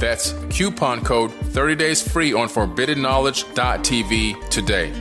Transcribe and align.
that's 0.00 0.34
coupon 0.48 1.04
code 1.04 1.30
30 1.30 1.76
days 1.76 2.02
free 2.02 2.32
on 2.32 2.48
forbiddenknowledge.tv 2.48 4.50
today. 4.50 4.92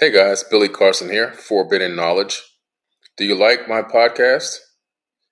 Hey 0.00 0.10
guys, 0.10 0.42
Billy 0.42 0.68
Carson 0.68 1.08
here, 1.08 1.32
Forbidden 1.32 1.94
Knowledge. 1.94 2.42
Do 3.16 3.24
you 3.24 3.36
like 3.36 3.68
my 3.68 3.82
podcast? 3.82 4.56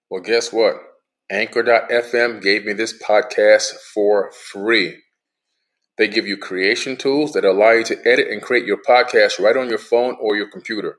Well, 0.08 0.20
guess 0.20 0.52
what? 0.52 0.76
Anchor.fm 1.28 2.40
gave 2.40 2.64
me 2.64 2.74
this 2.74 2.96
podcast 3.02 3.72
for 3.92 4.30
free. 4.30 4.98
They 6.00 6.08
give 6.08 6.26
you 6.26 6.38
creation 6.38 6.96
tools 6.96 7.34
that 7.34 7.44
allow 7.44 7.72
you 7.72 7.84
to 7.84 8.08
edit 8.08 8.28
and 8.28 8.40
create 8.40 8.64
your 8.64 8.78
podcast 8.78 9.38
right 9.38 9.54
on 9.54 9.68
your 9.68 9.76
phone 9.76 10.16
or 10.18 10.34
your 10.34 10.48
computer. 10.48 10.96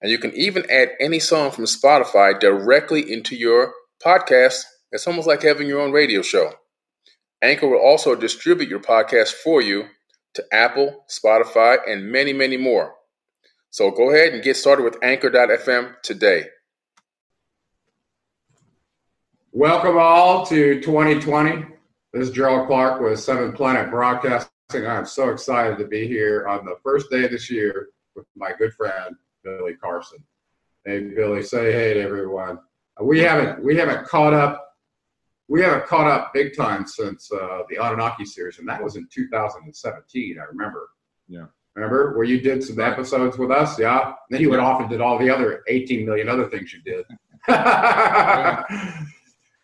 And 0.00 0.10
you 0.10 0.16
can 0.16 0.32
even 0.32 0.64
add 0.70 0.92
any 0.98 1.18
song 1.18 1.50
from 1.50 1.66
Spotify 1.66 2.40
directly 2.40 3.12
into 3.12 3.36
your 3.36 3.74
podcast. 4.02 4.62
It's 4.92 5.06
almost 5.06 5.28
like 5.28 5.42
having 5.42 5.68
your 5.68 5.82
own 5.82 5.92
radio 5.92 6.22
show. 6.22 6.54
Anchor 7.42 7.68
will 7.68 7.82
also 7.86 8.14
distribute 8.14 8.70
your 8.70 8.80
podcast 8.80 9.32
for 9.32 9.60
you 9.60 9.88
to 10.32 10.44
Apple, 10.50 11.04
Spotify, 11.06 11.76
and 11.86 12.10
many, 12.10 12.32
many 12.32 12.56
more. 12.56 12.94
So 13.68 13.90
go 13.90 14.08
ahead 14.08 14.32
and 14.32 14.42
get 14.42 14.56
started 14.56 14.84
with 14.84 14.96
Anchor.fm 15.02 16.00
today. 16.00 16.46
Welcome 19.52 19.98
all 19.98 20.46
to 20.46 20.80
2020. 20.80 21.79
This 22.12 22.28
is 22.28 22.34
Gerald 22.34 22.66
Clark 22.66 23.00
with 23.00 23.20
Seven 23.20 23.52
Planet 23.52 23.88
Broadcasting. 23.88 24.50
I'm 24.84 25.06
so 25.06 25.28
excited 25.28 25.78
to 25.78 25.84
be 25.86 26.08
here 26.08 26.44
on 26.48 26.64
the 26.64 26.74
first 26.82 27.08
day 27.08 27.24
of 27.24 27.30
this 27.30 27.48
year 27.48 27.90
with 28.16 28.26
my 28.34 28.50
good 28.58 28.74
friend 28.74 29.14
Billy 29.44 29.74
Carson. 29.74 30.18
Hey 30.84 31.02
Billy, 31.14 31.40
say 31.44 31.70
hey 31.70 31.94
to 31.94 32.00
everyone. 32.00 32.58
We 33.00 33.20
haven't 33.20 33.62
we 33.62 33.76
haven't 33.76 34.08
caught 34.08 34.34
up 34.34 34.74
we 35.46 35.62
haven't 35.62 35.86
caught 35.86 36.08
up 36.08 36.34
big 36.34 36.56
time 36.56 36.84
since 36.84 37.30
uh, 37.30 37.62
the 37.68 37.76
Anunnaki 37.76 38.24
series, 38.24 38.58
and 38.58 38.68
that 38.68 38.82
was 38.82 38.96
in 38.96 39.06
2017. 39.12 40.36
I 40.36 40.44
remember. 40.46 40.88
Yeah. 41.28 41.46
Remember 41.76 42.16
where 42.16 42.26
you 42.26 42.40
did 42.40 42.64
some 42.64 42.80
episodes 42.80 43.38
with 43.38 43.52
us? 43.52 43.78
Yeah. 43.78 44.06
And 44.06 44.14
then 44.30 44.40
you 44.40 44.50
went 44.50 44.62
off 44.62 44.80
and 44.80 44.90
did 44.90 45.00
all 45.00 45.16
the 45.16 45.30
other 45.30 45.62
18 45.68 46.04
million 46.04 46.28
other 46.28 46.48
things 46.48 46.72
you 46.72 46.82
did. 46.82 47.04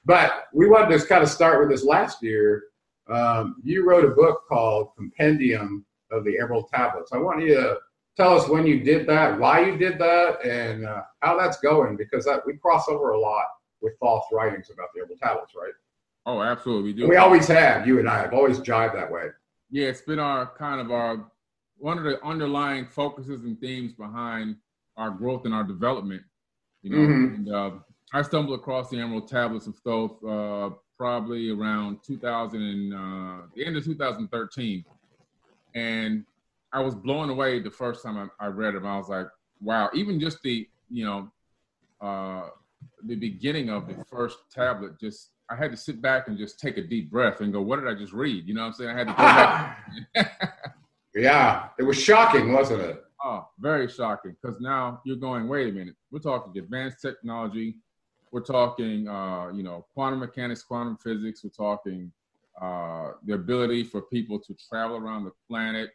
But 0.06 0.46
we 0.54 0.68
wanted 0.68 0.98
to 0.98 1.06
kind 1.06 1.22
of 1.22 1.28
start 1.28 1.60
with 1.60 1.68
this 1.68 1.84
last 1.84 2.22
year. 2.22 2.62
Um, 3.08 3.56
you 3.62 3.84
wrote 3.84 4.04
a 4.04 4.10
book 4.14 4.42
called 4.48 4.90
Compendium 4.96 5.84
of 6.12 6.24
the 6.24 6.38
Emerald 6.38 6.68
Tablets. 6.72 7.12
I 7.12 7.18
want 7.18 7.42
you 7.42 7.54
to 7.54 7.78
tell 8.16 8.38
us 8.38 8.48
when 8.48 8.66
you 8.66 8.80
did 8.80 9.06
that, 9.08 9.38
why 9.38 9.66
you 9.66 9.76
did 9.76 9.98
that, 9.98 10.44
and 10.44 10.86
uh, 10.86 11.02
how 11.20 11.36
that's 11.36 11.58
going, 11.58 11.96
because 11.96 12.24
that, 12.24 12.46
we 12.46 12.56
cross 12.56 12.88
over 12.88 13.10
a 13.10 13.20
lot 13.20 13.44
with 13.80 13.98
false 13.98 14.24
writings 14.32 14.70
about 14.70 14.88
the 14.94 15.00
Emerald 15.02 15.18
Tablets, 15.20 15.52
right? 15.60 15.72
Oh, 16.24 16.40
absolutely. 16.40 16.92
We 16.92 17.00
do. 17.00 17.08
We 17.08 17.16
always 17.16 17.48
have. 17.48 17.86
You 17.86 17.98
and 17.98 18.08
I 18.08 18.18
have 18.20 18.32
always 18.32 18.60
jived 18.60 18.94
that 18.94 19.10
way. 19.10 19.26
Yeah, 19.70 19.88
it's 19.88 20.00
been 20.00 20.20
our 20.20 20.46
kind 20.56 20.80
of 20.80 20.92
our 20.92 21.30
one 21.78 21.98
of 21.98 22.04
the 22.04 22.24
underlying 22.24 22.86
focuses 22.86 23.42
and 23.42 23.60
themes 23.60 23.92
behind 23.92 24.56
our 24.96 25.10
growth 25.10 25.44
and 25.44 25.54
our 25.54 25.64
development. 25.64 26.22
You 26.82 26.90
know, 26.90 26.96
mm-hmm. 26.96 27.34
and 27.34 27.52
uh, 27.52 27.70
I 28.12 28.22
stumbled 28.22 28.58
across 28.58 28.90
the 28.90 29.00
Emerald 29.00 29.28
Tablets 29.28 29.66
of 29.66 29.76
Thoth 29.78 30.22
uh, 30.24 30.70
probably 30.96 31.50
around 31.50 31.98
2000 32.04 32.62
and 32.62 32.94
uh, 32.94 33.46
the 33.54 33.66
end 33.66 33.76
of 33.76 33.84
2013, 33.84 34.84
and 35.74 36.24
I 36.72 36.80
was 36.80 36.94
blown 36.94 37.30
away 37.30 37.60
the 37.60 37.70
first 37.70 38.02
time 38.02 38.30
I, 38.40 38.46
I, 38.46 38.48
read 38.48 38.74
them. 38.74 38.86
I 38.86 38.96
was 38.96 39.08
like, 39.08 39.26
wow! 39.60 39.90
Even 39.92 40.20
just 40.20 40.40
the 40.42 40.68
you 40.88 41.04
know 41.04 41.30
uh, 42.00 42.48
the 43.04 43.16
beginning 43.16 43.70
of 43.70 43.88
the 43.88 44.04
first 44.04 44.38
tablet, 44.50 44.98
just 45.00 45.30
I 45.50 45.56
had 45.56 45.70
to 45.72 45.76
sit 45.76 46.00
back 46.00 46.28
and 46.28 46.38
just 46.38 46.60
take 46.60 46.76
a 46.76 46.82
deep 46.82 47.10
breath 47.10 47.40
and 47.40 47.52
go, 47.52 47.60
what 47.60 47.80
did 47.80 47.88
I 47.88 47.94
just 47.94 48.12
read? 48.12 48.46
You 48.46 48.54
know 48.54 48.62
what 48.62 48.68
I'm 48.68 48.72
saying? 48.74 48.90
I 48.90 48.98
had 48.98 49.06
to 49.08 49.12
go 49.12 50.24
back. 50.24 50.62
yeah, 51.14 51.68
it 51.78 51.82
was 51.82 52.00
shocking, 52.00 52.52
wasn't 52.52 52.82
it? 52.82 53.04
Oh, 53.24 53.48
very 53.58 53.88
shocking. 53.88 54.36
Because 54.40 54.60
now 54.60 55.00
you're 55.04 55.16
going, 55.16 55.48
wait 55.48 55.68
a 55.68 55.72
minute. 55.72 55.94
We're 56.10 56.18
talking 56.18 56.56
advanced 56.58 57.00
technology 57.00 57.76
we're 58.32 58.40
talking, 58.40 59.08
uh, 59.08 59.48
you 59.54 59.62
know, 59.62 59.86
quantum 59.94 60.20
mechanics, 60.20 60.62
quantum 60.62 60.96
physics. 60.96 61.42
We're 61.44 61.50
talking 61.50 62.12
uh, 62.60 63.12
the 63.24 63.34
ability 63.34 63.84
for 63.84 64.02
people 64.02 64.38
to 64.40 64.54
travel 64.68 64.96
around 64.96 65.24
the 65.24 65.32
planet, 65.48 65.90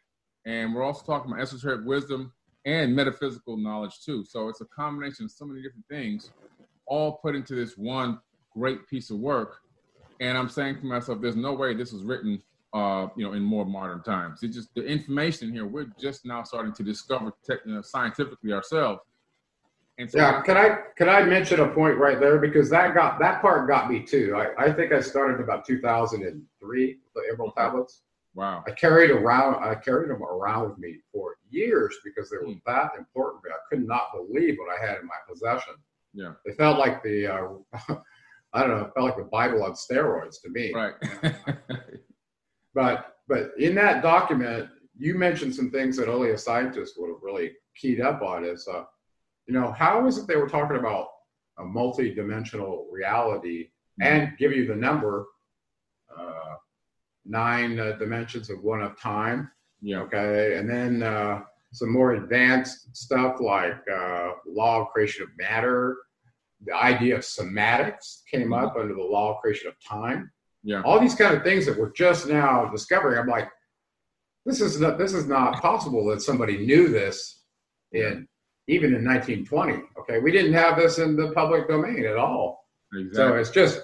and 0.45 0.73
we're 0.73 0.83
also 0.83 1.05
talking 1.05 1.31
about 1.31 1.41
esoteric 1.41 1.85
wisdom 1.85 2.31
and 2.65 2.95
metaphysical 2.95 3.57
knowledge 3.57 4.01
too. 4.05 4.23
So 4.23 4.47
it's 4.47 4.61
a 4.61 4.65
combination 4.65 5.25
of 5.25 5.31
so 5.31 5.45
many 5.45 5.61
different 5.61 5.85
things, 5.89 6.31
all 6.85 7.13
put 7.13 7.35
into 7.35 7.55
this 7.55 7.77
one 7.77 8.19
great 8.53 8.87
piece 8.87 9.09
of 9.09 9.17
work. 9.17 9.57
And 10.19 10.37
I'm 10.37 10.49
saying 10.49 10.79
to 10.79 10.85
myself, 10.85 11.19
there's 11.21 11.35
no 11.35 11.53
way 11.53 11.73
this 11.73 11.91
was 11.91 12.03
written, 12.03 12.41
uh, 12.73 13.07
you 13.15 13.25
know, 13.25 13.33
in 13.33 13.41
more 13.41 13.65
modern 13.65 14.03
times. 14.03 14.43
It's 14.43 14.55
just 14.55 14.73
the 14.75 14.85
information 14.85 15.51
here. 15.51 15.65
We're 15.65 15.91
just 15.99 16.25
now 16.25 16.43
starting 16.43 16.73
to 16.73 16.83
discover 16.83 17.33
tech, 17.43 17.59
you 17.65 17.73
know, 17.73 17.81
scientifically 17.81 18.53
ourselves 18.53 19.01
so 20.07 20.17
yeah, 20.17 20.41
can 20.41 20.57
I 20.57 20.77
can 20.95 21.09
I 21.09 21.23
mention 21.23 21.59
a 21.59 21.67
point 21.67 21.97
right 21.97 22.19
there 22.19 22.37
because 22.37 22.69
that 22.69 22.93
got 22.93 23.19
that 23.19 23.41
part 23.41 23.67
got 23.67 23.89
me 23.89 24.01
too. 24.01 24.35
I, 24.35 24.65
I 24.65 24.71
think 24.71 24.91
I 24.91 25.01
started 25.01 25.41
about 25.41 25.65
2003 25.65 26.97
the 27.15 27.21
Emerald 27.31 27.53
tablets. 27.57 28.01
Wow. 28.33 28.63
I 28.65 28.71
carried 28.71 29.11
around 29.11 29.63
I 29.63 29.75
carried 29.75 30.09
them 30.09 30.23
around 30.23 30.69
with 30.69 30.77
me 30.77 30.97
for 31.11 31.35
years 31.49 31.95
because 32.03 32.29
they 32.29 32.37
were 32.37 32.53
mm. 32.53 32.61
that 32.65 32.91
important. 32.97 33.43
I 33.47 33.57
could 33.69 33.85
not 33.85 34.13
believe 34.13 34.57
what 34.57 34.77
I 34.77 34.85
had 34.85 34.99
in 34.99 35.05
my 35.05 35.13
possession. 35.27 35.73
Yeah. 36.13 36.33
They 36.45 36.53
felt 36.53 36.79
like 36.79 37.03
the 37.03 37.27
uh, 37.27 37.95
I 38.53 38.61
don't 38.61 38.69
know, 38.69 38.85
it 38.85 38.93
felt 38.93 39.05
like 39.05 39.17
the 39.17 39.23
Bible 39.23 39.63
on 39.63 39.73
steroids 39.73 40.41
to 40.41 40.49
me. 40.49 40.73
Right. 40.73 40.93
but 42.73 43.17
but 43.27 43.51
in 43.57 43.75
that 43.75 44.01
document, 44.01 44.69
you 44.97 45.15
mentioned 45.15 45.55
some 45.55 45.71
things 45.71 45.97
that 45.97 46.09
only 46.09 46.31
a 46.31 46.37
scientist 46.37 46.95
would 46.97 47.09
have 47.09 47.21
really 47.21 47.53
keyed 47.75 48.01
up 48.01 48.21
on. 48.21 48.45
Is 48.45 48.67
uh, 48.67 48.83
you 49.51 49.59
know, 49.59 49.73
how 49.73 50.07
is 50.07 50.17
it 50.17 50.27
they 50.27 50.37
were 50.37 50.47
talking 50.47 50.77
about 50.77 51.07
a 51.57 51.63
multi-dimensional 51.65 52.87
reality 52.89 53.65
mm-hmm. 54.01 54.03
and 54.03 54.37
give 54.37 54.53
you 54.53 54.65
the 54.65 54.75
number 54.75 55.25
uh, 56.17 56.55
nine 57.25 57.77
uh, 57.77 57.97
dimensions 57.99 58.49
of 58.49 58.63
one 58.63 58.81
of 58.81 58.97
time? 58.97 59.51
Yeah. 59.81 60.03
Okay, 60.03 60.55
and 60.55 60.69
then 60.69 61.03
uh, 61.03 61.41
some 61.73 61.91
more 61.91 62.13
advanced 62.13 62.95
stuff 62.95 63.41
like 63.41 63.81
uh, 63.93 64.29
law 64.47 64.83
of 64.83 64.87
creation 64.93 65.23
of 65.23 65.29
matter. 65.37 65.97
The 66.65 66.73
idea 66.73 67.17
of 67.17 67.23
somatics 67.23 68.21
came 68.31 68.51
mm-hmm. 68.51 68.53
up 68.53 68.77
under 68.77 68.93
the 68.93 69.03
law 69.03 69.33
of 69.33 69.41
creation 69.41 69.67
of 69.67 69.73
time. 69.85 70.31
Yeah. 70.63 70.81
All 70.85 70.97
these 70.97 71.15
kind 71.15 71.35
of 71.35 71.43
things 71.43 71.65
that 71.65 71.77
we're 71.77 71.91
just 71.91 72.25
now 72.25 72.67
discovering. 72.67 73.19
I'm 73.19 73.27
like, 73.27 73.49
this 74.45 74.61
is 74.61 74.79
not 74.79 74.97
this 74.97 75.13
is 75.13 75.27
not 75.27 75.61
possible 75.61 76.05
that 76.05 76.21
somebody 76.21 76.65
knew 76.65 76.87
this 76.87 77.43
in 77.91 78.29
even 78.67 78.93
in 78.95 79.05
1920. 79.05 79.83
Okay, 79.99 80.19
we 80.19 80.31
didn't 80.31 80.53
have 80.53 80.77
this 80.77 80.99
in 80.99 81.15
the 81.15 81.31
public 81.31 81.67
domain 81.67 82.05
at 82.05 82.17
all. 82.17 82.65
Exactly. 82.93 83.13
So 83.15 83.35
it's 83.35 83.49
just 83.49 83.81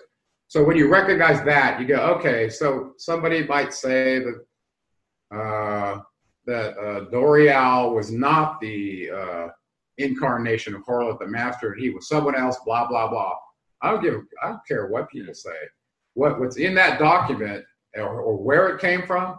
so 0.48 0.64
when 0.64 0.78
you 0.78 0.88
recognize 0.88 1.44
that, 1.44 1.80
you 1.80 1.88
go, 1.88 2.00
okay. 2.16 2.50
So 2.50 2.94
somebody 2.98 3.44
might 3.44 3.74
say 3.74 4.20
that 4.20 5.38
uh, 5.38 6.02
that 6.46 6.78
uh, 6.78 7.10
Doreal 7.10 7.94
was 7.94 8.12
not 8.12 8.62
the 8.62 9.10
uh, 9.12 9.48
incarnation 9.98 10.74
of 10.74 10.86
Horloth 10.86 11.20
the 11.20 11.28
Master, 11.28 11.74
and 11.74 11.82
he 11.82 11.90
was 11.90 12.08
someone 12.08 12.36
else. 12.36 12.58
Blah 12.66 12.88
blah 12.88 13.10
blah. 13.10 13.34
I 13.82 13.92
don't 13.92 14.02
give. 14.02 14.22
I 14.42 14.50
don't 14.50 14.66
care 14.68 14.88
what 14.88 15.10
people 15.10 15.34
say. 15.34 15.58
What 16.14 16.40
what's 16.40 16.58
in 16.58 16.74
that 16.76 16.98
document 16.98 17.66
or, 17.96 18.22
or 18.22 18.38
where 18.38 18.70
it 18.70 18.80
came 18.80 19.06
from, 19.06 19.38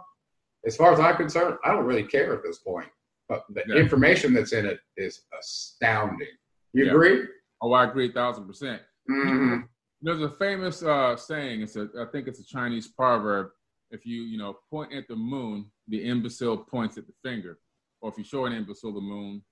as 0.65 0.75
far 0.75 0.93
as 0.93 0.99
I'm 0.99 1.15
concerned, 1.15 1.57
I 1.63 1.71
don't 1.71 1.85
really 1.85 2.03
care 2.03 2.33
at 2.33 2.43
this 2.43 2.59
point. 2.59 2.87
But 3.29 3.45
the 3.53 3.63
yeah. 3.67 3.75
information 3.75 4.33
that's 4.33 4.51
in 4.51 4.65
it 4.65 4.79
is 4.97 5.21
astounding. 5.39 6.27
You 6.73 6.85
yeah. 6.85 6.91
agree? 6.91 7.23
Oh, 7.61 7.71
I 7.73 7.85
agree, 7.85 8.09
a 8.09 8.11
thousand 8.11 8.47
percent. 8.47 8.81
Mm-hmm. 9.09 9.59
There's 10.01 10.21
a 10.21 10.31
famous 10.31 10.81
uh, 10.83 11.15
saying. 11.15 11.61
It's 11.61 11.75
a, 11.75 11.87
I 11.99 12.05
think 12.11 12.27
it's 12.27 12.39
a 12.39 12.45
Chinese 12.45 12.87
proverb. 12.87 13.49
If 13.91 14.05
you, 14.05 14.23
you 14.23 14.37
know, 14.37 14.57
point 14.69 14.93
at 14.93 15.07
the 15.07 15.15
moon, 15.15 15.65
the 15.87 16.03
imbecile 16.03 16.57
points 16.57 16.97
at 16.97 17.05
the 17.07 17.13
finger, 17.23 17.59
or 18.01 18.11
if 18.11 18.17
you 18.17 18.23
show 18.23 18.45
an 18.45 18.53
imbecile 18.53 18.93
the 18.93 19.01
moon, 19.01 19.43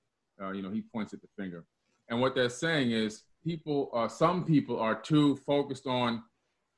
uh, 0.41 0.51
you 0.51 0.61
know, 0.61 0.71
he 0.71 0.81
points 0.81 1.13
at 1.13 1.21
the 1.21 1.27
finger. 1.37 1.65
And 2.09 2.21
what 2.21 2.35
they're 2.35 2.49
saying 2.49 2.91
is, 2.91 3.23
people, 3.43 3.89
uh, 3.93 4.07
some 4.07 4.45
people 4.45 4.79
are 4.79 4.95
too 4.95 5.35
focused 5.37 5.87
on, 5.87 6.23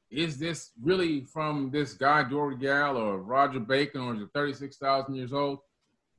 is 0.10 0.38
this 0.40 0.72
really 0.82 1.22
from 1.26 1.70
this 1.72 1.94
guy 1.94 2.24
Doreal 2.24 2.98
or 2.98 3.20
Roger 3.20 3.60
Bacon, 3.60 4.02
or 4.02 4.16
is 4.16 4.22
it 4.22 4.30
36,000 4.34 5.14
years 5.14 5.34
old? 5.34 5.60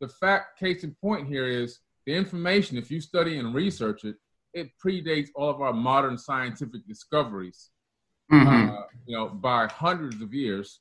The 0.00 0.08
fact, 0.08 0.58
case 0.58 0.82
in 0.82 0.94
point 1.00 1.29
here 1.29 1.47
is 1.47 1.81
the 2.06 2.14
information. 2.14 2.79
If 2.79 2.91
you 2.91 3.00
study 3.00 3.38
and 3.38 3.55
research 3.55 4.05
it, 4.05 4.17
it 4.55 4.70
predates 4.85 5.29
all 5.35 5.50
of 5.50 5.61
our 5.61 5.73
modern 5.73 6.19
scientific 6.19 6.87
discoveries, 6.88 7.70
mm-hmm. 8.32 8.70
uh, 8.70 8.82
you 9.06 9.17
know, 9.17 9.29
by 9.29 9.67
hundreds 9.67 10.20
of 10.23 10.35
years. 10.35 10.81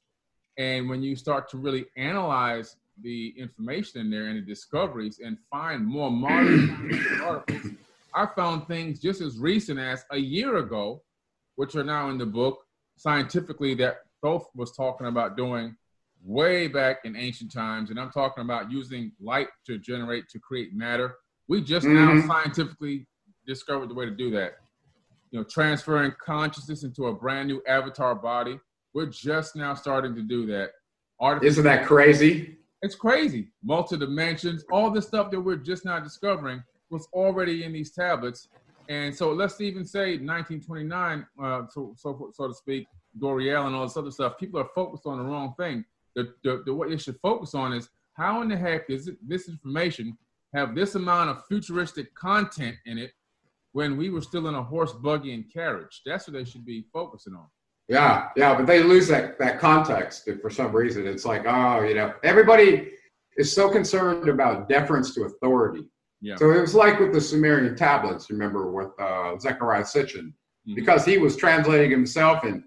And 0.57 0.89
when 0.89 1.03
you 1.03 1.15
start 1.15 1.49
to 1.51 1.57
really 1.57 1.85
analyze 1.97 2.77
the 3.01 3.33
information 3.37 4.01
in 4.01 4.09
there 4.09 4.25
and 4.25 4.37
the 4.37 4.41
discoveries 4.41 5.19
and 5.23 5.37
find 5.51 5.85
more 5.85 6.11
modern 6.11 6.99
articles, 7.23 7.73
I 8.13 8.25
found 8.35 8.67
things 8.67 8.99
just 8.99 9.21
as 9.21 9.37
recent 9.37 9.79
as 9.79 10.03
a 10.11 10.17
year 10.17 10.57
ago, 10.57 11.03
which 11.55 11.75
are 11.75 11.83
now 11.83 12.09
in 12.09 12.17
the 12.17 12.25
book 12.25 12.65
scientifically 12.97 13.75
that 13.75 13.99
Thoth 14.21 14.47
was 14.55 14.75
talking 14.75 15.07
about 15.07 15.37
doing 15.37 15.75
way 16.23 16.67
back 16.67 16.99
in 17.05 17.15
ancient 17.15 17.51
times. 17.51 17.89
And 17.89 17.99
I'm 17.99 18.11
talking 18.11 18.43
about 18.43 18.71
using 18.71 19.11
light 19.21 19.47
to 19.65 19.77
generate, 19.77 20.29
to 20.29 20.39
create 20.39 20.73
matter. 20.73 21.15
We 21.47 21.61
just 21.61 21.85
mm-hmm. 21.85 22.19
now 22.19 22.27
scientifically 22.27 23.07
discovered 23.47 23.89
the 23.89 23.93
way 23.93 24.05
to 24.05 24.11
do 24.11 24.29
that. 24.31 24.53
You 25.31 25.39
know, 25.39 25.45
transferring 25.45 26.13
consciousness 26.23 26.83
into 26.83 27.07
a 27.07 27.13
brand 27.13 27.47
new 27.47 27.61
avatar 27.67 28.15
body. 28.15 28.59
We're 28.93 29.07
just 29.07 29.55
now 29.55 29.73
starting 29.75 30.15
to 30.15 30.21
do 30.21 30.45
that. 30.47 30.71
Artificial 31.19 31.47
Isn't 31.49 31.63
that 31.65 31.85
crazy? 31.85 32.57
It's 32.81 32.95
crazy. 32.95 33.49
Multi 33.63 33.97
dimensions, 33.97 34.63
all 34.71 34.89
the 34.89 35.01
stuff 35.01 35.31
that 35.31 35.39
we're 35.39 35.57
just 35.57 35.85
now 35.85 35.99
discovering 35.99 36.63
was 36.89 37.07
already 37.13 37.63
in 37.63 37.73
these 37.73 37.91
tablets. 37.91 38.47
And 38.87 39.15
so 39.15 39.31
let's 39.31 39.61
even 39.61 39.85
say 39.85 40.17
1929, 40.17 41.25
uh, 41.41 41.61
so, 41.69 41.93
so, 41.95 42.31
so 42.33 42.47
to 42.47 42.53
speak, 42.53 42.87
Doreal 43.19 43.67
and 43.67 43.75
all 43.75 43.83
this 43.83 43.97
other 43.97 44.11
stuff. 44.11 44.37
People 44.39 44.59
are 44.59 44.69
focused 44.73 45.05
on 45.05 45.17
the 45.17 45.23
wrong 45.23 45.53
thing. 45.57 45.85
The, 46.19 46.33
the, 46.43 46.63
the 46.65 46.73
what 46.73 46.89
they 46.89 46.97
should 46.97 47.19
focus 47.21 47.55
on 47.55 47.73
is 47.73 47.89
how 48.13 48.41
in 48.41 48.49
the 48.49 48.57
heck 48.57 48.87
does 48.87 49.07
it, 49.07 49.17
this 49.25 49.47
information 49.47 50.17
have 50.53 50.75
this 50.75 50.95
amount 50.95 51.29
of 51.29 51.45
futuristic 51.47 52.13
content 52.15 52.75
in 52.85 52.97
it 52.97 53.11
when 53.71 53.95
we 53.95 54.09
were 54.09 54.21
still 54.21 54.47
in 54.47 54.55
a 54.55 54.63
horse, 54.63 54.91
buggy, 54.91 55.33
and 55.33 55.51
carriage. 55.51 56.01
That's 56.05 56.27
what 56.27 56.33
they 56.33 56.43
should 56.43 56.65
be 56.65 56.85
focusing 56.91 57.35
on. 57.35 57.45
Yeah, 57.87 58.27
yeah, 58.35 58.55
but 58.55 58.67
they 58.67 58.83
lose 58.83 59.07
that 59.07 59.39
that 59.39 59.59
context 59.59 60.29
for 60.41 60.49
some 60.49 60.75
reason. 60.75 61.07
It's 61.07 61.25
like, 61.25 61.45
oh, 61.47 61.81
you 61.83 61.95
know, 61.95 62.13
everybody 62.23 62.91
is 63.37 63.53
so 63.53 63.69
concerned 63.69 64.27
about 64.27 64.67
deference 64.67 65.15
to 65.15 65.23
authority. 65.23 65.85
Yeah. 66.21 66.35
So 66.35 66.51
it 66.51 66.59
was 66.59 66.75
like 66.75 66.99
with 66.99 67.13
the 67.13 67.21
Sumerian 67.21 67.75
tablets. 67.75 68.29
Remember 68.29 68.71
with 68.71 68.89
uh, 68.99 69.37
Zecharia 69.37 69.83
Sitchin, 69.83 70.27
mm-hmm. 70.27 70.75
because 70.75 71.05
he 71.05 71.17
was 71.17 71.37
translating 71.37 71.89
himself 71.89 72.43
and 72.43 72.63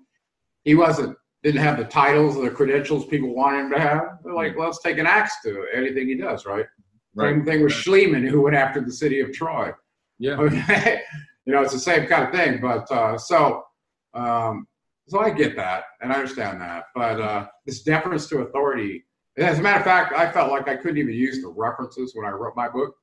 he 0.65 0.75
wasn't 0.75 1.17
didn't 1.43 1.61
have 1.61 1.77
the 1.77 1.85
titles 1.85 2.37
or 2.37 2.45
the 2.45 2.51
credentials 2.51 3.07
people 3.07 3.35
wanted 3.35 3.61
him 3.61 3.73
to 3.73 3.81
have. 3.81 4.19
They're 4.23 4.35
like, 4.35 4.57
well, 4.57 4.67
let's 4.67 4.81
take 4.81 4.99
an 4.99 5.07
axe 5.07 5.35
to 5.45 5.67
anything 5.75 6.09
he 6.09 6.15
does, 6.15 6.47
right? 6.47 6.67
right. 7.15 7.31
Same 7.31 7.45
thing 7.45 7.63
with 7.63 7.73
Schliemann, 7.73 8.29
who 8.29 8.43
went 8.43 8.57
after 8.57 8.81
the 8.81 8.93
city 8.93 9.21
of 9.21 9.33
Troy. 9.33 9.73
Yeah. 10.19 10.37
Okay. 10.39 11.03
you 11.47 11.53
know, 11.53 11.63
it's 11.63 11.73
the 11.73 11.81
same 11.81 12.07
kind 12.07 12.25
of 12.25 12.33
thing. 12.33 12.61
But 12.61 12.91
uh, 12.93 13.19
so, 13.19 13.65
um, 14.15 14.69
so 15.09 15.21
I 15.21 15.31
get 15.31 15.57
that 15.57 15.85
and 16.01 16.13
I 16.13 16.17
understand 16.17 16.61
that. 16.61 16.85
But 16.95 17.21
uh, 17.21 17.47
this 17.67 17.83
deference 17.83 18.29
to 18.29 18.39
authority, 18.39 19.05
as 19.37 19.59
a 19.59 19.63
matter 19.63 19.79
of 19.79 19.85
fact, 19.85 20.15
I 20.15 20.31
felt 20.31 20.53
like 20.53 20.69
I 20.69 20.77
couldn't 20.77 20.99
even 20.99 21.15
use 21.15 21.43
the 21.43 21.49
references 21.49 22.13
when 22.15 22.27
I 22.27 22.31
wrote 22.31 22.55
my 22.55 22.69
book. 22.69 22.95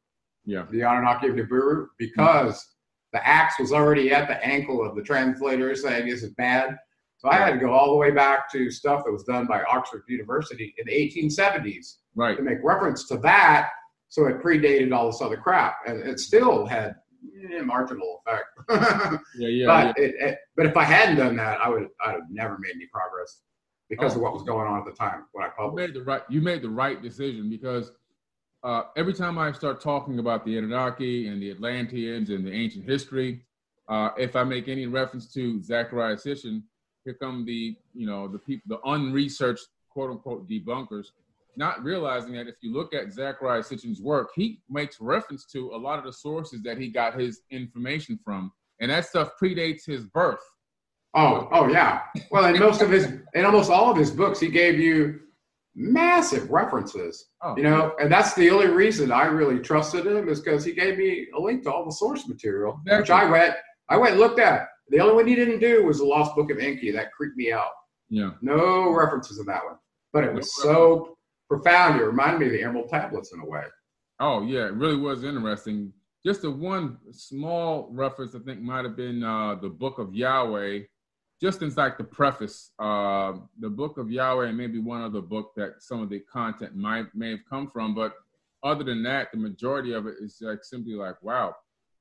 Yeah. 0.45 0.65
The 0.71 0.81
Anunnaki 0.81 1.27
of 1.27 1.35
Nibiru, 1.35 1.87
because 1.97 2.53
mm-hmm. 2.53 3.17
the 3.17 3.27
axe 3.27 3.59
was 3.59 3.73
already 3.73 4.13
at 4.13 4.29
the 4.29 4.43
ankle 4.45 4.85
of 4.85 4.95
the 4.95 5.03
translator 5.03 5.75
saying, 5.75 6.07
"Is 6.07 6.23
it 6.23 6.35
bad?" 6.37 6.77
So 7.19 7.29
I 7.29 7.35
had 7.35 7.51
to 7.51 7.57
go 7.57 7.73
all 7.73 7.91
the 7.91 7.97
way 7.97 8.11
back 8.11 8.49
to 8.53 8.71
stuff 8.71 9.03
that 9.03 9.11
was 9.11 9.23
done 9.23 9.45
by 9.45 9.61
Oxford 9.63 10.03
University 10.07 10.73
in 10.77 10.85
the 10.85 10.93
1870s 10.93 11.97
right. 12.15 12.37
to 12.37 12.41
make 12.41 12.59
reference 12.63 13.07
to 13.09 13.17
that. 13.17 13.71
So 14.07 14.25
it 14.27 14.41
predated 14.41 14.95
all 14.95 15.07
this 15.07 15.21
other 15.21 15.35
crap, 15.35 15.79
and 15.85 15.99
it 15.99 16.19
still 16.19 16.65
had 16.65 16.95
eh, 17.53 17.61
marginal 17.61 18.21
effect. 18.25 18.45
yeah, 19.37 19.49
yeah. 19.49 19.65
But 19.67 19.97
yeah. 19.97 20.05
It, 20.05 20.15
it, 20.17 20.37
but 20.55 20.65
if 20.65 20.77
I 20.77 20.85
hadn't 20.85 21.17
done 21.17 21.35
that, 21.35 21.59
I 21.61 21.69
would 21.69 21.89
I'd 22.03 22.13
have 22.13 22.21
never 22.31 22.57
made 22.57 22.71
any 22.73 22.87
progress 22.87 23.41
because 23.89 24.13
oh. 24.13 24.15
of 24.15 24.21
what 24.21 24.33
was 24.33 24.43
going 24.43 24.67
on 24.67 24.79
at 24.79 24.85
the 24.85 24.93
time 24.93 25.25
when 25.33 25.45
I 25.45 25.49
published. 25.49 25.89
You 25.89 25.93
made 25.93 25.93
the 25.93 26.03
right 26.03 26.21
you 26.29 26.41
made 26.41 26.61
the 26.61 26.69
right 26.69 27.01
decision 27.03 27.49
because 27.49 27.91
uh, 28.63 28.83
every 28.95 29.13
time 29.13 29.37
I 29.37 29.51
start 29.51 29.81
talking 29.81 30.19
about 30.19 30.45
the 30.45 30.57
Anunnaki 30.57 31.27
and 31.27 31.41
the 31.41 31.51
Atlanteans 31.51 32.29
and 32.29 32.45
the 32.45 32.51
ancient 32.51 32.85
history, 32.85 33.45
uh, 33.89 34.09
if 34.17 34.35
I 34.35 34.43
make 34.43 34.67
any 34.67 34.85
reference 34.87 35.31
to 35.33 35.59
Zecharia 35.59 36.15
Sitchin, 36.15 36.63
here 37.09 37.17
come 37.19 37.45
the 37.45 37.75
you 37.93 38.05
know 38.05 38.27
the 38.27 38.39
people 38.39 38.63
the 38.67 38.89
unresearched 38.89 39.67
quote 39.89 40.11
unquote 40.11 40.47
debunkers 40.47 41.07
not 41.55 41.83
realizing 41.83 42.33
that 42.33 42.47
if 42.47 42.55
you 42.61 42.71
look 42.71 42.93
at 42.93 43.07
Zecharia 43.07 43.61
Sitchin's 43.61 44.01
work, 44.01 44.29
he 44.33 44.61
makes 44.69 45.01
reference 45.01 45.45
to 45.47 45.71
a 45.73 45.77
lot 45.77 45.99
of 45.99 46.05
the 46.05 46.13
sources 46.13 46.61
that 46.63 46.77
he 46.77 46.87
got 46.87 47.19
his 47.19 47.41
information 47.51 48.17
from, 48.23 48.53
and 48.79 48.89
that 48.91 49.05
stuff 49.05 49.31
predates 49.41 49.85
his 49.85 50.05
birth. 50.05 50.39
Oh, 51.15 51.49
oh 51.51 51.67
yeah. 51.67 52.01
Well, 52.31 52.45
in 52.45 52.59
most 52.59 52.81
of 52.81 52.91
his, 52.91 53.11
in 53.33 53.43
almost 53.43 53.69
all 53.69 53.91
of 53.91 53.97
his 53.97 54.09
books, 54.09 54.39
he 54.39 54.47
gave 54.47 54.79
you 54.79 55.19
massive 55.75 56.49
references. 56.49 57.25
Oh, 57.41 57.57
you 57.57 57.63
know, 57.63 57.93
and 57.99 58.09
that's 58.09 58.33
the 58.35 58.51
only 58.51 58.67
reason 58.67 59.11
I 59.11 59.25
really 59.25 59.59
trusted 59.59 60.05
him 60.05 60.29
is 60.29 60.39
because 60.39 60.63
he 60.63 60.71
gave 60.71 60.97
me 60.97 61.27
a 61.35 61.41
link 61.41 61.63
to 61.63 61.73
all 61.73 61.83
the 61.83 61.91
source 61.91 62.25
material, 62.25 62.79
exactly. 62.85 63.01
which 63.01 63.09
I 63.09 63.29
went, 63.29 63.55
I 63.89 63.97
went 63.97 64.11
and 64.11 64.21
looked 64.21 64.39
at. 64.39 64.68
The 64.89 64.99
only 64.99 65.15
one 65.15 65.27
he 65.27 65.35
didn't 65.35 65.59
do 65.59 65.85
was 65.85 65.99
the 65.99 66.05
Lost 66.05 66.35
Book 66.35 66.51
of 66.51 66.59
Enki. 66.59 66.91
That 66.91 67.11
creeped 67.11 67.37
me 67.37 67.51
out. 67.51 67.69
Yeah. 68.09 68.31
No 68.41 68.91
references 68.91 69.39
in 69.39 69.45
that 69.45 69.63
one, 69.63 69.75
but 70.13 70.23
it 70.23 70.33
was 70.33 70.55
so 70.55 71.17
profound. 71.47 71.99
It 71.99 72.03
reminded 72.03 72.39
me 72.39 72.45
of 72.47 72.51
the 72.53 72.63
Emerald 72.63 72.89
Tablets 72.89 73.33
in 73.33 73.39
a 73.39 73.45
way. 73.45 73.63
Oh 74.19 74.43
yeah, 74.43 74.65
it 74.65 74.73
really 74.73 74.97
was 74.97 75.23
interesting. 75.23 75.93
Just 76.25 76.41
the 76.41 76.51
one 76.51 76.97
small 77.11 77.89
reference, 77.91 78.35
I 78.35 78.39
think, 78.39 78.61
might 78.61 78.83
have 78.83 78.97
been 78.97 79.23
uh, 79.23 79.55
the 79.55 79.69
Book 79.69 79.99
of 79.99 80.13
Yahweh. 80.13 80.79
Just 81.41 81.61
in 81.61 81.73
like 81.75 81.97
the 81.97 82.03
preface, 82.03 82.71
uh, 82.79 83.33
the 83.59 83.69
Book 83.69 83.97
of 83.97 84.11
Yahweh, 84.11 84.47
and 84.47 84.57
maybe 84.57 84.79
one 84.79 85.01
other 85.01 85.21
book 85.21 85.51
that 85.55 85.75
some 85.81 86.01
of 86.01 86.09
the 86.09 86.19
content 86.19 86.75
might 86.75 87.05
may 87.15 87.31
have 87.31 87.45
come 87.49 87.69
from. 87.69 87.95
But 87.95 88.13
other 88.61 88.83
than 88.83 89.03
that, 89.03 89.31
the 89.31 89.37
majority 89.37 89.93
of 89.93 90.05
it 90.05 90.15
is 90.19 90.39
like 90.41 90.63
simply 90.63 90.95
like, 90.95 91.21
wow. 91.23 91.55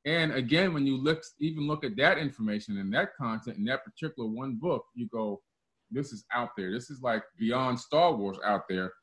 And 0.09 0.33
again, 0.33 0.73
when 0.73 0.87
you 0.87 0.97
look, 0.97 1.23
even 1.39 1.67
look 1.67 1.85
at 1.85 1.95
that 1.97 2.17
information 2.17 2.79
and 2.79 2.91
that 2.95 3.15
content 3.15 3.59
in 3.59 3.65
that 3.67 3.85
particular 3.85 4.27
one 4.27 4.55
book, 4.55 4.87
you 4.95 5.07
go, 5.07 5.43
this 5.91 6.15
is 6.15 6.25
out 6.33 6.57
there. 6.57 6.73
This 6.73 6.89
is 6.89 7.03
like 7.03 7.23
beyond 7.39 7.79
Star 7.79 8.15
Wars 8.15 8.39
out 8.43 8.63
there. 8.71 8.95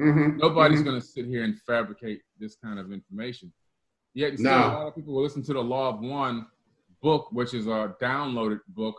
Mm-hmm. 0.00 0.38
Nobody's 0.38 0.78
mm-hmm. 0.78 0.88
going 0.88 1.00
to 1.02 1.06
sit 1.06 1.26
here 1.26 1.44
and 1.44 1.60
fabricate 1.66 2.22
this 2.38 2.56
kind 2.56 2.78
of 2.78 2.92
information. 2.92 3.52
Yet, 4.14 4.38
no. 4.38 4.50
a 4.50 4.72
lot 4.72 4.86
of 4.86 4.94
people 4.94 5.12
will 5.12 5.22
listen 5.22 5.42
to 5.44 5.52
the 5.52 5.62
Law 5.62 5.90
of 5.90 6.00
One 6.00 6.46
book, 7.02 7.28
which 7.30 7.52
is 7.52 7.66
a 7.66 7.94
downloaded 8.00 8.60
book 8.68 8.96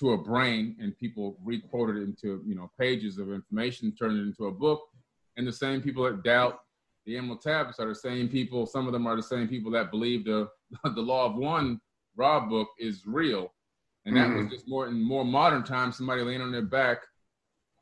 to 0.00 0.12
a 0.12 0.18
brain, 0.18 0.76
and 0.78 0.94
people 0.98 1.38
requote 1.42 1.96
it 1.96 2.02
into 2.02 2.42
you 2.46 2.54
know 2.54 2.70
pages 2.78 3.16
of 3.16 3.32
information, 3.32 3.94
turn 3.94 4.18
it 4.18 4.20
into 4.20 4.48
a 4.48 4.52
book. 4.52 4.82
And 5.38 5.46
the 5.46 5.52
same 5.52 5.80
people 5.80 6.04
that 6.04 6.22
doubt 6.24 6.58
the 7.06 7.16
Emerald 7.16 7.42
Tablets 7.42 7.78
are 7.78 7.88
the 7.88 7.94
same 7.94 8.28
people. 8.28 8.66
Some 8.66 8.86
of 8.86 8.92
them 8.92 9.06
are 9.06 9.16
the 9.16 9.22
same 9.22 9.48
people 9.48 9.70
that 9.72 9.90
believe 9.90 10.24
the 10.24 10.48
the 10.84 11.00
Law 11.00 11.26
of 11.26 11.36
One 11.36 11.80
Raw 12.16 12.40
book 12.40 12.68
is 12.78 13.06
real, 13.06 13.52
and 14.06 14.16
that 14.16 14.28
mm-hmm. 14.28 14.44
was 14.44 14.52
just 14.52 14.68
more 14.68 14.88
in 14.88 15.02
more 15.02 15.24
modern 15.24 15.64
times. 15.64 15.96
Somebody 15.96 16.22
laying 16.22 16.40
on 16.40 16.52
their 16.52 16.62
back 16.62 16.98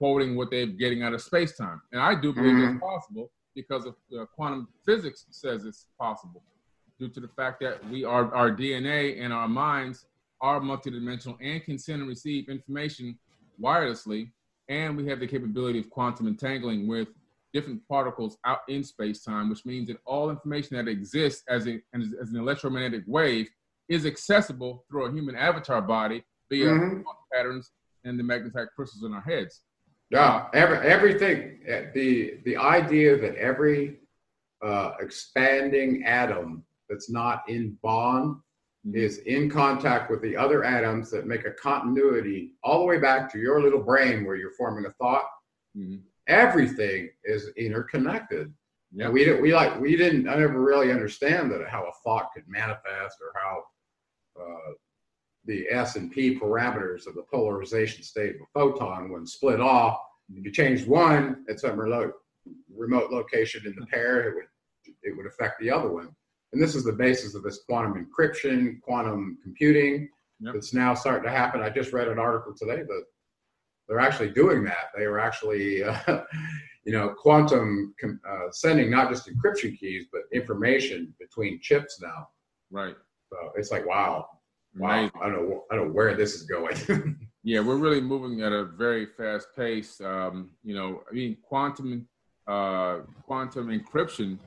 quoting 0.03 0.35
what 0.35 0.51
they're 0.51 0.67
getting 0.67 1.05
out 1.05 1.13
of 1.13 1.23
space 1.23 1.57
time. 1.57 1.81
And 1.93 2.01
I 2.01 2.21
do 2.21 2.33
believe 2.33 2.55
mm-hmm. 2.55 2.75
it's 2.75 2.83
possible 2.83 3.31
because 3.55 3.87
of 3.87 3.95
uh, 4.19 4.25
quantum 4.35 4.67
physics 4.85 5.27
says 5.31 5.65
it's 5.65 5.87
possible 5.97 6.43
due 6.99 7.09
to 7.09 7.21
the 7.21 7.29
fact 7.29 7.61
that 7.61 7.89
we 7.89 8.05
are 8.05 8.35
our 8.35 8.51
DNA 8.51 9.23
and 9.23 9.33
our 9.33 9.47
minds 9.47 10.07
are 10.41 10.61
multidimensional 10.61 11.37
and 11.41 11.63
can 11.63 11.79
send 11.79 12.01
and 12.01 12.09
receive 12.09 12.49
information 12.49 13.17
wirelessly. 13.63 14.31
And 14.69 14.97
we 14.97 15.07
have 15.07 15.21
the 15.21 15.27
capability 15.27 15.79
of 15.79 15.89
quantum 15.89 16.27
entangling 16.27 16.89
with 16.89 17.09
different 17.53 17.87
particles 17.89 18.39
out 18.45 18.61
in 18.69 18.83
space 18.83 19.23
time, 19.23 19.51
which 19.51 19.65
means 19.65 19.89
that 19.89 19.99
all 20.05 20.31
information 20.31 20.77
that 20.77 20.89
exists 20.89 21.43
as, 21.49 21.67
a, 21.67 21.81
as, 21.95 22.15
as 22.21 22.31
an 22.31 22.37
electromagnetic 22.37 23.05
wave 23.07 23.49
is 23.89 24.07
accessible 24.07 24.85
through 24.89 25.07
a 25.07 25.13
human 25.13 25.37
avatar 25.37 25.83
body 25.83 26.25
via 26.51 26.67
mm-hmm. 26.67 27.01
patterns 27.33 27.71
and 28.05 28.19
the 28.19 28.23
magnetic 28.23 28.75
crystals 28.75 29.05
in 29.05 29.13
our 29.13 29.21
heads. 29.21 29.63
Yeah, 30.11 30.47
every, 30.53 30.79
everything. 30.79 31.61
Eh, 31.67 31.87
the 31.95 32.39
the 32.45 32.57
idea 32.57 33.17
that 33.17 33.35
every 33.37 33.99
uh, 34.63 34.93
expanding 35.01 36.05
atom 36.05 36.65
that's 36.89 37.11
not 37.11 37.49
in 37.49 37.79
bond 37.83 38.37
mm-hmm. 38.87 38.97
is 38.97 39.19
in 39.19 39.49
contact 39.49 40.11
with 40.11 40.21
the 40.21 40.37
other 40.37 40.65
atoms 40.65 41.11
that 41.11 41.27
make 41.27 41.47
a 41.47 41.53
continuity 41.53 42.53
all 42.63 42.81
the 42.81 42.85
way 42.85 42.99
back 42.99 43.33
to 43.33 43.39
your 43.39 43.63
little 43.63 43.83
brain 43.83 44.25
where 44.25 44.37
you're 44.37 44.53
forming 44.53 44.85
a 44.85 44.91
thought. 44.93 45.25
Mm-hmm. 45.77 45.97
Everything 46.33 47.11
is 47.25 47.51
interconnected. 47.57 48.53
Yeah, 48.95 49.11
we 49.11 49.25
didn't. 49.25 49.43
We 49.43 49.55
like. 49.55 49.79
We 49.81 49.97
didn't. 49.97 50.29
I 50.29 50.37
never 50.37 50.61
really 50.61 50.91
understand 50.91 51.51
that 51.53 51.67
how 51.69 51.85
a 51.85 51.93
thought 52.03 52.31
could 52.35 52.45
manifest 52.49 53.19
or 53.21 53.33
how 53.43 53.63
uh, 54.43 54.73
the 55.45 55.67
S 55.71 55.97
and 55.97 56.11
P 56.11 56.39
parameters 56.39 57.07
of 57.07 57.15
the 57.15 57.25
polarization 57.31 58.03
state 58.03 58.37
of 58.37 58.43
a 58.43 58.59
photon, 58.59 59.11
when 59.11 59.27
split 59.27 59.61
off, 59.61 59.99
if 60.35 60.45
you 60.45 60.53
change 60.53 60.87
one 60.87 61.45
at 61.49 61.61
some 61.61 61.79
remote 61.79 62.15
remote 62.75 63.11
location 63.11 63.63
in 63.67 63.75
the 63.79 63.87
pair, 63.87 64.29
it 64.29 64.35
would 64.35 64.95
it 65.03 65.17
would 65.17 65.27
affect 65.27 65.61
the 65.61 65.71
other 65.71 65.91
one. 65.91 66.09
And 66.53 66.63
this 66.63 66.75
is 66.75 66.85
the 66.85 66.93
basis 66.93 67.35
of 67.35 67.43
this 67.43 67.61
quantum 67.69 67.95
encryption, 67.95 68.81
quantum 68.83 69.39
computing 69.43 70.09
yep. 70.41 70.55
that's 70.55 70.75
now 70.75 70.95
starting 70.95 71.25
to 71.25 71.31
happen. 71.31 71.63
I 71.63 71.71
just 71.71 71.93
read 71.93 72.09
an 72.09 72.19
article 72.19 72.55
today 72.55 72.83
that 72.83 73.05
they're 73.89 74.01
actually 74.01 74.31
doing 74.31 74.65
that. 74.65 74.91
They 74.97 75.05
are 75.05 75.19
actually, 75.19 75.85
uh, 75.85 75.97
you 76.85 76.93
know, 76.93 77.11
quantum 77.11 77.95
uh, 78.05 78.51
sending 78.51 78.91
not 78.91 79.11
just 79.11 79.29
encryption 79.29 79.79
keys, 79.79 80.07
but 80.13 80.23
information 80.33 81.15
between 81.19 81.61
chips 81.61 82.01
now. 82.01 82.29
Right. 82.71 82.97
So 83.31 83.37
it's 83.57 83.71
like, 83.71 83.87
wow, 83.87 84.29
wow. 84.77 85.11
I 85.21 85.29
don't 85.29 85.49
know, 85.49 85.65
I 85.71 85.77
don't 85.77 85.89
know 85.89 85.95
where 85.95 86.15
this 86.15 86.35
is 86.35 86.43
going. 86.43 87.19
yeah, 87.45 87.61
we're 87.61 87.77
really 87.77 88.01
moving 88.01 88.43
at 88.43 88.53
a 88.53 88.65
very 88.65 89.07
fast 89.07 89.49
pace. 89.57 90.01
Um, 90.01 90.51
you 90.63 90.75
know, 90.75 91.03
I 91.11 91.15
mean, 91.15 91.37
quantum 91.43 92.09
uh, 92.47 93.01
quantum 93.25 93.69
encryption 93.69 94.39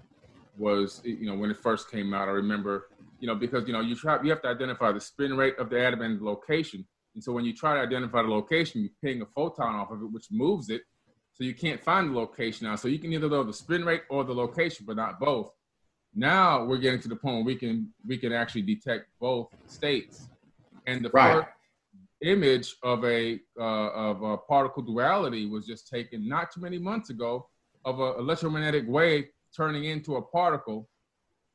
was, 0.58 1.02
you 1.04 1.26
know, 1.26 1.36
when 1.36 1.50
it 1.50 1.58
first 1.58 1.90
came 1.90 2.14
out. 2.14 2.28
I 2.28 2.32
remember, 2.32 2.88
you 3.20 3.28
know, 3.28 3.36
because 3.36 3.68
you 3.68 3.74
know 3.74 3.82
you 3.82 3.96
try, 3.96 4.22
you 4.22 4.30
have 4.30 4.42
to 4.42 4.50
identify 4.50 4.92
the 4.92 5.02
spin 5.02 5.36
rate 5.36 5.58
of 5.58 5.70
the 5.70 5.80
atom 5.80 6.02
and 6.02 6.20
the 6.20 6.26
location. 6.26 6.86
And 7.16 7.24
so 7.24 7.32
when 7.32 7.46
you 7.46 7.54
try 7.54 7.76
to 7.76 7.80
identify 7.80 8.22
the 8.22 8.28
location, 8.28 8.82
you 8.82 8.90
ping 9.02 9.22
a 9.22 9.26
photon 9.26 9.76
off 9.76 9.90
of 9.90 10.02
it, 10.02 10.12
which 10.12 10.28
moves 10.30 10.70
it. 10.70 10.82
So 11.34 11.44
you 11.44 11.54
can't 11.54 11.82
find 11.82 12.10
the 12.10 12.18
location 12.18 12.68
now. 12.68 12.76
So 12.76 12.88
you 12.88 13.00
can 13.00 13.12
either 13.12 13.30
know 13.30 13.44
the 13.44 13.54
spin 13.54 13.84
rate 13.84 14.04
or 14.10 14.24
the 14.24 14.34
location, 14.34 14.86
but 14.86 14.98
not 14.98 15.20
both. 15.20 15.52
Now 16.14 16.64
we're 16.64 16.78
getting 16.78 17.02
to 17.02 17.08
the 17.10 17.16
point 17.16 17.38
where 17.38 17.46
we 17.46 17.56
can 17.56 17.94
we 18.06 18.18
can 18.18 18.32
actually 18.32 18.62
detect 18.62 19.08
both 19.20 19.50
states. 19.68 20.30
And 20.88 21.04
the 21.04 21.10
right. 21.10 21.34
first 21.34 21.48
image 22.22 22.76
of 22.84 23.04
a 23.04 23.40
uh, 23.60 23.90
of 23.90 24.22
a 24.24 24.38
particle 24.38 24.84
duality 24.84 25.46
was 25.46 25.66
just 25.66 25.90
taken 25.90 26.28
not 26.28 26.52
too 26.52 26.62
many 26.62 26.78
months 26.78 27.10
ago 27.10 27.48
of 27.84 28.00
an 28.00 28.16
electromagnetic 28.18 28.86
wave 28.88 29.26
turning 29.56 29.86
into 29.86 30.16
a 30.16 30.22
particle. 30.22 30.88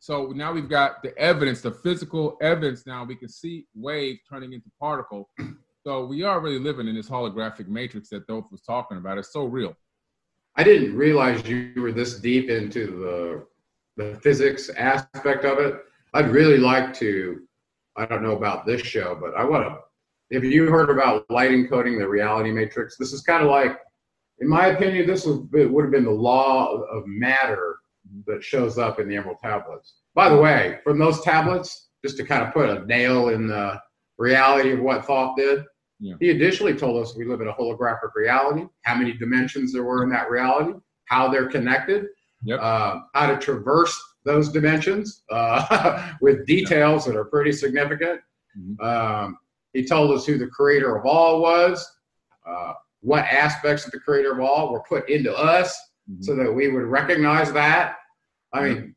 So 0.01 0.33
now 0.35 0.51
we've 0.51 0.69
got 0.69 1.03
the 1.03 1.17
evidence, 1.19 1.61
the 1.61 1.71
physical 1.71 2.39
evidence. 2.41 2.87
Now 2.87 3.05
we 3.05 3.15
can 3.15 3.29
see 3.29 3.67
wave 3.75 4.19
turning 4.29 4.55
into 4.55 4.71
particle. 4.81 5.31
So 5.83 6.05
we 6.05 6.23
are 6.25 6.41
really 6.41 6.59
living 6.59 6.89
in 6.89 6.95
this 6.95 7.09
holographic 7.09 7.67
matrix 7.67 8.11
that 8.11 8.27
Thoth 8.27 8.53
was 8.53 8.61
talking 8.61 8.99
about. 8.99 9.17
It's 9.17 9.33
so 9.33 9.47
real. 9.47 9.75
I 10.55 10.63
didn't 10.63 10.95
realize 10.95 11.49
you 11.49 11.73
were 11.75 11.91
this 11.91 12.19
deep 12.19 12.51
into 12.51 12.87
the 12.87 13.47
the 13.97 14.21
physics 14.21 14.69
aspect 14.77 15.47
of 15.47 15.59
it. 15.59 15.81
I'd 16.13 16.29
really 16.29 16.59
like 16.59 16.93
to. 16.97 17.41
I 17.97 18.05
don't 18.05 18.23
know 18.23 18.37
about 18.37 18.67
this 18.67 18.83
show, 18.83 19.17
but 19.19 19.35
I 19.35 19.43
want 19.43 19.67
to. 19.69 19.79
If 20.29 20.45
you 20.45 20.67
heard 20.67 20.91
about 20.91 21.25
light 21.31 21.51
encoding 21.51 21.99
the 21.99 22.07
reality 22.07 22.53
matrix, 22.53 22.99
this 22.99 23.15
is 23.15 23.23
kind 23.23 23.43
of 23.43 23.51
like, 23.51 23.79
in 24.41 24.49
my 24.51 24.67
opinion, 24.67 25.07
this 25.07 25.25
would, 25.25 25.51
would 25.51 25.83
have 25.83 25.93
been 25.93 26.05
the 26.05 26.11
law 26.11 26.75
of 26.75 27.07
matter 27.07 27.80
that 28.27 28.43
shows 28.43 28.79
up 28.79 29.01
in 29.01 29.09
the 29.09 29.17
Emerald 29.17 29.39
tablets. 29.43 29.95
By 30.15 30.29
the 30.29 30.37
way, 30.37 30.79
from 30.85 30.99
those 30.99 31.21
tablets, 31.23 31.89
just 32.05 32.17
to 32.17 32.25
kind 32.25 32.43
of 32.43 32.53
put 32.53 32.69
a 32.69 32.85
nail 32.87 33.29
in 33.29 33.47
the 33.47 33.81
reality 34.19 34.73
of 34.73 34.81
what 34.81 35.05
Thoth 35.05 35.37
did, 35.37 35.65
yeah. 36.01 36.15
he 36.21 36.31
additionally 36.31 36.75
told 36.75 37.03
us 37.03 37.17
we 37.17 37.27
live 37.27 37.41
in 37.41 37.49
a 37.49 37.53
holographic 37.53 38.15
reality, 38.15 38.67
how 38.83 38.95
many 38.95 39.13
dimensions 39.13 39.73
there 39.73 39.85
were 39.85 40.03
in 40.03 40.11
that 40.11 40.31
reality, 40.31 40.73
how 41.07 41.29
they're 41.29 41.49
connected, 41.49 42.07
yep. 42.45 42.61
uh, 42.61 43.01
how 43.15 43.27
to 43.27 43.39
traverse 43.39 43.99
those 44.25 44.51
dimensions 44.51 45.23
uh, 45.31 46.13
with 46.21 46.47
details 46.47 47.05
that 47.05 47.17
are 47.17 47.25
pretty 47.25 47.53
significant. 47.53 48.21
Mm-hmm. 48.59 48.85
Um, 48.85 49.39
he 49.73 49.85
told 49.85 50.11
us 50.13 50.27
who 50.27 50.39
the 50.39 50.49
creator 50.49 50.97
of 50.97 51.07
all 51.07 51.41
was, 51.41 51.89
uh, 52.47 52.73
what 53.03 53.25
aspects 53.27 53.85
of 53.87 53.93
the 53.93 54.01
creator 54.01 54.33
of 54.33 54.41
all 54.41 54.73
were 54.73 54.83
put 54.89 55.09
into 55.09 55.35
us 55.35 55.79
mm-hmm. 56.11 56.23
so 56.23 56.35
that 56.35 56.53
we 56.53 56.69
would 56.69 56.85
recognize 56.85 57.53
that. 57.53 57.97
I 58.53 58.69
mean, 58.69 58.95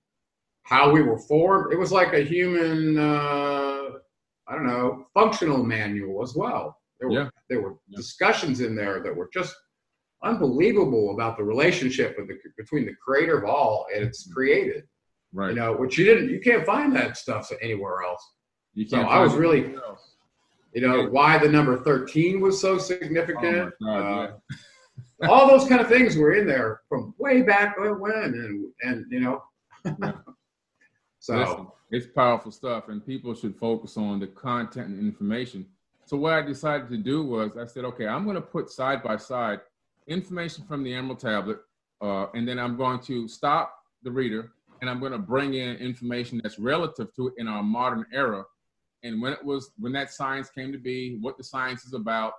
how 0.63 0.91
we 0.91 1.01
were 1.01 1.19
formed. 1.19 1.71
It 1.73 1.77
was 1.77 1.91
like 1.91 2.13
a 2.13 2.23
human, 2.23 2.97
uh, 2.97 3.89
I 4.47 4.55
don't 4.55 4.65
know, 4.65 5.05
functional 5.13 5.63
manual 5.63 6.23
as 6.23 6.35
well. 6.35 6.77
There 6.99 7.09
were, 7.09 7.15
yeah. 7.15 7.29
there 7.49 7.61
were 7.61 7.75
yeah. 7.87 7.97
discussions 7.97 8.61
in 8.61 8.75
there 8.75 9.01
that 9.03 9.15
were 9.15 9.29
just 9.33 9.55
unbelievable 10.23 11.13
about 11.13 11.37
the 11.37 11.43
relationship 11.43 12.15
the, 12.15 12.37
between 12.57 12.85
the 12.85 12.95
creator 13.05 13.37
of 13.37 13.43
all 13.43 13.87
and 13.93 14.03
its 14.03 14.23
mm-hmm. 14.23 14.33
created. 14.33 14.83
Right. 15.33 15.49
You 15.49 15.55
know, 15.55 15.73
which 15.73 15.97
you 15.97 16.05
didn't, 16.05 16.29
you 16.29 16.39
can't 16.39 16.65
find 16.65 16.95
that 16.95 17.17
stuff 17.17 17.51
anywhere 17.61 18.03
else. 18.03 18.23
You 18.75 18.85
can't. 18.87 19.03
So 19.03 19.07
I 19.07 19.19
was 19.19 19.33
really, 19.33 19.73
you 20.73 20.81
know, 20.81 21.07
why 21.07 21.39
the 21.39 21.49
number 21.49 21.77
13 21.83 22.39
was 22.39 22.61
so 22.61 22.77
significant. 22.77 23.73
Oh 23.81 23.85
God, 23.85 24.29
uh, 24.29 24.55
all 25.29 25.47
those 25.47 25.67
kind 25.67 25.81
of 25.81 25.87
things 25.87 26.17
were 26.17 26.33
in 26.33 26.47
there 26.47 26.81
from 26.89 27.13
way 27.17 27.41
back 27.41 27.77
when, 27.77 28.13
and 28.13 28.71
and 28.81 29.05
you 29.11 29.19
know, 29.19 29.43
so 31.19 31.37
Listen, 31.37 31.67
it's 31.91 32.07
powerful 32.07 32.51
stuff, 32.51 32.89
and 32.89 33.05
people 33.05 33.33
should 33.35 33.55
focus 33.55 33.97
on 33.97 34.19
the 34.19 34.27
content 34.27 34.87
and 34.87 34.99
information. 34.99 35.65
So 36.05 36.17
what 36.17 36.33
I 36.33 36.41
decided 36.41 36.89
to 36.89 36.97
do 36.97 37.23
was 37.23 37.57
I 37.57 37.65
said, 37.65 37.85
okay, 37.85 38.07
I'm 38.07 38.23
going 38.25 38.35
to 38.35 38.41
put 38.41 38.69
side 38.69 39.03
by 39.03 39.17
side 39.17 39.61
information 40.07 40.65
from 40.65 40.83
the 40.83 40.93
Emerald 40.93 41.19
Tablet, 41.19 41.59
uh, 42.01 42.27
and 42.33 42.47
then 42.47 42.59
I'm 42.59 42.75
going 42.75 42.99
to 43.01 43.27
stop 43.27 43.73
the 44.03 44.11
reader, 44.11 44.51
and 44.81 44.89
I'm 44.89 44.99
going 44.99 45.13
to 45.13 45.17
bring 45.17 45.53
in 45.53 45.77
information 45.77 46.41
that's 46.43 46.59
relative 46.59 47.13
to 47.15 47.29
it 47.29 47.35
in 47.37 47.47
our 47.47 47.63
modern 47.63 48.05
era, 48.11 48.43
and 49.03 49.21
when 49.21 49.33
it 49.33 49.43
was 49.43 49.71
when 49.77 49.93
that 49.93 50.11
science 50.11 50.49
came 50.49 50.71
to 50.71 50.77
be, 50.77 51.17
what 51.21 51.37
the 51.37 51.43
science 51.43 51.85
is 51.85 51.93
about. 51.93 52.33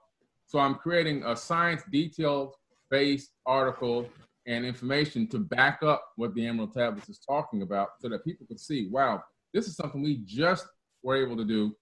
So 0.46 0.58
I'm 0.58 0.74
creating 0.74 1.24
a 1.24 1.34
science 1.34 1.82
detailed 1.90 2.54
based 2.90 3.30
article 3.46 4.08
and 4.46 4.64
information 4.64 5.26
to 5.28 5.38
back 5.38 5.82
up 5.82 6.04
what 6.16 6.34
the 6.34 6.46
Emerald 6.46 6.74
Tablets 6.74 7.08
is 7.08 7.18
talking 7.18 7.62
about 7.62 7.90
so 8.00 8.08
that 8.08 8.24
people 8.24 8.46
could 8.46 8.60
see, 8.60 8.88
wow, 8.90 9.22
this 9.52 9.66
is 9.68 9.76
something 9.76 10.02
we 10.02 10.18
just 10.24 10.66
were 11.02 11.16
able 11.16 11.36
to 11.36 11.44
do. 11.44 11.74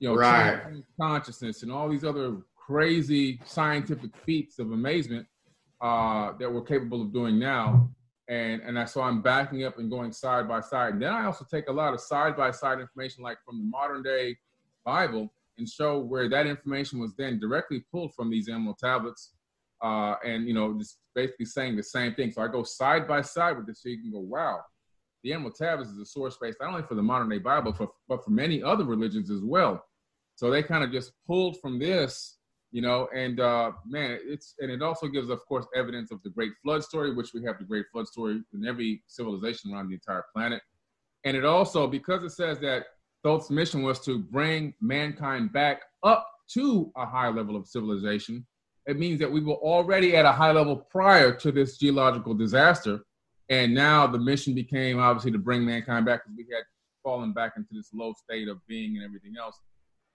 You 0.00 0.08
know, 0.08 0.14
right. 0.14 0.62
consciousness 1.00 1.62
and 1.62 1.72
all 1.72 1.88
these 1.88 2.04
other 2.04 2.38
crazy 2.54 3.40
scientific 3.44 4.16
feats 4.24 4.58
of 4.58 4.70
amazement 4.70 5.26
uh, 5.80 6.32
that 6.38 6.52
we're 6.52 6.62
capable 6.62 7.02
of 7.02 7.12
doing 7.12 7.38
now. 7.38 7.90
And 8.28 8.60
and 8.62 8.78
I, 8.78 8.84
so 8.84 9.00
I'm 9.00 9.22
backing 9.22 9.64
up 9.64 9.78
and 9.78 9.90
going 9.90 10.12
side 10.12 10.46
by 10.46 10.60
side. 10.60 10.94
And 10.94 11.02
then 11.02 11.12
I 11.12 11.24
also 11.24 11.46
take 11.50 11.68
a 11.68 11.72
lot 11.72 11.94
of 11.94 12.00
side 12.00 12.36
by 12.36 12.50
side 12.50 12.78
information, 12.78 13.24
like 13.24 13.38
from 13.44 13.58
the 13.58 13.64
modern 13.64 14.02
day 14.02 14.36
Bible, 14.84 15.32
and 15.56 15.68
show 15.68 15.98
where 15.98 16.28
that 16.28 16.46
information 16.46 17.00
was 17.00 17.14
then 17.16 17.40
directly 17.40 17.84
pulled 17.90 18.14
from 18.14 18.30
these 18.30 18.48
emerald 18.48 18.78
tablets 18.78 19.32
uh, 19.82 20.14
and 20.24 20.46
you 20.46 20.54
know, 20.54 20.76
just 20.78 20.98
basically 21.14 21.46
saying 21.46 21.76
the 21.76 21.82
same 21.82 22.14
thing. 22.14 22.30
So 22.30 22.42
I 22.42 22.48
go 22.48 22.62
side 22.62 23.06
by 23.06 23.22
side 23.22 23.56
with 23.56 23.66
this, 23.66 23.82
so 23.82 23.88
you 23.88 24.00
can 24.00 24.12
go, 24.12 24.20
wow, 24.20 24.60
the 25.22 25.32
Emerald 25.32 25.56
Tablets 25.56 25.90
is 25.90 25.98
a 25.98 26.06
source 26.06 26.36
base 26.40 26.56
not 26.60 26.70
only 26.70 26.82
for 26.82 26.94
the 26.94 27.02
modern 27.02 27.28
day 27.28 27.38
Bible, 27.38 27.74
but, 27.76 27.88
but 28.08 28.24
for 28.24 28.30
many 28.30 28.62
other 28.62 28.84
religions 28.84 29.30
as 29.30 29.40
well. 29.42 29.84
So 30.36 30.50
they 30.50 30.62
kind 30.62 30.84
of 30.84 30.92
just 30.92 31.12
pulled 31.26 31.60
from 31.60 31.78
this, 31.78 32.38
you 32.70 32.82
know, 32.82 33.08
and 33.14 33.40
uh, 33.40 33.72
man, 33.86 34.18
it's 34.22 34.54
and 34.60 34.70
it 34.70 34.82
also 34.82 35.08
gives, 35.08 35.30
of 35.30 35.44
course, 35.46 35.66
evidence 35.74 36.12
of 36.12 36.22
the 36.22 36.30
Great 36.30 36.52
Flood 36.62 36.84
story, 36.84 37.14
which 37.14 37.34
we 37.34 37.44
have 37.44 37.58
the 37.58 37.64
Great 37.64 37.86
Flood 37.92 38.06
story 38.06 38.40
in 38.54 38.66
every 38.66 39.02
civilization 39.08 39.72
around 39.72 39.88
the 39.88 39.94
entire 39.94 40.24
planet. 40.34 40.62
And 41.24 41.36
it 41.36 41.44
also, 41.44 41.88
because 41.88 42.22
it 42.22 42.30
says 42.30 42.60
that 42.60 42.86
Thoth's 43.24 43.50
mission 43.50 43.82
was 43.82 43.98
to 44.00 44.18
bring 44.18 44.74
mankind 44.80 45.52
back 45.52 45.82
up 46.04 46.26
to 46.50 46.92
a 46.96 47.04
high 47.04 47.28
level 47.28 47.56
of 47.56 47.66
civilization, 47.66 48.46
it 48.88 48.98
means 48.98 49.20
that 49.20 49.30
we 49.30 49.40
were 49.40 49.54
already 49.54 50.16
at 50.16 50.24
a 50.24 50.32
high 50.32 50.50
level 50.50 50.74
prior 50.74 51.30
to 51.32 51.52
this 51.52 51.76
geological 51.76 52.32
disaster. 52.34 53.00
And 53.50 53.74
now 53.74 54.06
the 54.06 54.18
mission 54.18 54.54
became 54.54 54.98
obviously 54.98 55.30
to 55.32 55.38
bring 55.38 55.64
mankind 55.64 56.06
back 56.06 56.24
because 56.24 56.36
we 56.36 56.46
had 56.52 56.64
fallen 57.04 57.34
back 57.34 57.52
into 57.58 57.68
this 57.72 57.90
low 57.92 58.14
state 58.14 58.48
of 58.48 58.66
being 58.66 58.96
and 58.96 59.04
everything 59.04 59.34
else. 59.38 59.60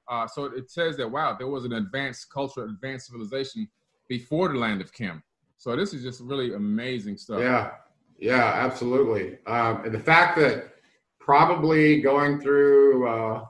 Uh, 0.10 0.28
so 0.28 0.46
it 0.46 0.72
says 0.72 0.98
that, 0.98 1.10
wow, 1.10 1.36
there 1.38 1.48
was 1.48 1.66
an 1.66 1.74
advanced 1.74 2.32
culture, 2.34 2.64
advanced 2.64 3.08
civilization 3.08 3.70
before 4.10 4.50
the 4.50 4.56
land 4.56 4.82
of 4.82 4.92
Kim. 4.92 5.22
So 5.58 5.76
this 5.76 5.94
is 5.94 6.02
just 6.02 6.20
really 6.20 6.56
amazing 6.56 7.18
stuff. 7.18 7.42
Yeah, 7.42 7.72
yeah, 8.20 8.54
absolutely. 8.56 9.38
Um, 9.46 9.86
and 9.86 9.94
the 9.94 10.00
fact 10.00 10.36
that 10.40 10.74
probably 11.20 12.02
going 12.02 12.42
through 12.42 13.08
uh, 13.08 13.46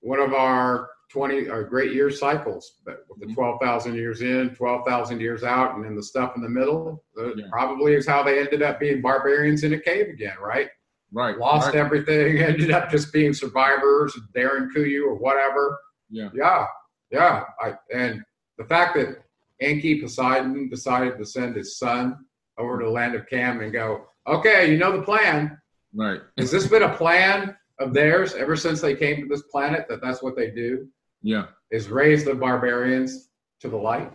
one 0.00 0.20
of 0.20 0.34
our 0.34 0.90
20 1.12 1.48
or 1.48 1.62
great 1.64 1.92
year 1.92 2.10
cycles, 2.10 2.78
but 2.86 3.04
with 3.08 3.20
the 3.20 3.26
Mhm. 3.26 3.34
12,000 3.34 3.94
years 3.94 4.22
in, 4.22 4.54
12,000 4.54 5.20
years 5.20 5.44
out, 5.44 5.74
and 5.76 5.84
then 5.84 5.94
the 5.94 6.02
stuff 6.02 6.34
in 6.36 6.42
the 6.42 6.48
middle, 6.48 7.04
uh, 7.18 7.34
Yeah. 7.34 7.46
probably 7.50 7.94
is 7.94 8.06
how 8.06 8.22
they 8.22 8.38
ended 8.40 8.62
up 8.62 8.80
being 8.80 9.02
barbarians 9.02 9.62
in 9.62 9.74
a 9.74 9.78
cave 9.78 10.08
again, 10.08 10.36
right? 10.40 10.70
Right. 11.12 11.36
Lost 11.36 11.66
right. 11.66 11.76
everything, 11.76 12.38
ended 12.50 12.70
up 12.70 12.90
just 12.90 13.12
being 13.12 13.34
survivors, 13.34 14.18
Darren 14.34 14.68
Kuyu 14.74 15.04
or 15.04 15.14
whatever. 15.14 15.78
Yeah. 16.08 16.30
Yeah, 16.32 16.66
yeah. 17.10 17.44
I, 17.60 17.76
and 17.92 18.24
the 18.56 18.64
fact 18.64 18.94
that 18.94 19.22
Enki 19.60 20.00
Poseidon 20.00 20.70
decided 20.70 21.18
to 21.18 21.26
send 21.26 21.56
his 21.56 21.76
son 21.78 22.24
over 22.56 22.78
to 22.78 22.86
the 22.86 22.90
land 22.90 23.14
of 23.14 23.26
Cam 23.26 23.60
and 23.60 23.70
go, 23.72 24.08
okay, 24.26 24.70
you 24.72 24.78
know 24.78 24.96
the 24.96 25.02
plan. 25.02 25.60
Right. 25.94 26.20
Has 26.38 26.50
this 26.50 26.66
been 26.66 26.82
a 26.84 26.94
plan 26.96 27.54
of 27.78 27.92
theirs 27.92 28.34
ever 28.34 28.56
since 28.56 28.80
they 28.80 28.94
came 28.94 29.20
to 29.20 29.26
this 29.28 29.42
planet 29.42 29.86
that 29.88 30.00
that's 30.00 30.22
what 30.22 30.36
they 30.36 30.50
do? 30.50 30.88
Yeah. 31.22 31.46
Is 31.70 31.88
raise 31.88 32.24
the 32.24 32.34
barbarians 32.34 33.28
to 33.60 33.68
the 33.68 33.76
light? 33.76 34.12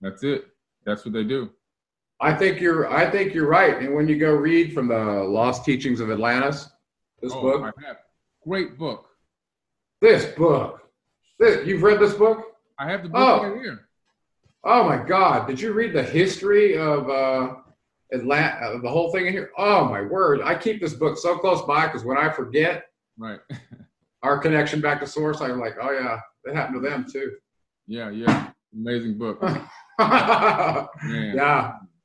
That's 0.00 0.22
it. 0.24 0.46
That's 0.84 1.04
what 1.04 1.14
they 1.14 1.24
do. 1.24 1.50
I 2.20 2.32
think 2.32 2.60
you're 2.60 2.90
I 2.92 3.10
think 3.10 3.34
you're 3.34 3.48
right. 3.48 3.78
And 3.78 3.94
when 3.94 4.08
you 4.08 4.18
go 4.18 4.32
read 4.32 4.72
from 4.72 4.88
the 4.88 4.96
Lost 4.96 5.64
Teachings 5.64 6.00
of 6.00 6.10
Atlantis, 6.10 6.68
this 7.20 7.32
oh, 7.34 7.40
book. 7.42 7.74
Great 8.46 8.78
book. 8.78 9.06
this 10.00 10.24
book, 10.36 10.88
this, 11.40 11.66
you've 11.66 11.82
read 11.82 11.98
this 11.98 12.14
book? 12.14 12.54
I 12.78 12.88
have 12.90 13.02
the 13.02 13.08
book 13.08 13.42
Oh. 13.42 13.48
right 13.48 13.60
here. 13.60 13.80
Oh 14.64 14.84
my 14.84 14.96
God! 14.96 15.46
Did 15.46 15.60
you 15.60 15.72
read 15.72 15.92
the 15.92 16.02
history 16.02 16.76
of 16.76 17.08
uh, 17.10 17.54
Atlanta? 18.12 18.56
Uh, 18.66 18.78
the 18.80 18.88
whole 18.88 19.10
thing 19.12 19.26
in 19.26 19.32
here? 19.32 19.50
Oh 19.58 19.84
my 19.84 20.02
word! 20.02 20.40
I 20.42 20.56
keep 20.56 20.80
this 20.80 20.94
book 20.94 21.18
so 21.18 21.38
close 21.38 21.62
by 21.62 21.86
because 21.86 22.04
when 22.04 22.16
I 22.18 22.30
forget 22.30 22.84
Right. 23.18 23.40
our 24.22 24.38
connection 24.38 24.80
back 24.80 25.00
to 25.00 25.06
source, 25.06 25.40
I'm 25.40 25.58
like, 25.60 25.76
oh 25.80 25.90
yeah, 25.92 26.18
that 26.46 26.54
happened 26.54 26.82
to 26.82 26.88
them 26.88 27.04
too. 27.10 27.32
yeah, 27.86 28.08
yeah. 28.10 28.50
Amazing 28.74 29.16
book. 29.18 29.38
yeah. 29.98 30.86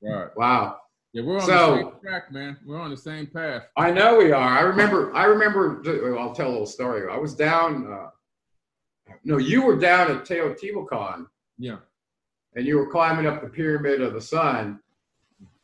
Right. 0.01 0.27
Wow. 0.35 0.77
Yeah, 1.13 1.23
we're 1.23 1.35
on 1.39 1.45
So- 1.45 1.75
the 1.75 1.81
same 1.83 1.91
track, 2.01 2.31
man. 2.31 2.57
We're 2.65 2.79
on 2.79 2.89
the 2.89 2.97
same 2.97 3.27
path. 3.27 3.63
I 3.77 3.91
know 3.91 4.17
we 4.17 4.31
are. 4.31 4.57
I 4.57 4.61
remember. 4.61 5.13
I 5.13 5.25
remember. 5.25 5.81
I'll 6.17 6.33
tell 6.33 6.47
a 6.47 6.51
little 6.51 6.65
story. 6.65 7.11
I 7.11 7.17
was 7.17 7.33
down. 7.35 7.91
Uh, 7.91 8.09
no, 9.25 9.37
you 9.37 9.63
were 9.65 9.77
down 9.77 10.09
at 10.09 10.23
Teotihuacan, 10.25 11.25
Yeah. 11.57 11.77
and 12.55 12.65
you 12.65 12.77
were 12.77 12.89
climbing 12.89 13.25
up 13.27 13.41
the 13.41 13.49
pyramid 13.49 14.01
of 14.01 14.13
the 14.13 14.21
sun, 14.21 14.79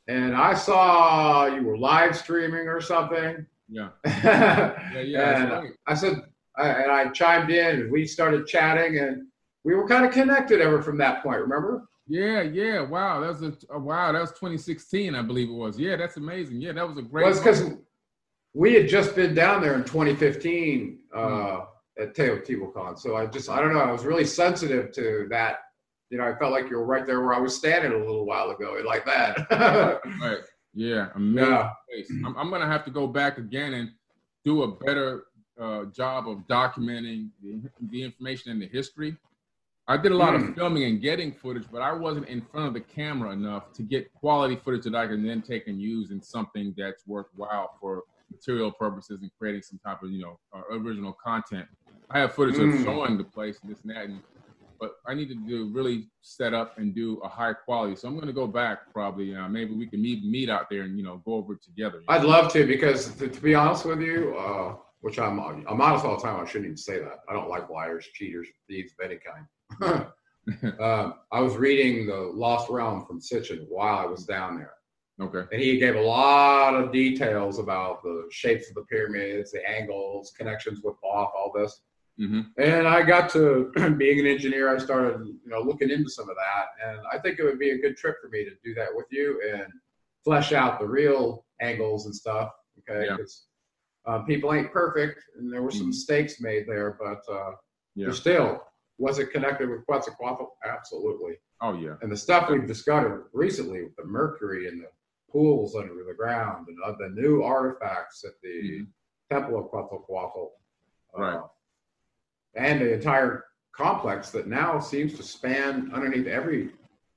and 0.09 0.35
I 0.35 0.53
saw 0.53 1.45
you 1.45 1.63
were 1.63 1.77
live 1.77 2.17
streaming 2.17 2.67
or 2.67 2.81
something. 2.81 3.45
Yeah. 3.69 3.89
yeah, 4.05 4.99
Yeah. 4.99 5.41
And 5.43 5.51
right. 5.51 5.69
I 5.87 5.93
said, 5.93 6.21
I, 6.57 6.69
and 6.69 6.91
I 6.91 7.07
chimed 7.09 7.49
in, 7.51 7.81
and 7.81 7.91
we 7.91 8.05
started 8.05 8.47
chatting, 8.47 8.97
and 8.99 9.23
we 9.63 9.75
were 9.75 9.87
kind 9.87 10.05
of 10.05 10.11
connected 10.11 10.61
ever 10.61 10.81
from 10.81 10.97
that 10.99 11.21
point. 11.23 11.41
Remember? 11.41 11.83
Yeah, 12.07 12.41
yeah. 12.41 12.81
Wow. 12.81 13.19
That 13.19 13.27
was 13.27 13.41
a, 13.41 13.53
a 13.73 13.79
wow. 13.79 14.11
That 14.11 14.21
was 14.21 14.31
2016, 14.31 15.13
I 15.13 15.21
believe 15.21 15.49
it 15.49 15.53
was. 15.53 15.77
Yeah, 15.77 15.97
that's 15.97 16.17
amazing. 16.17 16.61
Yeah, 16.61 16.71
that 16.73 16.87
was 16.87 16.97
a 16.97 17.01
great 17.01 17.25
Well, 17.25 17.33
because 17.33 17.73
we 18.53 18.73
had 18.73 18.87
just 18.87 19.15
been 19.15 19.35
down 19.35 19.61
there 19.61 19.75
in 19.75 19.83
2015 19.83 20.99
uh, 21.13 21.19
Hmm. 21.19 21.59
at 22.01 22.15
Teotihuacan. 22.15 22.97
So 22.97 23.15
I 23.15 23.25
just, 23.25 23.49
I 23.49 23.59
don't 23.59 23.73
know, 23.73 23.79
I 23.79 23.91
was 23.91 24.05
really 24.05 24.25
sensitive 24.25 24.91
to 24.93 25.27
that. 25.29 25.57
You 26.09 26.17
know, 26.17 26.23
I 26.23 26.37
felt 26.39 26.53
like 26.53 26.69
you 26.69 26.77
were 26.77 26.85
right 26.85 27.05
there 27.05 27.21
where 27.21 27.33
I 27.33 27.39
was 27.39 27.55
standing 27.55 27.91
a 27.91 27.97
little 27.97 28.25
while 28.25 28.49
ago, 28.51 28.81
like 28.85 29.05
that. 29.05 29.45
right. 30.21 30.39
Yeah, 30.73 31.09
amazing 31.15 31.51
yeah. 31.51 31.69
place. 31.89 32.09
I'm, 32.25 32.37
I'm 32.37 32.49
gonna 32.49 32.67
have 32.67 32.85
to 32.85 32.91
go 32.91 33.07
back 33.07 33.39
again 33.39 33.73
and 33.73 33.89
do 34.45 34.63
a 34.63 34.75
better 34.85 35.23
uh, 35.59 35.85
job 35.85 36.27
of 36.29 36.39
documenting 36.47 37.29
the, 37.43 37.61
the 37.89 38.03
information 38.03 38.51
and 38.51 38.61
the 38.61 38.67
history. 38.67 39.15
I 39.89 39.95
did 39.95 40.11
a 40.11 40.17
lot 40.17 40.33
Mm. 40.33 40.49
of 40.49 40.55
filming 40.55 40.83
and 40.83 41.01
getting 41.01 41.31
footage, 41.31 41.65
but 41.71 41.81
I 41.81 41.93
wasn't 41.93 42.27
in 42.27 42.41
front 42.41 42.67
of 42.67 42.73
the 42.73 42.81
camera 42.81 43.31
enough 43.31 43.71
to 43.73 43.83
get 43.83 44.11
quality 44.13 44.55
footage 44.57 44.83
that 44.83 44.95
I 44.95 45.07
can 45.07 45.25
then 45.25 45.41
take 45.41 45.67
and 45.67 45.81
use 45.81 46.11
in 46.11 46.21
something 46.21 46.73
that's 46.77 47.07
worthwhile 47.07 47.71
for 47.79 48.03
material 48.29 48.71
purposes 48.71 49.21
and 49.21 49.31
creating 49.39 49.61
some 49.61 49.79
type 49.85 50.03
of 50.03 50.11
you 50.11 50.21
know 50.21 50.39
uh, 50.53 50.61
original 50.75 51.15
content. 51.23 51.65
I 52.09 52.19
have 52.19 52.33
footage 52.33 52.55
Mm. 52.55 52.79
of 52.79 52.83
showing 52.83 53.17
the 53.17 53.23
place 53.23 53.59
and 53.61 53.71
this 53.71 53.81
and 53.83 53.95
that, 53.95 54.05
and, 54.05 54.21
but 54.79 54.91
I 55.07 55.13
need 55.13 55.29
to 55.29 55.35
do 55.35 55.69
really 55.73 56.09
set 56.21 56.53
up 56.53 56.77
and 56.77 56.93
do 56.93 57.19
a 57.23 57.29
high 57.29 57.53
quality. 57.53 57.95
So 57.95 58.07
I'm 58.09 58.15
going 58.15 58.27
to 58.27 58.33
go 58.33 58.45
back 58.45 58.79
probably. 58.93 59.33
Uh, 59.35 59.47
maybe 59.47 59.73
we 59.73 59.87
can 59.87 60.01
meet 60.01 60.23
meet 60.23 60.49
out 60.49 60.69
there 60.69 60.81
and 60.81 60.97
you 60.97 61.03
know 61.05 61.21
go 61.25 61.35
over 61.35 61.53
it 61.53 61.63
together. 61.63 62.01
I'd 62.09 62.23
love 62.25 62.51
to 62.53 62.65
because, 62.67 63.15
to, 63.15 63.29
to 63.29 63.41
be 63.41 63.55
honest 63.55 63.85
with 63.85 64.01
you, 64.01 64.35
uh, 64.37 64.75
which 65.01 65.19
I'm, 65.19 65.39
I'm 65.39 65.81
honest 65.81 66.05
all 66.05 66.17
the 66.17 66.23
time. 66.23 66.39
I 66.39 66.45
shouldn't 66.47 66.65
even 66.65 66.77
say 66.77 66.99
that. 66.99 67.19
I 67.29 67.33
don't 67.33 67.49
like 67.49 67.69
liars, 67.69 68.07
cheaters, 68.13 68.47
thieves 68.67 68.93
of 68.99 69.05
any 69.09 69.19
kind. 69.19 70.07
um, 70.79 71.13
I 71.31 71.39
was 71.39 71.55
reading 71.55 72.07
the 72.07 72.15
Lost 72.15 72.69
Realm 72.69 73.05
from 73.05 73.19
Sitchin 73.19 73.65
while 73.69 73.99
I 73.99 74.05
was 74.05 74.25
down 74.25 74.57
there. 74.57 74.73
okay. 75.21 75.43
And 75.51 75.61
he 75.61 75.77
gave 75.77 75.95
a 75.95 76.01
lot 76.01 76.73
of 76.75 76.91
details 76.91 77.59
about 77.59 78.01
the 78.03 78.27
shapes 78.31 78.69
of 78.69 78.75
the 78.75 78.83
pyramids, 78.83 79.51
the 79.51 79.67
angles, 79.69 80.33
connections 80.37 80.81
with 80.83 80.95
Thoth, 81.03 81.31
all 81.37 81.51
this. 81.55 81.81
hmm 82.17 82.41
And 82.57 82.87
I 82.87 83.03
got 83.03 83.29
to 83.31 83.71
being 83.97 84.19
an 84.19 84.25
engineer, 84.27 84.73
I 84.75 84.79
started, 84.79 85.27
you 85.27 85.39
know, 85.51 85.59
looking 85.61 85.89
into 85.91 86.09
some 86.09 86.29
of 86.29 86.35
that. 86.35 86.89
And 86.89 86.99
I 87.11 87.19
think 87.19 87.39
it 87.39 87.43
would 87.43 87.59
be 87.59 87.71
a 87.71 87.77
good 87.77 87.97
trip 87.97 88.15
for 88.21 88.29
me 88.29 88.43
to 88.45 88.51
do 88.63 88.73
that 88.75 88.89
with 88.93 89.05
you 89.11 89.41
and 89.53 89.67
flesh 90.23 90.53
out 90.53 90.79
the 90.79 90.87
real 90.87 91.45
angles 91.61 92.05
and 92.05 92.15
stuff. 92.15 92.49
Okay. 92.89 93.05
Yeah. 93.07 93.17
Uh, 94.07 94.19
people 94.23 94.53
ain't 94.53 94.71
perfect, 94.71 95.21
and 95.37 95.51
there 95.51 95.61
were 95.61 95.71
some 95.71 95.83
Mhm. 95.87 95.87
mistakes 95.97 96.39
made 96.41 96.65
there, 96.67 96.91
but 96.99 97.21
uh, 97.29 97.51
Yeah. 97.95 98.11
still 98.11 98.63
was 98.99 99.19
it 99.19 99.27
connected 99.31 99.69
with 99.69 99.85
Quetzalcoatl? 99.85 100.45
Absolutely. 100.63 101.37
Oh 101.61 101.73
yeah. 101.73 101.97
And 102.01 102.11
the 102.11 102.17
stuff 102.17 102.49
we've 102.49 102.65
discovered 102.65 103.29
recently 103.31 103.83
with 103.83 103.95
the 103.95 104.05
mercury 104.05 104.67
and 104.67 104.81
the 104.81 104.89
pools 105.29 105.75
under 105.75 106.03
the 106.03 106.13
ground 106.15 106.67
and 106.67 106.77
uh, 106.83 106.93
the 106.97 107.09
new 107.09 107.43
artifacts 107.43 108.23
at 108.25 108.31
the 108.41 108.79
Mhm. 108.81 108.87
Temple 109.29 109.59
of 109.59 109.69
Quetzalcoatl. 109.69 110.53
uh, 111.15 111.21
Right. 111.21 111.43
and 112.55 112.81
the 112.81 112.93
entire 112.93 113.45
complex 113.71 114.31
that 114.31 114.47
now 114.47 114.79
seems 114.79 115.15
to 115.15 115.23
span 115.23 115.91
underneath 115.93 116.27
every, 116.27 116.73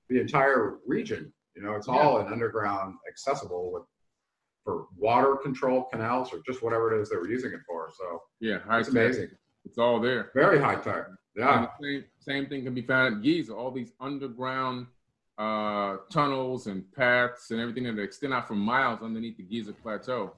the 0.09 0.21
entire 0.21 0.79
region. 0.87 1.33
You 1.55 1.63
know, 1.63 1.75
it's 1.77 1.89
all 1.89 2.19
an 2.19 2.31
underground 2.33 2.97
accessible 3.09 3.73
with, 3.73 3.85
for 4.65 4.87
water 4.97 5.37
control 5.37 5.85
canals 5.85 6.33
or 6.33 6.41
just 6.47 6.63
whatever 6.63 6.95
it 6.97 7.01
is 7.01 7.11
they 7.11 7.17
were 7.17 7.29
using 7.29 7.53
it 7.53 7.61
for. 7.67 7.91
So 7.97 8.23
Yeah. 8.41 8.59
High 8.61 8.81
it's 8.81 8.89
tech. 8.89 8.97
amazing. 8.97 9.31
It's 9.65 9.79
all 9.79 10.01
there. 10.01 10.31
Very 10.35 10.59
high 10.59 10.77
tech. 10.77 11.07
Yeah. 11.37 11.69
Same, 11.81 12.05
same 12.19 12.47
thing 12.47 12.65
can 12.65 12.75
be 12.75 12.83
found 12.83 13.15
at 13.17 13.23
Giza. 13.23 13.55
All 13.55 13.71
these 13.71 13.93
underground 14.01 14.87
uh, 15.39 15.99
tunnels 16.13 16.67
and 16.67 16.85
paths 16.93 17.51
and 17.51 17.61
everything 17.61 17.85
that 17.85 17.99
extend 18.03 18.35
out 18.35 18.47
for 18.47 18.55
miles 18.55 19.01
underneath 19.03 19.37
the 19.39 19.43
Giza 19.45 19.73
plateau. 19.73 20.33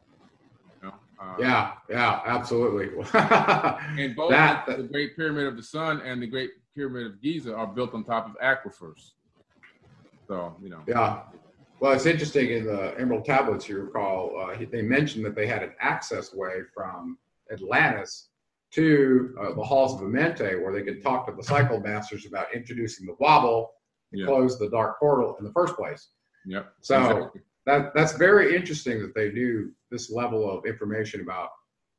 You 0.83 0.89
know, 0.89 0.95
uh, 1.21 1.35
Yeah. 1.41 1.73
Yeah. 1.89 2.21
Absolutely. 2.25 2.91
And 3.99 4.15
both 4.15 4.31
That- 4.31 4.67
the 4.67 4.85
Great 4.85 5.17
Pyramid 5.17 5.47
of 5.47 5.57
the 5.57 5.63
Sun 5.63 6.01
and 6.03 6.23
the 6.23 6.27
Great 6.29 6.51
Pyramid 6.77 7.07
of 7.07 7.21
Giza 7.21 7.55
are 7.55 7.67
built 7.67 7.93
on 7.95 8.05
top 8.05 8.27
of 8.29 8.37
aquifers. 8.41 9.13
So 10.29 10.57
you 10.63 10.71
know. 10.71 10.81
Yeah. 10.87 11.23
Well, 11.83 11.91
it's 11.95 12.07
interesting 12.07 12.51
in 12.53 12.65
the 12.65 12.95
Emerald 12.97 13.25
Tablets, 13.25 13.69
you 13.69 13.81
recall, 13.81 14.39
uh, 14.39 14.57
they 14.71 14.83
mentioned 14.83 15.25
that 15.25 15.35
they 15.35 15.49
had 15.49 15.65
an 15.65 15.73
access 15.81 16.33
way 16.33 16.61
from 16.73 17.19
Atlantis 17.53 18.29
to 18.75 19.35
uh, 19.41 19.55
the 19.55 19.65
halls 19.65 19.95
of 19.95 20.07
Amenti 20.07 20.63
where 20.63 20.73
they 20.73 20.85
could 20.85 21.03
talk 21.03 21.27
to 21.27 21.33
the 21.35 21.43
cycle 21.43 21.81
masters 21.81 22.25
about 22.25 22.55
introducing 22.55 23.05
the 23.05 23.17
wobble 23.19 23.73
and 24.13 24.21
Yeah. 24.21 24.27
close 24.27 24.61
the 24.61 24.71
dark 24.71 25.01
portal 25.01 25.35
in 25.41 25.45
the 25.45 25.51
first 25.51 25.75
place. 25.75 26.11
Yep. 26.47 26.73
So 26.83 26.99
Exactly. 27.01 27.41
that 27.67 27.95
that's 27.95 28.13
very 28.13 28.55
interesting 28.55 29.03
that 29.03 29.17
they 29.17 29.33
knew 29.33 29.75
this 29.91 30.09
level 30.09 30.49
of 30.49 30.65
information 30.67 31.21
about 31.21 31.51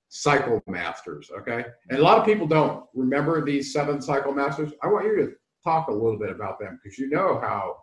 cycle 0.07 0.63
masters. 0.65 1.29
Okay, 1.39 1.65
and 1.89 1.99
a 1.99 2.01
lot 2.01 2.17
of 2.17 2.23
people 2.23 2.47
don't 2.47 2.85
remember 2.93 3.43
these 3.43 3.73
seven 3.73 4.01
cycle 4.01 4.31
masters. 4.31 4.71
I 4.81 4.87
want 4.87 5.07
you 5.07 5.15
to 5.17 5.35
talk 5.61 5.89
a 5.89 5.91
little 5.91 6.17
bit 6.17 6.29
about 6.29 6.57
them 6.57 6.79
because 6.81 6.97
you 6.97 7.09
know 7.09 7.37
how 7.41 7.82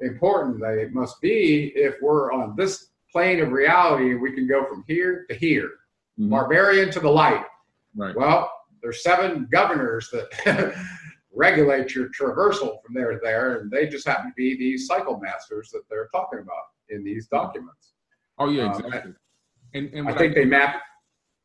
important 0.00 0.60
they 0.60 0.86
must 0.92 1.20
be 1.20 1.72
if 1.74 1.96
we're 2.00 2.32
on 2.32 2.54
this 2.56 2.90
plane 3.10 3.40
of 3.40 3.50
reality 3.52 4.12
and 4.12 4.20
we 4.20 4.32
can 4.32 4.46
go 4.46 4.64
from 4.66 4.84
here 4.86 5.24
to 5.28 5.34
here, 5.34 5.70
Mhm. 6.18 6.30
barbarian 6.30 6.90
to 6.90 7.00
the 7.00 7.08
light. 7.10 7.44
Right. 7.96 8.14
Well, 8.14 8.52
there's 8.82 9.02
seven 9.02 9.48
governors 9.50 10.10
that 10.12 10.74
regulate 11.34 11.94
your 11.94 12.08
traversal 12.10 12.82
from 12.82 12.94
there 12.94 13.12
to 13.12 13.18
there, 13.22 13.56
and 13.60 13.70
they 13.70 13.86
just 13.88 14.06
happen 14.06 14.30
to 14.30 14.34
be 14.36 14.56
these 14.56 14.86
cycle 14.86 15.18
masters 15.18 15.70
that 15.70 15.82
they're 15.88 16.08
talking 16.12 16.38
about 16.40 16.64
in 16.90 17.02
these 17.04 17.26
documents. 17.28 17.94
Oh 18.38 18.48
yeah, 18.50 18.72
Um, 18.72 18.84
exactly. 18.84 19.12
And 19.74 19.92
and 19.94 20.08
I 20.08 20.12
think 20.16 20.34
they 20.34 20.44
map. 20.44 20.82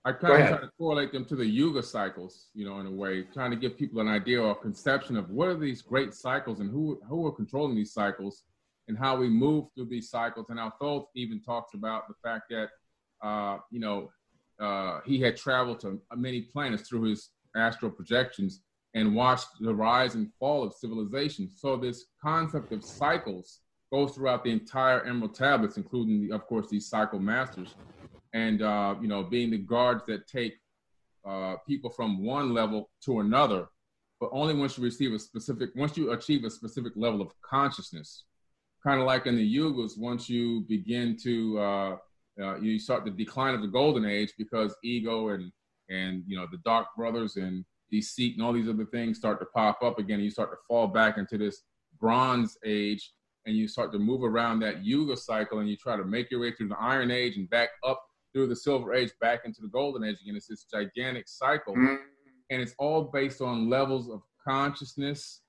I 0.06 0.12
kind 0.12 0.42
of 0.44 0.50
try 0.50 0.58
to 0.60 0.70
correlate 0.78 1.14
them 1.14 1.24
to 1.26 1.36
the 1.36 1.46
Yuga 1.46 1.82
cycles, 1.82 2.48
you 2.54 2.66
know, 2.66 2.80
in 2.80 2.88
a 2.88 2.92
way, 2.92 3.24
trying 3.34 3.52
to 3.52 3.58
give 3.58 3.78
people 3.78 4.02
an 4.02 4.10
idea 4.10 4.42
or 4.42 4.54
conception 4.54 5.16
of 5.16 5.30
what 5.30 5.48
are 5.48 5.58
these 5.58 5.82
great 5.82 6.14
cycles 6.14 6.60
and 6.60 6.70
who 6.70 7.00
who 7.08 7.26
are 7.26 7.32
controlling 7.32 7.76
these 7.76 7.94
cycles 7.94 8.44
and 8.90 8.98
how 8.98 9.16
we 9.16 9.30
move 9.30 9.66
through 9.74 9.86
these 9.86 10.10
cycles. 10.10 10.48
And 10.50 10.60
our 10.60 10.74
Thoth 10.80 11.08
even 11.16 11.42
talks 11.42 11.74
about 11.74 12.10
the 12.10 12.16
fact 12.22 12.50
that, 12.50 12.70
uh, 13.26 13.60
you 13.72 13.80
know, 13.80 14.12
uh, 14.60 15.00
he 15.06 15.22
had 15.22 15.38
traveled 15.38 15.80
to 15.82 16.02
many 16.16 16.42
planets 16.42 16.88
through 16.88 17.04
his 17.04 17.30
astral 17.56 17.92
projections 17.92 18.62
and 18.94 19.16
watched 19.16 19.48
the 19.62 19.74
rise 19.74 20.16
and 20.16 20.32
fall 20.38 20.64
of 20.64 20.74
civilization. 20.74 21.50
So 21.50 21.78
this 21.78 22.06
concept 22.22 22.74
of 22.74 22.84
cycles 22.84 23.62
goes 23.92 24.14
throughout 24.14 24.44
the 24.44 24.52
entire 24.52 25.04
Emerald 25.06 25.36
Tablets, 25.36 25.78
including, 25.78 26.32
of 26.32 26.46
course, 26.46 26.68
these 26.70 26.90
cycle 26.90 27.20
masters, 27.20 27.76
and 28.34 28.62
uh, 28.62 28.96
you 29.02 29.08
know, 29.08 29.24
being 29.24 29.52
the 29.52 29.58
guards 29.58 30.04
that 30.08 30.28
take 30.28 30.56
uh, 31.26 31.56
people 31.68 31.90
from 31.90 32.24
one 32.24 32.54
level 32.54 32.90
to 33.06 33.20
another, 33.20 33.68
but 34.20 34.30
only 34.32 34.54
once 34.54 34.78
you 34.78 34.84
receive 34.84 35.14
a 35.14 35.20
specific, 35.20 35.70
once 35.76 35.96
you 35.98 36.12
achieve 36.12 36.44
a 36.44 36.50
specific 36.50 36.94
level 36.96 37.22
of 37.22 37.32
consciousness. 37.42 38.24
Kind 38.84 39.00
of 39.00 39.08
like 39.08 39.28
in 39.28 39.38
the 39.38 39.56
yugas, 39.56 39.98
once 39.98 40.30
you 40.30 40.66
begin 40.68 41.16
to, 41.24 41.60
uh, 41.60 41.98
uh, 42.42 42.60
you 42.60 42.80
start 42.80 43.06
the 43.06 43.12
decline 43.12 43.56
of 43.56 43.62
the 43.62 43.68
golden 43.68 44.04
age 44.04 44.34
because 44.38 44.76
ego 44.84 45.30
and 45.30 45.52
and 45.90 46.24
you 46.28 46.36
know 46.36 46.48
the 46.52 46.58
dark 46.66 46.88
brothers 46.98 47.36
and 47.36 47.64
deceit 47.92 48.36
and 48.36 48.44
all 48.44 48.52
these 48.52 48.68
other 48.68 48.86
things 48.86 49.18
start 49.18 49.40
to 49.40 49.46
pop 49.54 49.82
up 49.84 50.00
again. 50.00 50.16
And 50.16 50.26
you 50.26 50.32
start 50.32 50.52
to 50.52 50.58
fall 50.68 50.88
back 50.88 51.18
into 51.18 51.38
this 51.38 51.62
bronze 52.00 52.58
age 52.66 53.14
and 53.46 53.56
you 53.56 53.68
start 53.68 53.92
to 53.94 54.00
move 54.00 54.24
around 54.24 54.60
that 54.60 54.84
yuga 54.84 55.16
cycle 55.16 55.60
and 55.60 55.70
you 55.70 55.78
try 55.78 55.96
to 55.96 56.04
make 56.04 56.32
your 56.32 56.40
way 56.40 56.52
through 56.52 56.70
the 56.70 56.80
iron 56.80 57.12
age 57.12 57.38
and 57.38 57.50
back 57.50 57.70
up 57.86 58.04
through 58.34 58.48
the 58.48 58.56
silver 58.56 58.94
age 58.94 59.12
back 59.22 59.42
into 59.46 59.62
the 59.62 59.68
golden 59.68 60.04
age 60.04 60.18
again. 60.22 60.36
It's 60.36 60.48
this 60.48 60.66
gigantic 60.72 61.28
cycle. 61.28 61.76
Mm-hmm. 61.76 61.96
And 62.50 62.62
it's 62.62 62.76
all 62.78 63.04
based 63.04 63.42
on 63.42 63.70
levels 63.70 64.10
of 64.10 64.22
consciousness. 64.46 65.42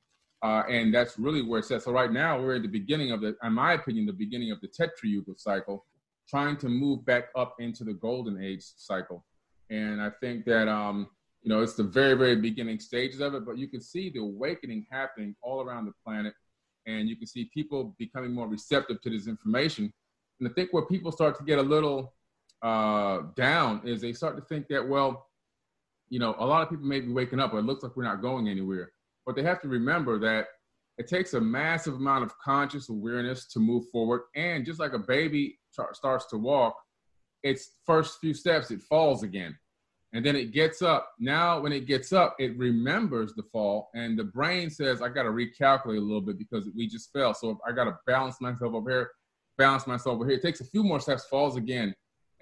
Uh, 0.42 0.62
and 0.68 0.94
that's 0.94 1.18
really 1.18 1.42
where 1.42 1.60
it's 1.60 1.70
at. 1.70 1.82
So 1.82 1.92
right 1.92 2.12
now 2.12 2.38
we're 2.38 2.56
at 2.56 2.62
the 2.62 2.68
beginning 2.68 3.12
of 3.12 3.20
the, 3.20 3.34
in 3.42 3.52
my 3.52 3.72
opinion, 3.72 4.06
the 4.06 4.12
beginning 4.12 4.50
of 4.50 4.60
the 4.60 4.68
Tetrayuga 4.68 5.38
cycle, 5.38 5.86
trying 6.28 6.56
to 6.58 6.68
move 6.68 7.04
back 7.06 7.28
up 7.34 7.54
into 7.58 7.82
the 7.82 7.94
golden 7.94 8.42
age 8.42 8.62
cycle. 8.76 9.24
And 9.70 10.02
I 10.02 10.10
think 10.20 10.44
that 10.44 10.68
um, 10.68 11.08
you 11.44 11.50
know, 11.50 11.60
it's 11.60 11.74
the 11.74 11.82
very, 11.82 12.14
very 12.14 12.36
beginning 12.36 12.80
stages 12.80 13.20
of 13.20 13.34
it, 13.34 13.44
but 13.44 13.58
you 13.58 13.68
can 13.68 13.82
see 13.82 14.08
the 14.08 14.20
awakening 14.20 14.86
happening 14.90 15.36
all 15.42 15.60
around 15.60 15.84
the 15.84 15.92
planet. 16.04 16.32
And 16.86 17.06
you 17.06 17.16
can 17.16 17.26
see 17.26 17.50
people 17.52 17.94
becoming 17.98 18.32
more 18.32 18.48
receptive 18.48 19.00
to 19.02 19.10
this 19.10 19.26
information. 19.26 19.92
And 20.40 20.48
I 20.48 20.52
think 20.54 20.72
where 20.72 20.86
people 20.86 21.12
start 21.12 21.36
to 21.38 21.44
get 21.44 21.58
a 21.58 21.62
little 21.62 22.14
uh, 22.64 23.22
down 23.36 23.80
is 23.84 24.00
they 24.00 24.12
start 24.12 24.36
to 24.36 24.42
think 24.42 24.66
that, 24.68 24.86
well, 24.86 25.26
you 26.08 26.18
know, 26.18 26.34
a 26.38 26.46
lot 26.46 26.62
of 26.62 26.70
people 26.70 26.84
may 26.84 27.00
be 27.00 27.12
waking 27.12 27.40
up, 27.40 27.54
it 27.54 27.64
looks 27.64 27.82
like 27.82 27.96
we're 27.96 28.04
not 28.04 28.22
going 28.22 28.48
anywhere. 28.48 28.90
But 29.26 29.36
they 29.36 29.42
have 29.42 29.60
to 29.62 29.68
remember 29.68 30.18
that 30.20 30.46
it 30.98 31.06
takes 31.08 31.34
a 31.34 31.40
massive 31.40 31.94
amount 31.94 32.24
of 32.24 32.36
conscious 32.38 32.88
awareness 32.88 33.46
to 33.48 33.60
move 33.60 33.84
forward. 33.90 34.22
And 34.34 34.64
just 34.64 34.80
like 34.80 34.92
a 34.92 34.98
baby 34.98 35.58
starts 35.70 36.26
to 36.26 36.36
walk, 36.36 36.76
its 37.42 37.76
first 37.86 38.18
few 38.20 38.34
steps, 38.34 38.70
it 38.70 38.80
falls 38.82 39.22
again 39.22 39.56
and 40.14 40.24
then 40.24 40.36
it 40.36 40.52
gets 40.52 40.80
up. 40.80 41.12
Now, 41.18 41.60
when 41.60 41.72
it 41.72 41.86
gets 41.86 42.12
up, 42.12 42.36
it 42.38 42.56
remembers 42.56 43.34
the 43.34 43.42
fall, 43.42 43.90
and 43.94 44.16
the 44.16 44.24
brain 44.24 44.70
says, 44.70 45.02
"I 45.02 45.08
got 45.08 45.24
to 45.24 45.30
recalculate 45.30 45.98
a 45.98 46.00
little 46.00 46.20
bit 46.20 46.38
because 46.38 46.68
we 46.74 46.86
just 46.86 47.12
fell. 47.12 47.34
So 47.34 47.58
I 47.66 47.72
got 47.72 47.84
to 47.84 47.98
balance 48.06 48.40
myself 48.40 48.74
over 48.74 48.88
here, 48.88 49.10
balance 49.58 49.86
myself 49.88 50.14
over 50.14 50.24
here." 50.24 50.36
It 50.36 50.42
takes 50.42 50.60
a 50.60 50.66
few 50.66 50.84
more 50.84 51.00
steps, 51.00 51.26
falls 51.26 51.56
again, 51.56 51.94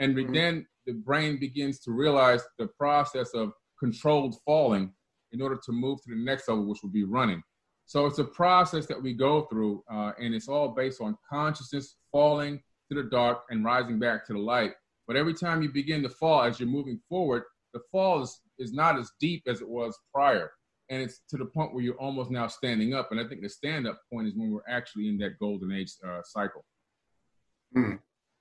and 0.02 0.16
mm-hmm. 0.16 0.34
then 0.34 0.66
the 0.86 0.92
brain 0.92 1.38
begins 1.38 1.78
to 1.80 1.92
realize 1.92 2.42
the 2.58 2.66
process 2.78 3.30
of 3.34 3.52
controlled 3.78 4.34
falling 4.44 4.92
in 5.30 5.40
order 5.40 5.58
to 5.64 5.72
move 5.72 6.02
to 6.02 6.10
the 6.10 6.24
next 6.24 6.48
level, 6.48 6.66
which 6.66 6.82
would 6.82 6.92
be 6.92 7.04
running. 7.04 7.42
So 7.86 8.06
it's 8.06 8.18
a 8.18 8.24
process 8.24 8.86
that 8.86 9.00
we 9.00 9.12
go 9.12 9.42
through, 9.42 9.82
uh, 9.90 10.12
and 10.20 10.34
it's 10.34 10.48
all 10.48 10.68
based 10.68 11.00
on 11.00 11.16
consciousness 11.28 11.96
falling 12.10 12.60
to 12.90 13.02
the 13.02 13.08
dark 13.08 13.42
and 13.50 13.64
rising 13.64 13.98
back 13.98 14.26
to 14.26 14.32
the 14.32 14.38
light. 14.38 14.72
But 15.06 15.16
every 15.16 15.34
time 15.34 15.62
you 15.62 15.72
begin 15.72 16.02
to 16.02 16.08
fall, 16.08 16.42
as 16.42 16.58
you're 16.58 16.68
moving 16.68 17.00
forward, 17.08 17.44
the 17.72 17.80
fall 17.90 18.22
is, 18.22 18.40
is 18.58 18.72
not 18.72 18.98
as 18.98 19.10
deep 19.20 19.42
as 19.46 19.60
it 19.60 19.68
was 19.68 19.96
prior. 20.12 20.50
And 20.90 21.00
it's 21.00 21.20
to 21.30 21.36
the 21.36 21.46
point 21.46 21.72
where 21.72 21.82
you're 21.82 22.00
almost 22.00 22.30
now 22.30 22.48
standing 22.48 22.92
up. 22.92 23.10
And 23.10 23.20
I 23.20 23.24
think 23.26 23.40
the 23.40 23.48
stand 23.48 23.86
up 23.86 24.00
point 24.12 24.28
is 24.28 24.34
when 24.34 24.50
we're 24.50 24.60
actually 24.68 25.08
in 25.08 25.18
that 25.18 25.38
golden 25.38 25.72
age 25.72 25.92
uh, 26.06 26.20
cycle. 26.24 26.64
Hmm. 27.74 27.94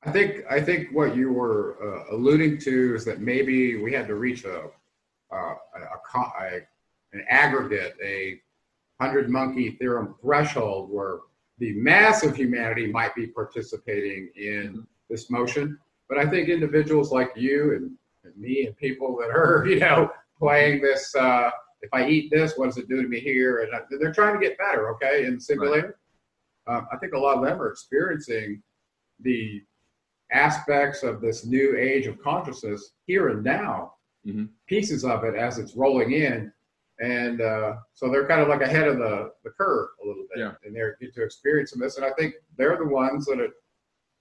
I 0.04 0.12
think 0.12 0.44
I 0.50 0.60
think 0.60 0.90
what 0.92 1.16
you 1.16 1.32
were 1.32 1.78
uh, 1.82 2.16
alluding 2.16 2.58
to 2.60 2.96
is 2.96 3.06
that 3.06 3.22
maybe 3.22 3.82
we 3.82 3.94
had 3.94 4.08
to 4.08 4.16
reach 4.16 4.46
a, 4.46 4.64
a, 5.32 5.36
a, 5.36 6.16
a 6.16 6.62
an 7.14 7.26
aggregate, 7.30 7.96
a 8.04 8.40
hundred 9.00 9.30
monkey 9.30 9.72
theorem 9.72 10.16
threshold 10.22 10.90
where 10.90 11.20
the 11.60 11.74
mass 11.74 12.24
of 12.24 12.36
humanity 12.36 12.88
might 12.88 13.14
be 13.14 13.28
participating 13.28 14.30
in 14.36 14.70
mm-hmm. 14.70 14.80
this 15.10 15.30
motion. 15.30 15.78
But 16.10 16.18
I 16.18 16.26
think 16.28 16.50
individuals 16.50 17.12
like 17.12 17.32
you 17.36 17.76
and 17.76 17.92
and 18.24 18.36
me 18.38 18.66
and 18.66 18.78
people 18.78 19.18
that 19.18 19.30
are, 19.30 19.66
you 19.70 19.80
know, 19.80 20.12
playing 20.38 20.82
this. 20.82 21.14
Uh, 21.16 21.50
if 21.82 21.90
I 21.94 22.08
eat 22.08 22.30
this, 22.32 22.58
what 22.58 22.68
does 22.68 22.78
it 22.78 22.88
do 22.88 23.02
to 23.02 23.08
me 23.08 23.20
here? 23.20 23.64
And 23.64 23.76
I, 23.76 23.80
they're 24.00 24.14
trying 24.14 24.40
to 24.40 24.48
get 24.48 24.58
better, 24.58 24.90
okay, 24.92 25.26
in 25.26 25.36
the 25.36 25.42
simulator. 25.42 25.98
Right. 26.68 26.78
Um, 26.78 26.88
I 26.92 26.98
think 26.98 27.14
a 27.14 27.20
lot 27.20 27.38
of 27.38 27.44
them 27.44 27.60
are 27.60 27.70
experiencing 27.70 28.62
the 29.20 29.64
aspects 30.32 31.04
of 31.04 31.22
this 31.22 31.46
new 31.46 31.78
age 31.78 32.08
of 32.08 32.22
consciousness 32.22 32.94
here 33.06 33.30
and 33.30 33.44
now, 33.44 33.94
mm-hmm. 34.26 34.46
pieces 34.67 35.04
of 35.04 35.24
it 35.24 35.36
as 35.36 35.58
it's 35.58 35.76
rolling 35.76 36.13
in. 36.13 36.52
And 37.00 37.41
uh, 37.41 37.78
so 37.94 38.10
they're 38.10 38.28
kind 38.28 38.41
of 38.41 38.48
like 38.48 38.62
ahead 38.62 38.88
of 38.88 38.98
the, 38.98 39.32
the 39.44 39.50
curve 39.50 39.89
a 40.04 40.08
little 40.08 40.24
bit, 40.34 40.39
yeah. 40.39 40.52
and 40.63 40.76
they're 40.76 40.98
get 41.02 41.13
to 41.15 41.24
experience 41.24 41.72
some 41.72 41.82
of 41.82 41.88
this. 41.88 41.98
And 41.98 42.06
I 42.06 42.12
think 42.17 42.36
they're 42.58 42.78
the 42.78 42.88
ones 42.88 43.26
that 43.26 43.39
have 43.39 43.52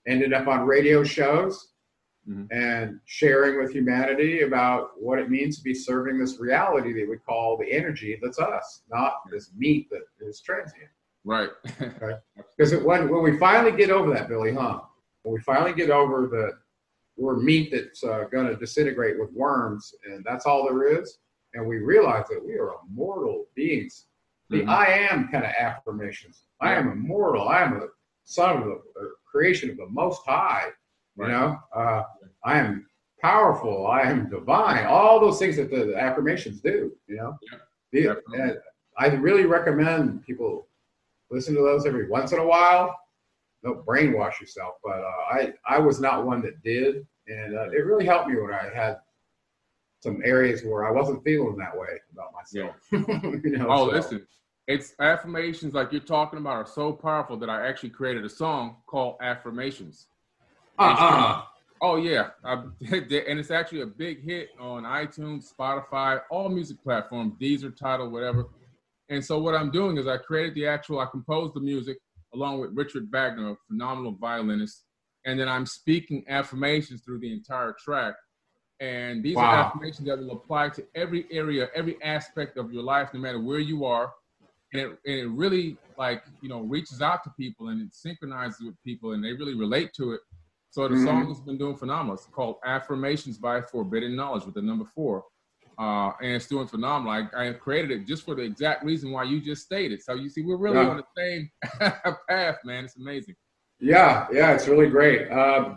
ended 0.07 0.33
up 0.33 0.47
on 0.47 0.65
radio 0.65 1.03
shows 1.03 1.73
mm-hmm. 2.27 2.45
and 2.51 2.99
sharing 3.05 3.61
with 3.61 3.71
humanity 3.71 4.41
about 4.41 4.91
what 4.97 5.19
it 5.19 5.29
means 5.29 5.57
to 5.57 5.63
be 5.63 5.75
serving 5.75 6.17
this 6.17 6.39
reality 6.39 6.93
that 6.93 7.07
we 7.07 7.17
call 7.17 7.57
the 7.57 7.71
energy 7.71 8.17
that's 8.21 8.39
us, 8.39 8.81
not 8.89 9.13
this 9.31 9.51
meat 9.55 9.87
that 9.91 10.01
is 10.19 10.41
transient. 10.41 10.89
Right. 11.23 11.49
okay. 11.81 12.17
Because 12.57 12.75
when 12.83 13.09
when 13.09 13.23
we 13.23 13.37
finally 13.37 13.75
get 13.75 13.89
over 13.89 14.13
that, 14.13 14.27
Billy, 14.27 14.53
huh? 14.53 14.81
When 15.23 15.33
we 15.33 15.41
finally 15.41 15.73
get 15.73 15.89
over 15.89 16.27
the 16.27 16.57
we're 17.17 17.37
meat 17.37 17.71
that's 17.71 18.03
uh, 18.03 18.25
going 18.31 18.47
to 18.47 18.55
disintegrate 18.55 19.19
with 19.19 19.31
worms, 19.31 19.93
and 20.05 20.25
that's 20.25 20.45
all 20.45 20.63
there 20.63 20.99
is, 20.99 21.19
and 21.53 21.65
we 21.65 21.77
realize 21.77 22.25
that 22.29 22.43
we 22.43 22.53
are 22.55 22.71
immortal 22.89 23.45
beings. 23.55 24.05
The 24.49 24.61
mm-hmm. 24.61 24.69
I 24.69 24.85
am 24.87 25.27
kind 25.29 25.45
of 25.45 25.51
affirmations. 25.51 26.43
I 26.59 26.73
am 26.73 26.89
immortal. 26.89 27.47
I 27.47 27.61
am 27.61 27.77
a 27.77 27.87
son 28.23 28.57
of 28.57 28.63
the 28.63 28.81
creation 29.29 29.69
of 29.69 29.77
the 29.77 29.87
Most 29.87 30.21
High. 30.25 30.67
You 31.17 31.27
know, 31.27 31.59
uh, 31.75 32.03
I 32.43 32.57
am 32.57 32.87
powerful. 33.21 33.85
I 33.85 34.01
am 34.01 34.29
divine. 34.29 34.85
All 34.85 35.19
those 35.19 35.37
things 35.37 35.57
that 35.57 35.69
the, 35.69 35.85
the 35.85 35.97
affirmations 35.97 36.61
do. 36.61 36.91
You 37.07 37.17
know, 37.17 37.37
yeah, 37.91 38.15
the, 38.31 38.61
I 38.97 39.07
really 39.07 39.45
recommend 39.45 40.25
people 40.25 40.67
listen 41.29 41.53
to 41.55 41.61
those 41.61 41.85
every 41.85 42.09
once 42.09 42.31
in 42.31 42.39
a 42.39 42.45
while. 42.45 42.97
Don't 43.63 43.85
brainwash 43.85 44.39
yourself, 44.39 44.75
but 44.83 44.99
uh, 44.99 45.35
I 45.35 45.53
I 45.67 45.79
was 45.79 45.99
not 45.99 46.25
one 46.25 46.41
that 46.41 46.63
did, 46.63 47.05
and 47.27 47.55
uh, 47.55 47.69
it 47.69 47.85
really 47.85 48.05
helped 48.05 48.27
me 48.27 48.39
when 48.39 48.53
I 48.53 48.69
had 48.73 48.97
some 50.01 50.21
areas 50.25 50.63
where 50.63 50.85
I 50.85 50.91
wasn't 50.91 51.23
feeling 51.23 51.57
that 51.57 51.77
way 51.77 51.89
about 52.11 52.33
myself. 52.33 52.75
Yeah. 52.91 53.39
you 53.43 53.57
know, 53.57 53.67
oh, 53.69 53.89
so. 53.89 53.95
listen, 53.95 54.27
it's 54.67 54.95
affirmations 54.99 55.73
like 55.73 55.91
you're 55.91 56.01
talking 56.01 56.39
about 56.39 56.53
are 56.53 56.65
so 56.65 56.91
powerful 56.91 57.37
that 57.37 57.49
I 57.49 57.67
actually 57.67 57.91
created 57.91 58.25
a 58.25 58.29
song 58.29 58.77
called 58.87 59.17
Affirmations. 59.21 60.07
Uh-uh. 60.79 61.43
Oh 61.83 61.95
yeah, 61.97 62.29
I, 62.43 62.53
and 62.91 63.39
it's 63.39 63.51
actually 63.51 63.81
a 63.81 63.87
big 63.87 64.23
hit 64.23 64.49
on 64.59 64.83
iTunes, 64.83 65.51
Spotify, 65.51 66.21
all 66.29 66.49
music 66.49 66.81
platforms, 66.83 67.33
Deezer, 67.41 67.75
Tidal, 67.75 68.09
whatever. 68.09 68.45
And 69.09 69.23
so 69.23 69.39
what 69.39 69.55
I'm 69.55 69.71
doing 69.71 69.97
is 69.97 70.07
I 70.07 70.17
created 70.17 70.55
the 70.55 70.67
actual, 70.67 70.99
I 70.99 71.05
composed 71.05 71.53
the 71.53 71.59
music 71.59 71.97
along 72.33 72.61
with 72.61 72.71
Richard 72.73 73.09
Wagner, 73.11 73.51
a 73.51 73.55
phenomenal 73.67 74.13
violinist, 74.13 74.83
and 75.25 75.39
then 75.39 75.47
I'm 75.47 75.65
speaking 75.65 76.23
affirmations 76.27 77.01
through 77.01 77.19
the 77.19 77.31
entire 77.31 77.75
track. 77.83 78.15
And 78.79 79.23
these 79.23 79.35
wow. 79.35 79.43
are 79.43 79.65
affirmations 79.65 80.07
that 80.07 80.17
will 80.17 80.31
apply 80.31 80.69
to 80.69 80.83
every 80.95 81.25
area, 81.31 81.69
every 81.75 82.01
aspect 82.01 82.57
of 82.57 82.71
your 82.71 82.81
life, 82.81 83.09
no 83.13 83.19
matter 83.19 83.39
where 83.39 83.59
you 83.59 83.85
are. 83.85 84.11
And 84.73 84.81
it, 84.81 84.87
and 85.05 85.15
it 85.19 85.27
really 85.27 85.77
like 85.97 86.23
you 86.41 86.49
know 86.49 86.61
reaches 86.61 87.01
out 87.01 87.23
to 87.25 87.29
people 87.37 87.67
and 87.67 87.81
it 87.81 87.93
synchronizes 87.93 88.61
with 88.61 88.75
people, 88.83 89.11
and 89.11 89.23
they 89.23 89.33
really 89.33 89.53
relate 89.53 89.93
to 89.97 90.13
it 90.13 90.21
so 90.71 90.87
the 90.87 90.95
mm-hmm. 90.95 91.05
song 91.05 91.27
has 91.27 91.41
been 91.41 91.57
doing 91.57 91.75
phenomenal. 91.75 92.15
It's 92.15 92.25
called 92.27 92.55
Affirmations 92.65 93.37
by 93.37 93.61
Forbidden 93.61 94.15
Knowledge 94.15 94.45
with 94.45 94.55
the 94.55 94.61
number 94.61 94.85
four. 94.85 95.25
Uh, 95.77 96.11
and 96.21 96.33
it's 96.33 96.47
doing 96.47 96.67
phenomenal. 96.67 97.27
I, 97.33 97.49
I, 97.49 97.53
created 97.53 97.91
it 97.91 98.05
just 98.05 98.23
for 98.23 98.35
the 98.35 98.43
exact 98.43 98.83
reason 98.83 99.11
why 99.11 99.23
you 99.23 99.41
just 99.41 99.63
stated. 99.63 100.03
So 100.03 100.13
you 100.13 100.29
see, 100.29 100.41
we're 100.41 100.57
really 100.57 100.77
yeah. 100.77 100.89
on 100.89 100.97
the 100.97 101.05
same 101.17 101.49
path, 102.29 102.57
man. 102.63 102.85
It's 102.85 102.97
amazing. 102.97 103.35
Yeah, 103.79 104.27
yeah, 104.31 104.53
it's 104.53 104.67
really 104.67 104.89
great. 104.89 105.31
Uh, 105.31 105.75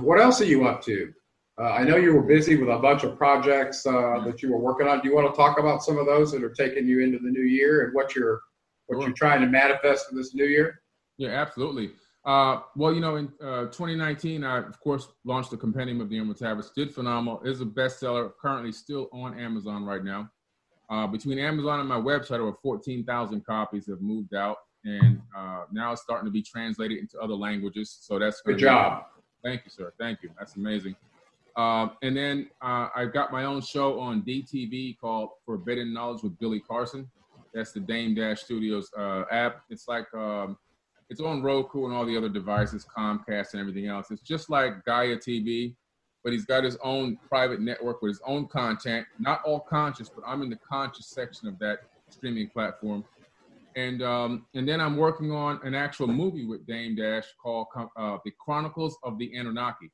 what 0.00 0.20
else 0.20 0.40
are 0.40 0.46
you 0.46 0.66
up 0.66 0.82
to? 0.84 1.12
Uh, 1.60 1.70
I 1.70 1.84
know 1.84 1.96
you 1.96 2.14
were 2.14 2.22
busy 2.22 2.56
with 2.56 2.68
a 2.68 2.78
bunch 2.78 3.02
of 3.02 3.16
projects 3.16 3.86
uh, 3.86 4.20
that 4.24 4.42
you 4.42 4.52
were 4.52 4.58
working 4.58 4.88
on. 4.88 5.00
Do 5.00 5.08
you 5.08 5.14
want 5.14 5.32
to 5.32 5.36
talk 5.36 5.58
about 5.58 5.82
some 5.82 5.98
of 5.98 6.06
those 6.06 6.32
that 6.32 6.42
are 6.42 6.50
taking 6.50 6.86
you 6.86 7.00
into 7.00 7.18
the 7.18 7.30
new 7.30 7.44
year 7.44 7.84
and 7.84 7.94
what 7.94 8.14
you're 8.14 8.40
what 8.86 8.96
sure. 8.96 9.08
you're 9.08 9.16
trying 9.16 9.40
to 9.40 9.46
manifest 9.46 10.08
for 10.08 10.14
this 10.14 10.34
new 10.34 10.44
year? 10.44 10.80
Yeah, 11.18 11.30
absolutely. 11.30 11.90
Uh, 12.26 12.60
well, 12.74 12.92
you 12.92 13.00
know, 13.00 13.16
in 13.16 13.26
uh, 13.40 13.66
2019, 13.66 14.42
I 14.42 14.58
of 14.58 14.80
course 14.80 15.06
launched 15.24 15.52
the 15.52 15.56
Compendium 15.56 16.00
of 16.00 16.10
the 16.10 16.18
Emerald 16.18 16.38
Tablets. 16.38 16.72
Did 16.76 16.92
phenomenal. 16.92 17.40
Is 17.42 17.60
a 17.60 17.64
bestseller. 17.64 18.32
Currently 18.40 18.72
still 18.72 19.08
on 19.12 19.38
Amazon 19.38 19.84
right 19.84 20.02
now. 20.02 20.28
Uh, 20.90 21.06
between 21.06 21.38
Amazon 21.38 21.80
and 21.80 21.88
my 21.88 21.98
website, 21.98 22.40
over 22.40 22.56
14,000 22.62 23.44
copies 23.46 23.86
have 23.86 24.00
moved 24.00 24.34
out, 24.34 24.56
and 24.84 25.20
uh, 25.36 25.64
now 25.72 25.92
it's 25.92 26.02
starting 26.02 26.26
to 26.26 26.32
be 26.32 26.42
translated 26.42 26.98
into 26.98 27.18
other 27.18 27.34
languages. 27.34 27.96
So 28.00 28.18
that's 28.18 28.40
good 28.42 28.58
job. 28.58 29.04
Thank 29.44 29.64
you, 29.64 29.70
sir. 29.70 29.92
Thank 29.98 30.22
you. 30.22 30.30
That's 30.36 30.56
amazing. 30.56 30.96
Um, 31.56 31.92
and 32.02 32.16
then 32.16 32.50
uh, 32.60 32.88
I've 32.94 33.12
got 33.12 33.32
my 33.32 33.44
own 33.44 33.62
show 33.62 34.00
on 34.00 34.22
DTV 34.22 34.98
called 34.98 35.30
Forbidden 35.44 35.94
Knowledge 35.94 36.22
with 36.22 36.38
Billy 36.38 36.60
Carson. 36.60 37.08
That's 37.54 37.72
the 37.72 37.80
Dame 37.80 38.14
Dash 38.14 38.42
Studios 38.42 38.90
uh, 38.98 39.22
app. 39.30 39.62
It's 39.70 39.88
like 39.88 40.12
um, 40.12 40.58
it's 41.08 41.20
on 41.20 41.42
Roku 41.42 41.86
and 41.86 41.94
all 41.94 42.04
the 42.04 42.16
other 42.16 42.28
devices, 42.28 42.86
Comcast 42.96 43.52
and 43.52 43.60
everything 43.60 43.86
else. 43.86 44.10
It's 44.10 44.22
just 44.22 44.50
like 44.50 44.84
Gaia 44.84 45.16
TV, 45.16 45.74
but 46.24 46.32
he's 46.32 46.44
got 46.44 46.64
his 46.64 46.76
own 46.82 47.18
private 47.28 47.60
network 47.60 48.02
with 48.02 48.10
his 48.10 48.20
own 48.26 48.48
content. 48.48 49.06
Not 49.18 49.42
all 49.44 49.60
conscious, 49.60 50.08
but 50.08 50.24
I'm 50.26 50.42
in 50.42 50.50
the 50.50 50.58
conscious 50.68 51.08
section 51.08 51.48
of 51.48 51.58
that 51.60 51.80
streaming 52.10 52.48
platform. 52.48 53.04
And 53.76 54.02
um, 54.02 54.46
and 54.54 54.66
then 54.66 54.80
I'm 54.80 54.96
working 54.96 55.30
on 55.32 55.60
an 55.62 55.74
actual 55.74 56.06
movie 56.06 56.46
with 56.46 56.66
Dame 56.66 56.96
Dash 56.96 57.26
called 57.42 57.66
uh, 57.76 58.16
The 58.24 58.32
Chronicles 58.40 58.96
of 59.02 59.18
the 59.18 59.36
Anunnaki. 59.36 59.90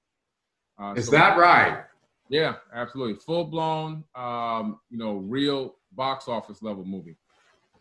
Uh, 0.80 0.94
Is 0.96 1.06
so 1.06 1.10
that 1.12 1.36
right? 1.36 1.84
Yeah, 2.28 2.54
absolutely. 2.72 3.18
Full 3.26 3.44
blown, 3.44 4.04
um, 4.14 4.80
you 4.88 4.98
know, 4.98 5.16
real 5.16 5.74
box 5.92 6.28
office 6.28 6.62
level 6.62 6.84
movie. 6.84 7.16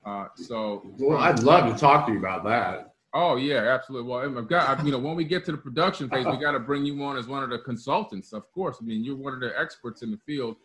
Uh, 0.06 0.26
so, 0.36 0.82
well, 0.98 1.20
I'd 1.20 1.44
love 1.44 1.72
to 1.72 1.80
talk 1.80 2.08
to 2.08 2.12
you 2.12 2.20
about 2.20 2.44
that. 2.46 2.91
Oh 3.14 3.36
yeah, 3.36 3.74
absolutely. 3.74 4.10
Well, 4.10 4.38
I've 4.38 4.48
got, 4.48 4.86
you 4.86 4.92
know, 4.92 5.00
when 5.00 5.16
we 5.16 5.26
get 5.26 5.44
to 5.46 5.52
the 5.52 5.58
production 5.58 6.10
phase, 6.10 6.26
we 6.26 6.38
got 6.38 6.54
to 6.54 6.60
bring 6.60 6.86
you 6.86 7.04
on 7.04 7.18
as 7.18 7.28
one 7.28 7.44
of 7.44 7.50
the 7.50 7.60
consultants. 7.60 8.32
Of 8.32 8.50
course, 8.54 8.78
I 8.82 8.86
mean, 8.86 9.04
you're 9.04 9.18
one 9.18 9.34
of 9.34 9.42
the 9.42 9.52
experts 9.60 10.02
in 10.02 10.12
the 10.12 10.18
field, 10.18 10.56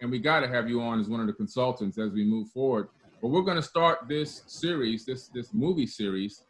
and 0.00 0.10
we 0.10 0.18
got 0.18 0.40
to 0.40 0.48
have 0.48 0.68
you 0.68 0.80
on 0.80 0.98
as 0.98 1.08
one 1.08 1.20
of 1.20 1.26
the 1.26 1.34
consultants 1.34 1.98
as 1.98 2.10
we 2.12 2.24
move 2.24 2.48
forward. 2.48 2.88
But 3.20 3.28
we're 3.28 3.42
going 3.42 3.58
to 3.58 3.62
start 3.62 4.08
this 4.08 4.42
series, 4.46 5.04
this 5.04 5.28
this 5.28 5.52
movie 5.52 5.86
series, 5.86 6.42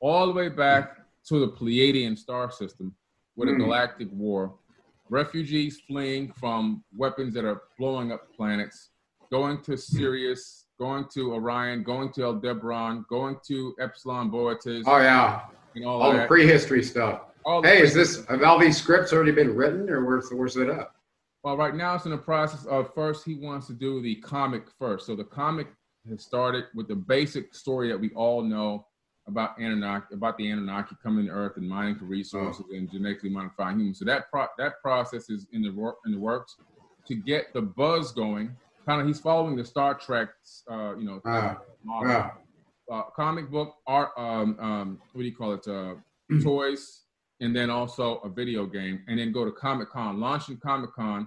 all 0.00 0.26
the 0.26 0.32
way 0.32 0.48
back 0.48 0.96
to 1.28 1.40
the 1.40 1.48
Pleiadian 1.48 2.16
star 2.16 2.50
system 2.50 2.94
with 3.36 3.50
a 3.50 3.52
mm. 3.52 3.58
galactic 3.58 4.08
war 4.12 4.54
refugees 5.08 5.80
fleeing 5.86 6.32
from 6.32 6.82
weapons 6.96 7.34
that 7.34 7.44
are 7.44 7.62
blowing 7.78 8.12
up 8.12 8.32
planets, 8.34 8.90
going 9.30 9.62
to 9.62 9.76
Sirius, 9.76 10.65
going 10.78 11.06
to 11.14 11.34
Orion, 11.34 11.82
going 11.82 12.12
to 12.12 12.24
Aldebaran, 12.24 13.04
going 13.08 13.36
to 13.46 13.74
Epsilon 13.80 14.30
Boötes. 14.30 14.82
Oh 14.86 14.98
yeah, 14.98 15.42
all, 15.84 16.02
all 16.02 16.12
the 16.12 16.26
prehistory 16.26 16.82
stuff. 16.82 17.22
All 17.44 17.62
hey, 17.62 17.80
is 17.80 17.94
this 17.94 18.26
have 18.26 18.42
all 18.42 18.58
these 18.58 18.76
scripts 18.76 19.12
already 19.12 19.32
been 19.32 19.54
written, 19.54 19.88
or 19.88 20.04
where's 20.04 20.30
where's 20.30 20.56
it 20.56 20.68
up? 20.68 20.94
Well, 21.42 21.56
right 21.56 21.74
now 21.74 21.94
it's 21.94 22.04
in 22.04 22.10
the 22.10 22.18
process 22.18 22.66
of 22.66 22.92
first 22.92 23.24
he 23.24 23.34
wants 23.34 23.68
to 23.68 23.72
do 23.72 24.02
the 24.02 24.16
comic 24.16 24.64
first. 24.78 25.06
So 25.06 25.14
the 25.14 25.24
comic 25.24 25.68
has 26.08 26.22
started 26.22 26.64
with 26.74 26.88
the 26.88 26.96
basic 26.96 27.54
story 27.54 27.88
that 27.88 27.98
we 28.00 28.10
all 28.10 28.42
know 28.42 28.86
about 29.28 29.58
Anunnaki, 29.58 30.14
about 30.14 30.36
the 30.38 30.50
Anunnaki 30.50 30.96
coming 31.02 31.26
to 31.26 31.32
Earth 31.32 31.56
and 31.56 31.68
mining 31.68 31.96
for 31.96 32.04
resources 32.04 32.64
oh. 32.68 32.76
and 32.76 32.90
genetically 32.90 33.30
modifying 33.30 33.78
humans. 33.78 33.98
So 33.98 34.04
that 34.06 34.30
pro- 34.30 34.46
that 34.58 34.80
process 34.82 35.30
is 35.30 35.46
in 35.52 35.62
the 35.62 35.70
work 35.70 35.96
in 36.04 36.12
the 36.12 36.18
works 36.18 36.56
to 37.06 37.14
get 37.14 37.52
the 37.52 37.62
buzz 37.62 38.12
going. 38.12 38.56
Kind 38.86 39.00
of, 39.00 39.06
he's 39.06 39.18
following 39.18 39.56
the 39.56 39.64
Star 39.64 39.94
Trek, 39.94 40.28
uh, 40.70 40.96
you 40.96 41.04
know, 41.04 41.20
uh, 41.28 41.54
model. 41.84 42.30
Uh, 42.90 43.02
comic 43.16 43.50
book 43.50 43.74
art. 43.88 44.10
Um, 44.16 44.56
um, 44.60 44.98
what 45.12 45.22
do 45.22 45.28
you 45.28 45.34
call 45.34 45.54
it? 45.54 45.66
Uh, 45.66 45.94
toys, 46.42 47.02
and 47.40 47.54
then 47.54 47.68
also 47.68 48.18
a 48.18 48.28
video 48.28 48.64
game, 48.64 49.02
and 49.08 49.18
then 49.18 49.32
go 49.32 49.44
to 49.44 49.50
Comic 49.50 49.90
Con, 49.90 50.20
launching 50.20 50.58
Comic 50.58 50.94
Con, 50.94 51.26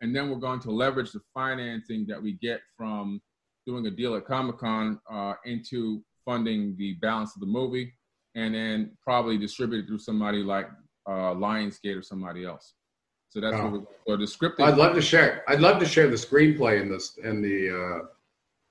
and 0.00 0.14
then 0.14 0.30
we're 0.30 0.36
going 0.36 0.60
to 0.60 0.70
leverage 0.70 1.10
the 1.10 1.20
financing 1.34 2.06
that 2.06 2.22
we 2.22 2.34
get 2.40 2.60
from 2.76 3.20
doing 3.66 3.86
a 3.86 3.90
deal 3.90 4.14
at 4.14 4.24
Comic 4.24 4.58
Con 4.58 5.00
uh, 5.10 5.34
into 5.44 6.04
funding 6.24 6.76
the 6.78 6.94
balance 7.02 7.34
of 7.34 7.40
the 7.40 7.46
movie, 7.46 7.92
and 8.36 8.54
then 8.54 8.96
probably 9.02 9.36
distribute 9.36 9.84
it 9.84 9.86
through 9.88 9.98
somebody 9.98 10.44
like 10.44 10.68
uh, 11.08 11.34
Lionsgate 11.34 11.98
or 11.98 12.02
somebody 12.02 12.44
else. 12.44 12.74
So 13.32 13.40
that's 13.40 13.56
oh. 13.56 13.68
what 13.70 13.86
we're, 14.06 14.16
the 14.18 14.26
script. 14.26 14.60
I'd 14.60 14.76
love 14.76 14.94
to 14.94 15.00
share. 15.00 15.42
I'd 15.48 15.60
love 15.60 15.80
to 15.80 15.86
share 15.86 16.06
the 16.06 16.16
screenplay 16.16 16.82
in 16.82 16.90
this 16.90 17.16
in 17.24 17.40
the 17.40 18.02
uh, 18.02 18.06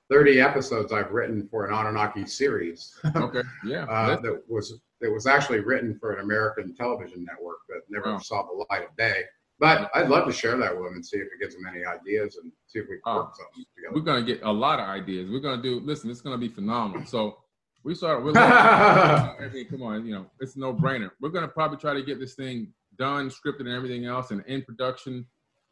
30 0.08 0.40
episodes 0.40 0.92
I've 0.92 1.10
written 1.10 1.48
for 1.48 1.66
an 1.66 1.74
Anunnaki 1.74 2.26
series. 2.26 2.96
okay. 3.16 3.42
Yeah. 3.66 3.86
uh, 3.86 4.20
that 4.20 4.42
was 4.48 4.80
that 5.00 5.10
was 5.10 5.26
actually 5.26 5.58
written 5.58 5.98
for 5.98 6.12
an 6.12 6.20
American 6.20 6.76
television 6.76 7.24
network 7.24 7.58
that 7.70 7.80
never 7.90 8.14
oh. 8.14 8.18
saw 8.18 8.44
the 8.44 8.64
light 8.70 8.88
of 8.88 8.96
day. 8.96 9.24
But 9.58 9.90
I'd 9.96 10.08
love 10.08 10.26
to 10.26 10.32
share 10.32 10.56
that 10.58 10.72
with 10.76 10.84
them 10.84 10.94
and 10.94 11.04
see 11.04 11.16
if 11.16 11.24
it 11.24 11.40
gives 11.40 11.56
them 11.56 11.66
any 11.66 11.84
ideas 11.84 12.38
and 12.40 12.52
see 12.68 12.78
if 12.78 12.86
we 12.88 13.00
can 13.04 13.16
work 13.16 13.34
something 13.34 13.64
together. 13.74 13.94
We're 13.96 14.02
gonna 14.02 14.24
get 14.24 14.42
a 14.44 14.52
lot 14.52 14.78
of 14.78 14.88
ideas. 14.88 15.28
We're 15.28 15.40
gonna 15.40 15.60
do. 15.60 15.80
Listen, 15.80 16.08
it's 16.08 16.20
gonna 16.20 16.38
be 16.38 16.48
phenomenal. 16.48 17.04
So 17.04 17.38
we 17.82 17.96
start. 17.96 18.22
We're 18.22 18.32
I 18.36 19.48
mean, 19.52 19.66
come 19.66 19.82
on, 19.82 20.06
you 20.06 20.14
know, 20.14 20.26
it's 20.38 20.56
no 20.56 20.72
brainer. 20.72 21.10
We're 21.20 21.30
gonna 21.30 21.48
probably 21.48 21.78
try 21.78 21.94
to 21.94 22.02
get 22.02 22.20
this 22.20 22.34
thing 22.34 22.72
done, 23.02 23.28
scripted, 23.28 23.60
and 23.60 23.70
everything 23.70 24.04
else, 24.04 24.30
and 24.30 24.44
in 24.46 24.62
production, 24.62 25.26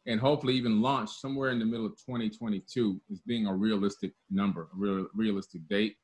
and 0.05 0.19
hopefully 0.19 0.53
even 0.53 0.81
launched 0.81 1.21
somewhere 1.21 1.51
in 1.51 1.59
the 1.59 1.65
middle 1.65 1.85
of 1.85 1.93
2022 1.93 2.99
is 3.09 3.21
being 3.21 3.47
a 3.47 3.55
realistic 3.55 4.11
number, 4.29 4.63
a 4.63 4.75
real 4.75 5.07
realistic 5.15 5.65
date. 5.69 5.95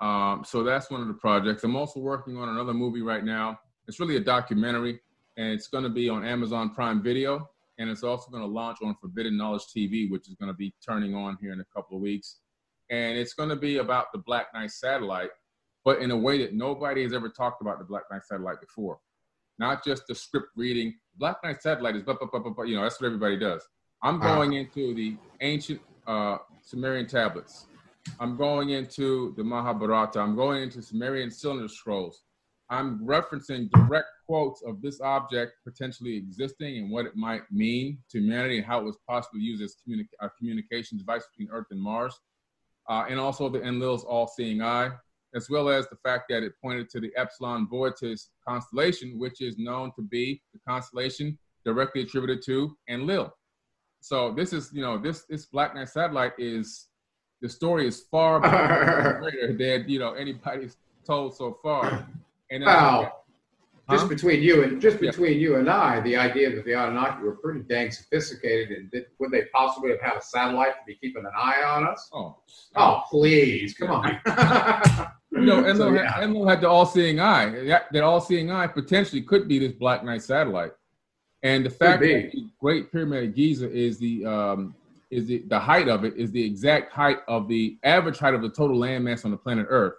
Um, 0.00 0.42
so 0.44 0.64
that's 0.64 0.90
one 0.90 1.00
of 1.00 1.06
the 1.06 1.14
projects. 1.14 1.62
I'm 1.62 1.76
also 1.76 2.00
working 2.00 2.36
on 2.36 2.48
another 2.48 2.74
movie 2.74 3.02
right 3.02 3.24
now. 3.24 3.56
It's 3.86 4.00
really 4.00 4.16
a 4.16 4.20
documentary, 4.20 4.98
and 5.36 5.52
it's 5.52 5.68
going 5.68 5.84
to 5.84 5.90
be 5.90 6.08
on 6.08 6.24
Amazon 6.24 6.74
Prime 6.74 7.00
Video, 7.00 7.48
and 7.78 7.88
it's 7.88 8.02
also 8.02 8.28
going 8.32 8.42
to 8.42 8.48
launch 8.48 8.78
on 8.82 8.96
Forbidden 9.00 9.36
Knowledge 9.36 9.66
TV, 9.76 10.10
which 10.10 10.26
is 10.28 10.34
going 10.34 10.50
to 10.50 10.56
be 10.56 10.74
turning 10.84 11.14
on 11.14 11.38
here 11.40 11.52
in 11.52 11.60
a 11.60 11.66
couple 11.72 11.96
of 11.96 12.02
weeks. 12.02 12.40
And 12.90 13.16
it's 13.16 13.34
going 13.34 13.50
to 13.50 13.56
be 13.56 13.76
about 13.76 14.06
the 14.12 14.18
Black 14.18 14.48
Knight 14.52 14.72
satellite 14.72 15.30
but 15.84 16.00
in 16.00 16.10
a 16.10 16.16
way 16.16 16.38
that 16.38 16.54
nobody 16.54 17.02
has 17.02 17.12
ever 17.12 17.28
talked 17.28 17.60
about 17.60 17.78
the 17.78 17.84
Black 17.84 18.04
Knight 18.10 18.24
satellite 18.24 18.60
before. 18.60 18.98
Not 19.58 19.84
just 19.84 20.06
the 20.06 20.14
script 20.14 20.48
reading. 20.56 20.94
Black 21.16 21.36
Knight 21.44 21.62
satellite 21.62 21.96
is, 21.96 22.02
blah, 22.02 22.14
blah, 22.14 22.28
blah, 22.30 22.40
blah, 22.40 22.52
blah, 22.52 22.64
you 22.64 22.76
know, 22.76 22.82
that's 22.82 23.00
what 23.00 23.06
everybody 23.06 23.38
does. 23.38 23.66
I'm 24.02 24.20
uh-huh. 24.20 24.34
going 24.34 24.52
into 24.54 24.94
the 24.94 25.16
ancient 25.40 25.80
uh, 26.06 26.38
Sumerian 26.62 27.06
tablets. 27.06 27.66
I'm 28.20 28.36
going 28.36 28.70
into 28.70 29.34
the 29.36 29.44
Mahabharata. 29.44 30.20
I'm 30.20 30.36
going 30.36 30.62
into 30.62 30.82
Sumerian 30.82 31.30
cylinder 31.30 31.68
scrolls. 31.68 32.22
I'm 32.70 32.98
referencing 33.00 33.70
direct 33.70 34.08
quotes 34.26 34.62
of 34.62 34.80
this 34.80 35.00
object 35.00 35.52
potentially 35.64 36.16
existing 36.16 36.78
and 36.78 36.90
what 36.90 37.06
it 37.06 37.14
might 37.14 37.42
mean 37.50 37.98
to 38.10 38.18
humanity 38.18 38.58
and 38.58 38.66
how 38.66 38.80
it 38.80 38.84
was 38.84 38.98
possibly 39.08 39.40
used 39.40 39.62
as 39.62 39.76
communi- 39.76 40.08
a 40.20 40.30
communication 40.30 40.98
device 40.98 41.24
between 41.32 41.54
Earth 41.54 41.66
and 41.70 41.80
Mars. 41.80 42.18
Uh, 42.88 43.04
and 43.08 43.18
also 43.18 43.48
the 43.48 43.60
Enlil's 43.60 44.04
all-seeing 44.04 44.60
eye 44.62 44.90
as 45.34 45.50
well 45.50 45.68
as 45.68 45.88
the 45.88 45.96
fact 45.96 46.24
that 46.28 46.42
it 46.42 46.52
pointed 46.62 46.88
to 46.90 47.00
the 47.00 47.12
Epsilon 47.16 47.66
Boötes 47.66 48.28
constellation, 48.46 49.18
which 49.18 49.40
is 49.40 49.58
known 49.58 49.92
to 49.96 50.02
be 50.02 50.40
the 50.52 50.60
constellation 50.66 51.38
directly 51.64 52.02
attributed 52.02 52.42
to 52.44 52.76
Enlil. 52.88 53.32
So 54.00 54.32
this 54.32 54.52
is, 54.52 54.70
you 54.72 54.82
know, 54.82 54.98
this 54.98 55.24
this 55.24 55.46
Black 55.46 55.74
Knight 55.74 55.88
satellite 55.88 56.34
is 56.38 56.88
the 57.40 57.48
story 57.48 57.86
is 57.86 58.04
far 58.10 58.40
greater 59.20 59.52
than 59.52 59.88
you 59.88 59.98
know 59.98 60.12
anybody's 60.12 60.76
told 61.06 61.36
so 61.36 61.58
far. 61.62 62.06
And 62.50 62.64
uh, 62.64 62.66
wow. 62.66 63.12
Huh? 63.88 63.96
Just 63.96 64.08
between 64.08 64.42
you 64.42 64.62
and 64.62 64.80
just 64.80 64.98
between 64.98 65.32
yeah. 65.32 65.38
you 65.38 65.56
and 65.56 65.68
I, 65.68 66.00
the 66.00 66.16
idea 66.16 66.54
that 66.54 66.64
the 66.64 66.72
Anunnaki 66.72 67.22
were 67.22 67.36
pretty 67.36 67.60
dang 67.60 67.90
sophisticated, 67.90 68.70
and 68.70 68.90
did, 68.90 69.06
would 69.18 69.30
they 69.30 69.44
possibly 69.52 69.90
have 69.90 70.00
had 70.00 70.16
a 70.16 70.22
satellite 70.22 70.72
to 70.72 70.80
be 70.86 70.94
keeping 70.94 71.22
an 71.26 71.32
eye 71.36 71.62
on 71.66 71.86
us? 71.86 72.08
Oh, 72.14 72.38
oh, 72.76 73.02
please, 73.10 73.74
come 73.74 73.90
on. 73.90 74.20
you 75.34 75.40
know, 75.40 75.58
Enlil, 75.64 75.76
so, 75.76 75.92
yeah. 75.92 76.12
had, 76.12 76.24
Enlil 76.24 76.46
had 76.46 76.60
the 76.60 76.68
all-seeing 76.68 77.20
eye. 77.20 77.50
That, 77.66 77.92
that 77.92 78.02
all-seeing 78.02 78.50
eye 78.50 78.66
potentially 78.66 79.22
could 79.22 79.48
be 79.48 79.58
this 79.58 79.72
Black 79.72 80.04
Knight 80.04 80.22
satellite, 80.22 80.72
and 81.42 81.64
the 81.64 81.70
fact 81.70 82.00
that 82.00 82.30
the 82.32 82.48
Great 82.60 82.90
Pyramid 82.90 83.24
of 83.24 83.34
Giza 83.34 83.70
is 83.70 83.98
the 83.98 84.24
um, 84.24 84.74
is 85.10 85.26
the, 85.26 85.44
the 85.48 85.58
height 85.58 85.88
of 85.88 86.04
it 86.04 86.16
is 86.16 86.30
the 86.32 86.44
exact 86.44 86.92
height 86.92 87.18
of 87.28 87.48
the 87.48 87.78
average 87.84 88.18
height 88.18 88.34
of 88.34 88.42
the 88.42 88.48
total 88.48 88.78
landmass 88.78 89.24
on 89.24 89.30
the 89.30 89.36
planet 89.36 89.66
Earth. 89.68 89.94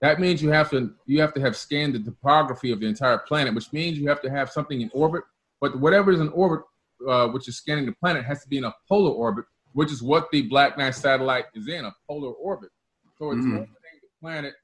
That 0.00 0.20
means 0.20 0.42
you 0.42 0.50
have 0.50 0.70
to 0.70 0.92
you 1.06 1.20
have 1.20 1.32
to 1.34 1.40
have 1.40 1.56
scanned 1.56 1.94
the 1.94 2.00
topography 2.00 2.72
of 2.72 2.80
the 2.80 2.86
entire 2.86 3.18
planet, 3.18 3.54
which 3.54 3.72
means 3.72 3.98
you 3.98 4.08
have 4.08 4.20
to 4.22 4.30
have 4.30 4.50
something 4.50 4.80
in 4.80 4.90
orbit. 4.92 5.22
But 5.60 5.78
whatever 5.78 6.10
is 6.10 6.20
in 6.20 6.28
orbit, 6.30 6.64
uh, 7.08 7.28
which 7.28 7.48
is 7.48 7.56
scanning 7.56 7.86
the 7.86 7.92
planet, 7.92 8.24
has 8.24 8.42
to 8.42 8.48
be 8.48 8.58
in 8.58 8.64
a 8.64 8.74
polar 8.88 9.12
orbit, 9.12 9.44
which 9.74 9.92
is 9.92 10.02
what 10.02 10.28
the 10.32 10.42
Black 10.42 10.76
Knight 10.76 10.96
satellite 10.96 11.46
is 11.54 11.68
in 11.68 11.84
a 11.84 11.94
polar 12.08 12.32
orbit. 12.32 12.70
So 13.16 13.30
it's 13.30 13.44
mm. 13.46 13.52
orbiting 13.52 14.00
the 14.02 14.08
planet 14.20 14.54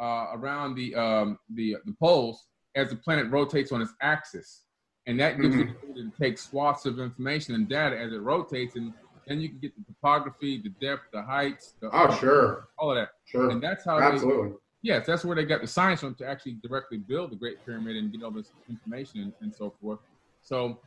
uh, 0.00 0.28
around 0.34 0.74
the 0.74 0.94
um, 0.94 1.38
the 1.54 1.76
the 1.84 1.94
poles 2.00 2.46
as 2.74 2.90
the 2.90 2.96
planet 2.96 3.30
rotates 3.30 3.72
on 3.72 3.80
its 3.80 3.92
axis, 4.00 4.62
and 5.06 5.18
that 5.20 5.40
gives 5.40 5.54
mm-hmm. 5.54 5.60
you 5.60 5.64
the 5.66 5.88
ability 5.90 6.10
to 6.10 6.18
take 6.18 6.38
swaths 6.38 6.86
of 6.86 6.98
information 6.98 7.54
and 7.54 7.68
data 7.68 7.98
as 7.98 8.12
it 8.12 8.20
rotates, 8.20 8.76
and 8.76 8.92
then 9.26 9.40
you 9.40 9.48
can 9.48 9.58
get 9.58 9.72
the 9.76 9.84
topography, 9.84 10.60
the 10.62 10.70
depth, 10.84 11.02
the 11.12 11.22
heights. 11.22 11.74
The, 11.80 11.88
oh, 11.92 12.14
sure. 12.18 12.68
All 12.78 12.90
of 12.90 12.96
that. 12.96 13.10
Sure. 13.24 13.50
And 13.50 13.62
that's 13.62 13.84
how 13.84 13.98
absolutely. 13.98 14.50
They, 14.50 14.56
yes, 14.82 15.06
that's 15.06 15.24
where 15.24 15.36
they 15.36 15.44
got 15.44 15.60
the 15.60 15.66
science 15.66 16.00
from 16.00 16.14
to 16.16 16.28
actually 16.28 16.58
directly 16.62 16.98
build 16.98 17.30
the 17.30 17.36
Great 17.36 17.64
Pyramid 17.64 17.96
and 17.96 18.12
get 18.12 18.22
all 18.22 18.30
this 18.30 18.52
information 18.68 19.20
and, 19.20 19.32
and 19.40 19.54
so 19.54 19.72
forth. 19.80 19.98
So 20.42 20.78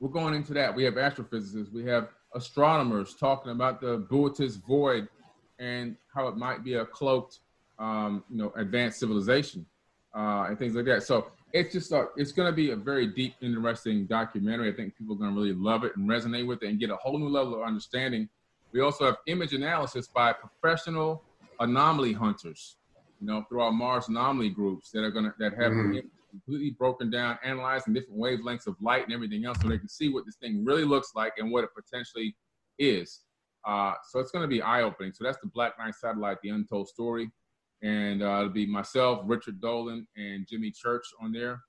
we're 0.00 0.08
going 0.08 0.34
into 0.34 0.54
that. 0.54 0.74
We 0.74 0.84
have 0.84 0.94
astrophysicists, 0.94 1.72
we 1.72 1.84
have 1.86 2.08
astronomers 2.34 3.14
talking 3.14 3.52
about 3.52 3.80
the 3.80 4.06
Boötes 4.10 4.64
void 4.66 5.08
and 5.58 5.96
how 6.12 6.26
it 6.28 6.36
might 6.36 6.64
be 6.64 6.74
a 6.74 6.84
cloaked, 6.84 7.40
um, 7.78 8.24
you 8.30 8.38
know, 8.38 8.52
advanced 8.56 8.98
civilization 9.00 9.66
uh, 10.14 10.46
and 10.48 10.58
things 10.58 10.74
like 10.74 10.84
that. 10.86 11.02
So 11.02 11.28
it's 11.52 11.72
just 11.72 11.92
a, 11.92 12.06
it's 12.16 12.32
going 12.32 12.50
to 12.50 12.54
be 12.54 12.70
a 12.70 12.76
very 12.76 13.06
deep, 13.06 13.34
interesting 13.40 14.06
documentary. 14.06 14.72
I 14.72 14.76
think 14.76 14.96
people 14.96 15.14
are 15.14 15.18
going 15.18 15.34
to 15.34 15.40
really 15.40 15.54
love 15.54 15.84
it 15.84 15.96
and 15.96 16.08
resonate 16.08 16.46
with 16.46 16.62
it 16.62 16.68
and 16.68 16.78
get 16.78 16.90
a 16.90 16.96
whole 16.96 17.18
new 17.18 17.28
level 17.28 17.54
of 17.54 17.62
understanding. 17.62 18.28
We 18.72 18.80
also 18.80 19.06
have 19.06 19.18
image 19.26 19.52
analysis 19.52 20.08
by 20.08 20.32
professional 20.32 21.22
anomaly 21.60 22.12
hunters, 22.12 22.76
you 23.20 23.26
know, 23.26 23.44
through 23.48 23.62
our 23.62 23.70
Mars 23.70 24.08
anomaly 24.08 24.50
groups 24.50 24.90
that 24.90 25.04
are 25.04 25.12
going 25.12 25.26
to 25.26 25.34
that 25.38 25.54
have 25.54 25.70
mm-hmm. 25.70 25.98
completely 26.30 26.70
broken 26.70 27.08
down, 27.08 27.38
analyzing 27.44 27.94
different 27.94 28.18
wavelengths 28.18 28.66
of 28.66 28.74
light 28.80 29.04
and 29.04 29.12
everything 29.12 29.44
else, 29.44 29.58
so 29.62 29.68
they 29.68 29.78
can 29.78 29.88
see 29.88 30.08
what 30.08 30.26
this 30.26 30.34
thing 30.36 30.64
really 30.64 30.84
looks 30.84 31.12
like 31.14 31.34
and 31.38 31.52
what 31.52 31.62
it 31.62 31.70
potentially 31.72 32.34
is. 32.80 33.20
Uh, 33.64 33.94
so 34.10 34.18
it's 34.18 34.32
going 34.32 34.42
to 34.42 34.48
be 34.48 34.60
eye-opening. 34.60 35.12
So 35.12 35.22
that's 35.22 35.38
the 35.38 35.46
Black 35.46 35.78
Knight 35.78 35.94
Satellite, 35.94 36.38
the 36.42 36.50
untold 36.50 36.88
story 36.88 37.30
and 37.84 38.22
uh, 38.22 38.38
it'll 38.38 38.48
be 38.48 38.66
myself, 38.66 39.20
Richard 39.26 39.60
Dolan, 39.60 40.06
and 40.16 40.46
Jimmy 40.48 40.70
Church 40.70 41.04
on 41.20 41.32
there 41.32 41.60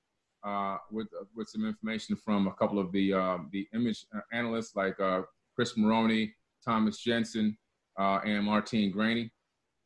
uh, 0.46 0.78
with 0.90 1.08
uh, 1.20 1.26
with 1.36 1.50
some 1.50 1.66
information 1.66 2.16
from 2.16 2.48
a 2.48 2.54
couple 2.54 2.80
of 2.80 2.92
the 2.94 3.14
um, 3.14 3.50
the 3.52 3.68
image 3.74 4.06
uh, 4.16 4.22
analysts 4.32 4.76
like 4.76 4.98
uh, 5.00 5.22
Chris 5.54 5.76
Maroney, 5.76 6.34
Thomas 6.64 7.00
Jensen, 7.00 7.58
uh, 8.00 8.20
and 8.26 8.46
Martine 8.46 8.92
Graney. 8.92 9.30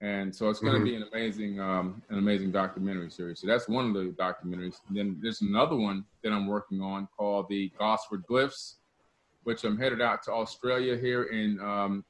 And 0.01 0.33
so 0.33 0.49
it's 0.49 0.61
going 0.61 0.73
to 0.73 0.79
mm-hmm. 0.79 0.85
be 0.85 0.95
an 0.95 1.05
amazing 1.11 1.59
um, 1.59 2.01
an 2.09 2.19
amazing 2.19 2.51
documentary 2.51 3.09
series. 3.09 3.41
So 3.41 3.47
that's 3.47 3.67
one 3.67 3.87
of 3.87 3.93
the 3.95 4.11
documentaries. 4.11 4.75
And 4.87 4.95
then 4.95 5.17
there's 5.21 5.41
another 5.41 5.75
one 5.75 6.05
that 6.23 6.31
I'm 6.31 6.45
working 6.45 6.79
on 6.79 7.07
called 7.17 7.47
the 7.49 7.71
Gosford 7.79 8.23
Glyphs, 8.29 8.75
which 9.43 9.63
I'm 9.63 9.77
headed 9.77 9.99
out 9.99 10.21
to 10.23 10.31
Australia 10.31 10.95
here 10.95 11.23
in 11.23 11.59
um, 11.59 12.05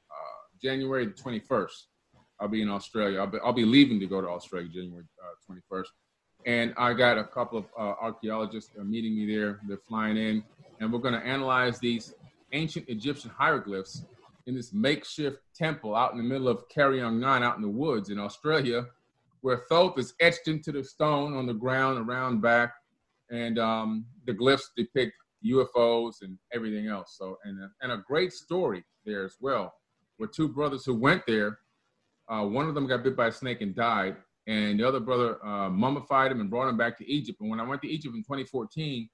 January 0.62 1.06
the 1.06 1.12
21st. 1.12 1.86
I'll 2.40 2.48
be 2.48 2.62
in 2.62 2.70
Australia. 2.70 3.20
I'll 3.20 3.26
be, 3.26 3.38
I'll 3.44 3.52
be 3.52 3.64
leaving 3.64 4.00
to 4.00 4.06
go 4.06 4.20
to 4.20 4.28
Australia 4.28 4.68
January 4.68 5.04
uh, 5.22 5.52
21st. 5.52 5.86
And 6.46 6.74
I 6.78 6.94
got 6.94 7.18
a 7.18 7.24
couple 7.24 7.58
of 7.58 7.66
uh, 7.78 7.94
archaeologists 8.00 8.70
meeting 8.82 9.14
me 9.14 9.26
there. 9.34 9.60
They're 9.68 9.76
flying 9.76 10.16
in, 10.16 10.42
and 10.80 10.90
we're 10.90 11.00
going 11.00 11.14
to 11.14 11.26
analyze 11.26 11.78
these 11.78 12.14
ancient 12.52 12.88
Egyptian 12.88 13.30
hieroglyphs 13.36 14.04
in 14.46 14.54
this 14.54 14.72
makeshift 14.72 15.38
temple 15.54 15.94
out 15.94 16.12
in 16.12 16.18
the 16.18 16.24
middle 16.24 16.48
of 16.48 16.66
Kariong 16.68 17.18
Nine, 17.18 17.42
out 17.42 17.56
in 17.56 17.62
the 17.62 17.68
woods 17.68 18.08
in 18.08 18.18
Australia, 18.18 18.86
where 19.42 19.58
Thoth 19.68 19.98
is 19.98 20.14
etched 20.18 20.48
into 20.48 20.72
the 20.72 20.82
stone 20.82 21.36
on 21.36 21.46
the 21.46 21.52
ground 21.52 21.98
around 21.98 22.40
back, 22.40 22.72
and 23.30 23.58
um, 23.58 24.06
the 24.26 24.32
glyphs 24.32 24.64
depict 24.76 25.12
UFOs 25.44 26.22
and 26.22 26.38
everything 26.52 26.88
else. 26.88 27.16
So, 27.18 27.38
and 27.44 27.62
a, 27.62 27.70
and 27.82 27.92
a 27.92 27.98
great 27.98 28.32
story 28.32 28.82
there 29.04 29.24
as 29.24 29.36
well, 29.40 29.74
where 30.16 30.28
two 30.28 30.48
brothers 30.48 30.84
who 30.86 30.94
went 30.94 31.22
there 31.26 31.58
uh, 32.30 32.44
one 32.44 32.68
of 32.68 32.74
them 32.74 32.86
got 32.86 33.02
bit 33.02 33.16
by 33.16 33.26
a 33.26 33.32
snake 33.32 33.60
and 33.60 33.74
died, 33.74 34.16
and 34.46 34.78
the 34.78 34.86
other 34.86 35.00
brother 35.00 35.44
uh, 35.44 35.68
mummified 35.68 36.30
him 36.32 36.40
and 36.40 36.48
brought 36.48 36.68
him 36.68 36.76
back 36.76 36.96
to 36.98 37.10
Egypt. 37.10 37.40
And 37.40 37.50
when 37.50 37.60
I 37.60 37.64
went 37.64 37.82
to 37.82 37.88
Egypt 37.88 38.14
in 38.14 38.22
2014, 38.22 39.08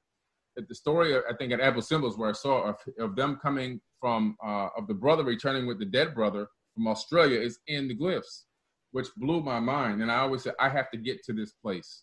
the 0.68 0.74
story 0.74 1.16
I 1.16 1.34
think 1.38 1.52
at 1.52 1.60
Abu 1.60 1.80
Simbel's 1.80 2.16
where 2.16 2.30
I 2.30 2.32
saw 2.32 2.62
of, 2.70 2.76
of 2.98 3.16
them 3.16 3.38
coming 3.42 3.80
from 4.00 4.36
uh, 4.44 4.68
of 4.76 4.86
the 4.86 4.94
brother 4.94 5.24
returning 5.24 5.66
with 5.66 5.78
the 5.78 5.84
dead 5.84 6.14
brother 6.14 6.48
from 6.74 6.86
Australia 6.88 7.40
is 7.40 7.58
in 7.66 7.88
the 7.88 7.96
glyphs, 7.96 8.44
which 8.92 9.08
blew 9.16 9.40
my 9.42 9.60
mind. 9.60 10.02
And 10.02 10.10
I 10.10 10.16
always 10.18 10.42
said 10.42 10.54
I 10.60 10.68
have 10.68 10.90
to 10.92 10.96
get 10.98 11.22
to 11.24 11.32
this 11.32 11.52
place, 11.52 12.02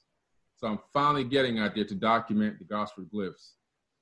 so 0.57 0.67
I'm 0.67 0.79
finally 0.93 1.23
getting 1.23 1.59
out 1.59 1.75
there 1.75 1.85
to 1.85 1.95
document 1.95 2.59
the 2.59 2.65
Gosford 2.65 3.09
glyphs. 3.13 3.53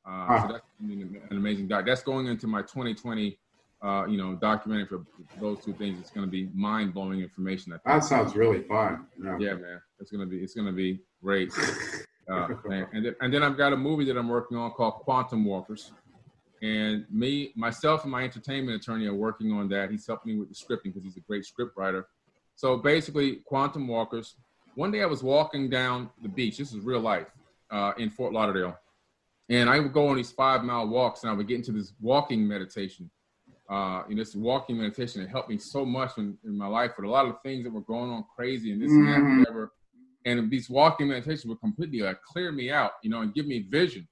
Uh, 0.06 0.42
So 0.42 0.54
that's 0.54 0.66
an 0.80 1.38
amazing 1.38 1.68
doc. 1.68 1.86
That's 1.86 2.04
going 2.04 2.28
into 2.28 2.48
my 2.48 2.62
2020 2.62 3.38
uh, 3.82 4.06
you 4.08 4.18
know, 4.18 4.38
documenting 4.42 4.88
for 4.88 5.04
those 5.40 5.64
two 5.64 5.74
things, 5.74 6.00
it's 6.00 6.12
going 6.12 6.26
to 6.26 6.32
be 6.32 6.50
mind 6.54 6.94
blowing 6.94 7.22
information. 7.22 7.74
That 7.86 8.04
sounds 8.04 8.36
really 8.36 8.62
fun. 8.62 9.08
Yeah. 9.22 9.38
yeah, 9.40 9.54
man, 9.54 9.82
it's 10.00 10.12
gonna 10.12 10.26
be 10.26 10.38
it's 10.38 10.54
gonna 10.54 10.72
be 10.72 11.00
great. 11.22 11.52
Uh, 12.30 12.48
and 12.94 13.04
then, 13.04 13.16
and 13.20 13.34
then 13.34 13.44
I've 13.44 13.58
got 13.58 13.74
a 13.74 13.76
movie 13.76 14.06
that 14.06 14.16
I'm 14.16 14.30
working 14.30 14.56
on 14.56 14.72
called 14.72 14.94
Quantum 14.94 15.44
Walkers, 15.44 15.92
and 16.62 17.04
me, 17.10 17.52
myself, 17.56 18.04
and 18.04 18.12
my 18.12 18.24
entertainment 18.24 18.82
attorney 18.82 19.08
are 19.08 19.14
working 19.14 19.52
on 19.52 19.68
that. 19.70 19.90
He's 19.90 20.08
helping 20.08 20.34
me 20.34 20.40
with 20.40 20.48
the 20.48 20.56
scripting 20.56 20.94
because 20.94 21.04
he's 21.04 21.18
a 21.18 21.22
great 21.22 21.44
script 21.44 21.76
writer. 21.76 22.08
So 22.56 22.78
basically, 22.78 23.38
Quantum 23.38 23.86
Walkers. 23.88 24.36
One 24.76 24.92
day 24.92 25.02
I 25.02 25.08
was 25.08 25.24
walking 25.24 25.70
down 25.70 26.10
the 26.22 26.30
beach. 26.30 26.58
This 26.58 26.72
is 26.72 26.80
real 26.80 27.02
life 27.02 27.28
uh, 27.70 27.94
in 27.98 28.10
Fort 28.12 28.32
Lauderdale, 28.32 28.78
and 29.50 29.70
I 29.70 29.80
would 29.80 29.92
go 29.92 30.08
on 30.08 30.16
these 30.16 30.32
five 30.32 30.64
mile 30.64 30.88
walks, 30.88 31.24
and 31.24 31.32
I 31.32 31.34
would 31.34 31.48
get 31.48 31.58
into 31.58 31.74
this 31.74 31.92
walking 32.00 32.48
meditation 32.48 33.10
uh, 33.72 34.04
you 34.10 34.16
know, 34.16 34.22
this 34.22 34.36
walking 34.36 34.78
meditation, 34.78 35.22
it 35.22 35.30
helped 35.30 35.50
me 35.50 35.58
so 35.58 35.86
much 35.86 36.18
in, 36.18 36.38
in, 36.44 36.58
my 36.58 36.68
life 36.68 36.92
with 36.98 37.06
a 37.06 37.10
lot 37.10 37.26
of 37.26 37.42
things 37.42 37.64
that 37.64 37.72
were 37.72 37.80
going 37.82 38.12
on 38.12 38.26
crazy 38.36 38.74
and 38.74 38.82
this 38.82 38.92
mm-hmm. 38.92 39.08
and 39.08 39.14
that, 39.14 39.20
mm-hmm. 39.20 39.40
whatever. 39.40 39.72
And 40.26 40.52
these 40.52 40.70
walking 40.70 41.08
meditations 41.08 41.46
would 41.46 41.62
completely 41.62 42.02
like 42.02 42.22
clear 42.22 42.52
me 42.52 42.70
out, 42.70 42.92
you 43.02 43.10
know, 43.10 43.22
and 43.22 43.34
give 43.34 43.48
me 43.48 43.66
vision. 43.70 44.08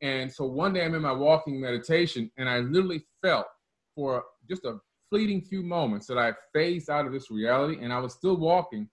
And 0.00 0.32
so 0.32 0.46
one 0.46 0.72
day 0.72 0.84
I'm 0.84 0.94
in 0.94 1.02
my 1.02 1.12
walking 1.12 1.60
meditation 1.60 2.30
and 2.38 2.48
I 2.48 2.60
literally 2.60 3.04
felt 3.20 3.46
for 3.94 4.24
just 4.48 4.64
a 4.64 4.78
fleeting 5.10 5.42
few 5.42 5.62
moments 5.62 6.06
that 6.06 6.16
I 6.16 6.32
phased 6.54 6.88
out 6.88 7.06
of 7.06 7.12
this 7.12 7.30
reality 7.30 7.76
and 7.82 7.92
I 7.92 7.98
was 7.98 8.14
still 8.14 8.38
walking, 8.38 8.88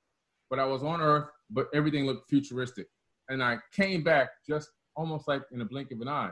but 0.50 0.60
I 0.60 0.66
was 0.66 0.84
on 0.84 1.00
earth, 1.00 1.30
but 1.50 1.68
everything 1.74 2.06
looked 2.06 2.30
futuristic. 2.30 2.88
And 3.30 3.42
I 3.42 3.58
came 3.74 4.04
back 4.04 4.30
just 4.46 4.70
almost 4.98 5.28
like 5.28 5.44
in 5.54 5.62
a 5.62 5.66
blink 5.66 5.92
of 5.92 6.02
an 6.02 6.10
eye 6.10 6.32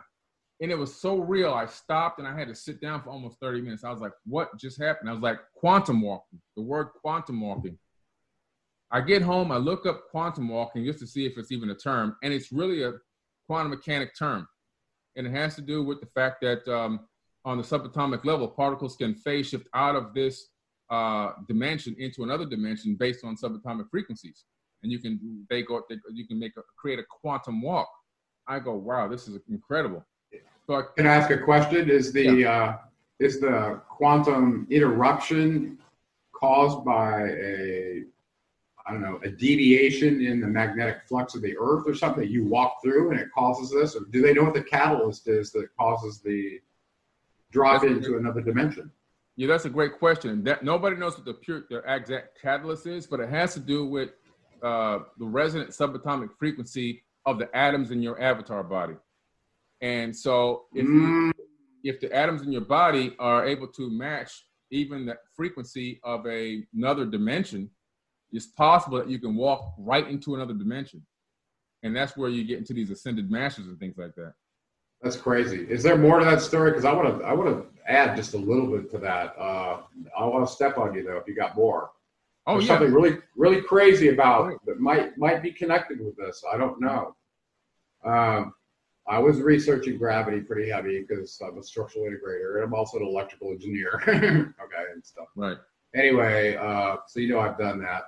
and 0.60 0.72
it 0.72 0.78
was 0.78 1.00
so 1.00 1.18
real. 1.18 1.54
I 1.54 1.66
stopped 1.68 2.20
and 2.20 2.28
I 2.28 2.38
had 2.38 2.48
to 2.48 2.56
sit 2.56 2.82
down 2.82 3.02
for 3.02 3.10
almost 3.10 3.40
30 3.40 3.62
minutes. 3.62 3.84
I 3.84 3.92
was 3.92 4.02
like, 4.02 4.14
what 4.26 4.58
just 4.58 4.82
happened? 4.82 5.10
I 5.10 5.14
was 5.14 5.22
like, 5.22 5.40
quantum 5.56 6.02
walking, 6.02 6.42
the 6.56 6.64
word 6.64 6.88
quantum 7.02 7.42
walking. 7.42 7.78
I 8.90 9.02
get 9.02 9.22
home, 9.22 9.52
I 9.52 9.58
look 9.58 9.86
up 9.86 10.10
quantum 10.10 10.48
walking 10.48 10.86
just 10.86 11.00
to 11.00 11.08
see 11.08 11.26
if 11.26 11.38
it's 11.38 11.52
even 11.52 11.70
a 11.70 11.76
term, 11.76 12.16
and 12.24 12.34
it's 12.34 12.52
really 12.54 12.84
a 12.84 12.94
quantum 13.46 13.72
mechanic 13.72 14.18
term. 14.18 14.48
And 15.16 15.28
it 15.28 15.32
has 15.32 15.56
to 15.56 15.62
do 15.62 15.84
with 15.84 16.00
the 16.00 16.08
fact 16.08 16.38
that 16.42 16.68
um, 16.68 17.02
on 17.44 17.58
the 17.58 17.64
subatomic 17.64 18.24
level, 18.24 18.48
particles 18.48 18.96
can 18.96 19.16
phase 19.16 19.50
shift 19.50 19.68
out 19.74 19.96
of 19.96 20.14
this 20.14 20.50
uh, 20.90 21.32
dimension 21.48 21.96
into 22.00 22.24
another 22.24 22.46
dimension 22.46 22.96
based 22.96 23.26
on 23.26 23.36
subatomic 23.36 23.90
frequencies. 23.90 24.46
And 24.84 24.92
you 24.92 25.00
can 25.00 25.46
they 25.50 25.64
go 25.64 25.82
they, 25.90 25.96
you 26.14 26.28
can 26.28 26.40
make 26.40 26.54
a, 26.58 26.62
create 26.78 27.00
a 27.00 27.04
quantum 27.22 27.62
walk. 27.62 27.90
I 28.48 28.60
go, 28.60 28.76
wow, 28.76 29.08
this 29.08 29.28
is 29.28 29.40
incredible. 29.50 30.06
But 30.68 30.96
can 30.96 31.08
I 31.08 31.16
ask 31.16 31.32
a 31.32 31.38
question? 31.38 31.90
Is 31.90 32.12
the 32.12 32.24
yeah. 32.24 32.52
uh, 32.52 32.78
is 33.20 33.40
the 33.40 33.82
quantum 33.90 34.68
interruption 34.70 35.80
caused 36.34 36.84
by 36.84 37.22
a 37.30 38.04
I 38.86 38.92
don't 38.92 39.02
know 39.02 39.20
a 39.24 39.30
deviation 39.30 40.22
in 40.26 40.40
the 40.40 40.48
magnetic 40.48 41.02
flux 41.08 41.36
of 41.36 41.42
the 41.42 41.56
Earth 41.58 41.84
or 41.88 41.96
something 41.96 42.28
you 42.30 42.46
walk 42.46 42.78
through 42.84 43.12
and 43.12 43.20
it 43.20 43.30
causes 43.34 43.72
this, 43.72 43.96
or 43.96 44.02
do 44.12 44.22
they 44.22 44.34
know 44.34 44.44
what 44.44 44.54
the 44.54 44.64
catalyst 44.64 45.28
is 45.28 45.52
that 45.52 45.70
causes 45.78 46.20
the 46.20 46.60
drop 47.52 47.82
that's 47.82 47.94
into 47.94 48.18
another 48.18 48.42
dimension? 48.42 48.92
Yeah, 49.38 49.48
that's 49.48 49.66
a 49.66 49.70
great 49.70 50.00
question. 50.00 50.44
That 50.44 50.64
nobody 50.64 50.96
knows 50.96 51.16
what 51.16 51.26
the 51.26 51.34
pure 51.34 51.64
the 51.70 51.82
exact 51.86 52.42
catalyst 52.42 52.88
is, 52.88 53.08
but 53.08 53.20
it 53.20 53.30
has 53.30 53.54
to 53.54 53.60
do 53.60 53.86
with 53.86 54.10
uh, 54.62 55.00
the 55.18 55.26
resonant 55.26 55.70
subatomic 55.70 56.30
frequency 56.38 57.04
of 57.26 57.40
the 57.40 57.56
atoms 57.56 57.92
in 57.92 58.02
your 58.02 58.20
avatar 58.22 58.64
body. 58.64 58.96
And 59.82 60.16
so 60.16 60.66
if 60.74 60.86
mm. 60.86 61.32
if 61.84 62.00
the 62.00 62.12
atoms 62.14 62.42
in 62.42 62.52
your 62.52 62.62
body 62.62 63.16
are 63.20 63.46
able 63.46 63.68
to 63.68 63.90
match 63.90 64.32
even 64.72 65.06
the 65.06 65.18
frequency 65.36 66.00
of 66.04 66.26
a, 66.28 66.64
another 66.74 67.06
dimension, 67.06 67.70
it's 68.32 68.48
possible 68.48 68.98
that 68.98 69.10
you 69.10 69.20
can 69.20 69.36
walk 69.36 69.74
right 69.78 70.08
into 70.08 70.36
another 70.36 70.54
dimension. 70.54 71.06
And 71.84 71.96
that's 71.96 72.18
where 72.18 72.30
you 72.30 72.44
get 72.44 72.58
into 72.58 72.74
these 72.74 72.90
ascended 72.90 73.32
masters 73.32 73.68
and 73.68 73.80
things 73.80 73.98
like 73.98 74.16
that. 74.16 74.34
That's 75.02 75.16
crazy. 75.16 75.66
Is 75.70 75.84
there 75.84 75.96
more 75.96 76.20
to 76.20 76.26
that 76.26 76.42
story? 76.42 76.72
Because 76.72 76.86
I 76.86 76.92
want 76.92 77.20
to, 77.20 77.26
I 77.26 77.34
want 77.34 77.56
to 77.56 77.92
add 77.92 78.16
just 78.16 78.34
a 78.34 78.38
little 78.38 78.68
bit 78.68 78.90
to 78.92 78.98
that. 78.98 79.36
Uh, 79.38 79.82
I 80.18 80.26
want 80.26 80.48
to 80.48 80.54
step 80.54 80.78
on 80.78 80.94
you 80.96 81.04
though 81.04 81.18
if 81.18 81.28
you 81.28 81.36
got 81.36 81.56
more. 81.56 81.92
Oh 82.48 82.54
There's 82.54 82.66
yeah. 82.66 82.78
Something 82.78 82.94
really, 82.94 83.18
really 83.36 83.62
crazy 83.62 84.10
about 84.10 84.54
that 84.66 84.80
might 84.80 85.18
might 85.18 85.44
be 85.44 85.52
connected 85.52 86.04
with 86.04 86.16
this. 86.18 86.44
I 86.52 86.58
don't 86.58 86.82
know. 86.82 87.16
Um, 88.04 88.54
I 89.08 89.20
was 89.20 89.40
researching 89.40 89.98
gravity 89.98 90.42
pretty 90.42 90.70
heavy 90.70 91.02
because 91.08 91.40
I'm 91.46 91.58
a 91.58 91.64
structural 91.64 92.06
integrator 92.06 92.56
and 92.56 92.66
I'm 92.66 92.74
also 92.74 92.98
an 92.98 93.06
electrical 93.06 93.52
engineer. 93.52 94.02
okay, 94.08 94.86
and 94.94 95.06
stuff. 95.06 95.28
Right. 95.36 95.58
Anyway, 95.96 96.56
uh, 96.56 96.98
so 97.08 97.20
you 97.20 97.30
know 97.30 97.40
I've 97.40 97.58
done 97.58 97.80
that. 97.80 98.04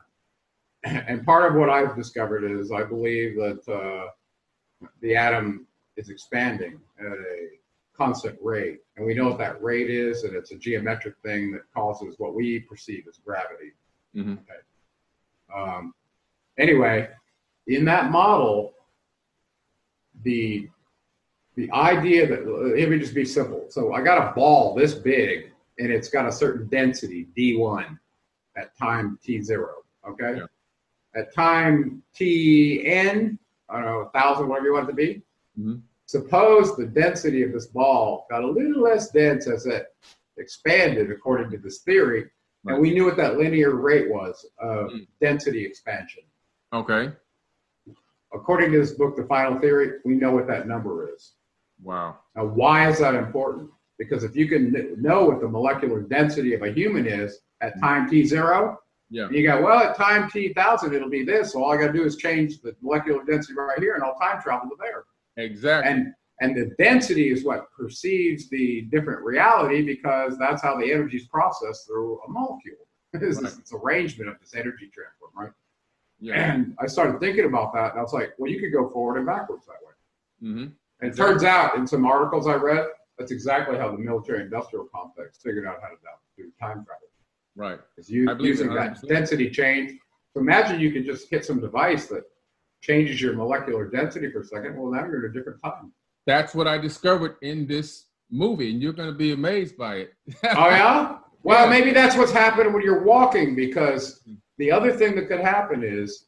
And 1.07 1.25
part 1.25 1.49
of 1.49 1.57
what 1.59 1.69
I've 1.69 1.95
discovered 1.95 2.43
is 2.45 2.71
I 2.71 2.83
believe 2.83 3.35
that 3.35 3.67
uh, 3.67 4.87
the 5.01 5.15
atom 5.15 5.67
is 5.97 6.09
expanding 6.09 6.79
at 6.99 7.11
a 7.11 7.49
constant 7.93 8.37
rate. 8.41 8.79
And 8.95 9.05
we 9.05 9.13
know 9.13 9.27
what 9.27 9.37
that 9.39 9.61
rate 9.61 9.89
is, 9.89 10.23
and 10.23 10.35
it's 10.35 10.51
a 10.51 10.57
geometric 10.57 11.15
thing 11.21 11.51
that 11.51 11.63
causes 11.73 12.15
what 12.17 12.33
we 12.33 12.59
perceive 12.59 13.05
as 13.09 13.17
gravity. 13.17 13.73
Mm-hmm. 14.15 14.33
Okay. 14.33 15.53
Um, 15.53 15.93
anyway, 16.57 17.09
in 17.67 17.83
that 17.85 18.09
model, 18.09 18.73
the 20.23 20.69
the 21.59 21.69
idea 21.73 22.25
that 22.25 22.39
it 22.77 22.87
would 22.87 23.01
just 23.01 23.13
be 23.13 23.25
simple. 23.25 23.65
So 23.67 23.93
I 23.93 24.01
got 24.01 24.29
a 24.29 24.33
ball 24.33 24.73
this 24.73 24.93
big, 24.93 25.51
and 25.77 25.91
it's 25.91 26.07
got 26.07 26.25
a 26.25 26.31
certain 26.31 26.67
density 26.69 27.27
d1 27.37 27.99
at 28.55 28.77
time 28.77 29.19
t0. 29.27 29.65
Okay. 30.07 30.37
Yeah. 30.37 30.45
At 31.19 31.35
time 31.35 32.01
tn, 32.17 33.37
I 33.67 33.75
don't 33.75 33.85
know, 33.85 33.99
a 33.99 34.09
thousand, 34.17 34.47
whatever 34.47 34.67
you 34.67 34.73
want 34.73 34.85
it 34.85 34.91
to 34.91 34.95
be. 34.95 35.21
Mm-hmm. 35.59 35.75
Suppose 36.05 36.77
the 36.77 36.85
density 36.85 37.43
of 37.43 37.51
this 37.51 37.67
ball 37.67 38.25
got 38.29 38.43
a 38.43 38.47
little 38.47 38.81
less 38.81 39.11
dense 39.11 39.45
as 39.47 39.65
it 39.65 39.87
expanded, 40.37 41.11
according 41.11 41.51
to 41.51 41.57
this 41.57 41.79
theory, 41.79 42.25
right. 42.63 42.73
and 42.73 42.81
we 42.81 42.93
knew 42.93 43.03
what 43.03 43.17
that 43.17 43.37
linear 43.37 43.75
rate 43.75 44.09
was 44.09 44.45
of 44.59 44.91
mm. 44.91 45.05
density 45.19 45.65
expansion. 45.65 46.23
Okay. 46.71 47.11
According 48.33 48.71
to 48.71 48.79
this 48.79 48.91
book, 48.93 49.17
The 49.17 49.25
Final 49.25 49.59
Theory, 49.59 49.99
we 50.05 50.13
know 50.15 50.31
what 50.31 50.47
that 50.47 50.67
number 50.67 51.13
is. 51.13 51.33
Wow. 51.81 52.17
Now, 52.35 52.45
why 52.45 52.89
is 52.89 52.99
that 52.99 53.15
important? 53.15 53.69
Because 53.97 54.23
if 54.23 54.35
you 54.35 54.47
can 54.47 54.95
know 55.01 55.25
what 55.25 55.41
the 55.41 55.47
molecular 55.47 56.01
density 56.01 56.53
of 56.53 56.61
a 56.61 56.71
human 56.71 57.05
is 57.05 57.39
at 57.61 57.75
mm. 57.75 57.81
time 57.81 58.09
t 58.09 58.23
zero, 58.25 58.79
yeah. 59.09 59.29
you 59.29 59.45
go, 59.47 59.61
well, 59.61 59.79
at 59.79 59.95
time 59.97 60.29
t 60.29 60.53
thousand, 60.53 60.93
it'll 60.93 61.09
be 61.09 61.23
this. 61.23 61.53
So 61.53 61.63
all 61.63 61.71
I 61.71 61.77
got 61.77 61.87
to 61.87 61.93
do 61.93 62.03
is 62.03 62.15
change 62.15 62.61
the 62.61 62.75
molecular 62.81 63.23
density 63.23 63.53
right 63.55 63.79
here, 63.79 63.95
and 63.95 64.03
I'll 64.03 64.15
time 64.15 64.41
travel 64.41 64.69
to 64.69 64.75
there. 64.79 65.03
Exactly. 65.37 65.91
And 65.91 66.13
and 66.41 66.55
the 66.55 66.73
density 66.77 67.31
is 67.31 67.43
what 67.43 67.71
perceives 67.71 68.49
the 68.49 68.83
different 68.91 69.21
reality 69.23 69.81
because 69.81 70.37
that's 70.37 70.61
how 70.61 70.79
the 70.79 70.91
energy 70.91 71.17
is 71.17 71.27
processed 71.27 71.85
through 71.85 72.19
a 72.25 72.31
molecule. 72.31 72.77
it's, 73.13 73.41
right. 73.41 73.53
this 73.53 73.73
arrangement 73.73 74.29
of 74.29 74.39
this 74.39 74.53
energy 74.53 74.89
transfer, 74.93 75.25
right? 75.35 75.51
Yeah. 76.19 76.53
And 76.53 76.75
I 76.79 76.87
started 76.87 77.19
thinking 77.19 77.45
about 77.45 77.73
that, 77.73 77.91
and 77.91 77.99
I 77.99 78.03
was 78.03 78.13
like, 78.13 78.33
well, 78.37 78.51
you 78.51 78.59
could 78.59 78.71
go 78.71 78.89
forward 78.89 79.17
and 79.17 79.25
backwards 79.25 79.65
that 79.65 79.73
way. 79.83 80.49
Mm-hmm. 80.49 80.67
And 81.01 81.11
it 81.11 81.17
turns 81.17 81.43
out, 81.43 81.75
in 81.75 81.87
some 81.87 82.05
articles 82.05 82.47
I 82.47 82.55
read, 82.55 82.85
that's 83.17 83.31
exactly 83.31 83.77
how 83.77 83.91
the 83.91 83.97
military-industrial 83.97 84.87
complex 84.93 85.37
figured 85.41 85.65
out 85.65 85.77
how 85.81 85.89
to 85.89 85.95
do 86.37 86.51
time 86.59 86.85
travel. 86.85 87.07
Right. 87.55 87.79
Is 87.97 88.09
you, 88.09 88.33
using 88.39 88.73
that 88.73 89.01
density 89.07 89.49
change. 89.49 89.91
So 90.33 90.41
imagine 90.41 90.79
you 90.79 90.91
could 90.91 91.05
just 91.05 91.29
hit 91.29 91.43
some 91.45 91.59
device 91.59 92.07
that 92.07 92.23
changes 92.81 93.21
your 93.21 93.33
molecular 93.33 93.87
density 93.89 94.31
for 94.31 94.41
a 94.41 94.45
second. 94.45 94.77
Well, 94.77 94.91
now 94.91 95.05
you're 95.05 95.25
at 95.25 95.31
a 95.31 95.33
different 95.33 95.61
time. 95.63 95.91
That's 96.25 96.53
what 96.53 96.67
I 96.67 96.77
discovered 96.77 97.35
in 97.41 97.67
this 97.67 98.05
movie, 98.29 98.71
and 98.71 98.81
you're 98.81 98.93
going 98.93 99.11
to 99.11 99.17
be 99.17 99.31
amazed 99.33 99.77
by 99.77 99.95
it. 99.95 100.13
oh 100.43 100.69
yeah. 100.69 101.17
Well, 101.41 101.63
yeah. 101.63 101.69
maybe 101.69 101.91
that's 101.91 102.17
what's 102.17 102.33
happening 102.33 102.73
when 102.73 102.83
you're 102.83 103.01
walking, 103.01 103.55
because 103.55 104.21
the 104.57 104.69
other 104.69 104.91
thing 104.91 105.15
that 105.15 105.29
could 105.29 105.39
happen 105.39 105.85
is 105.85 106.25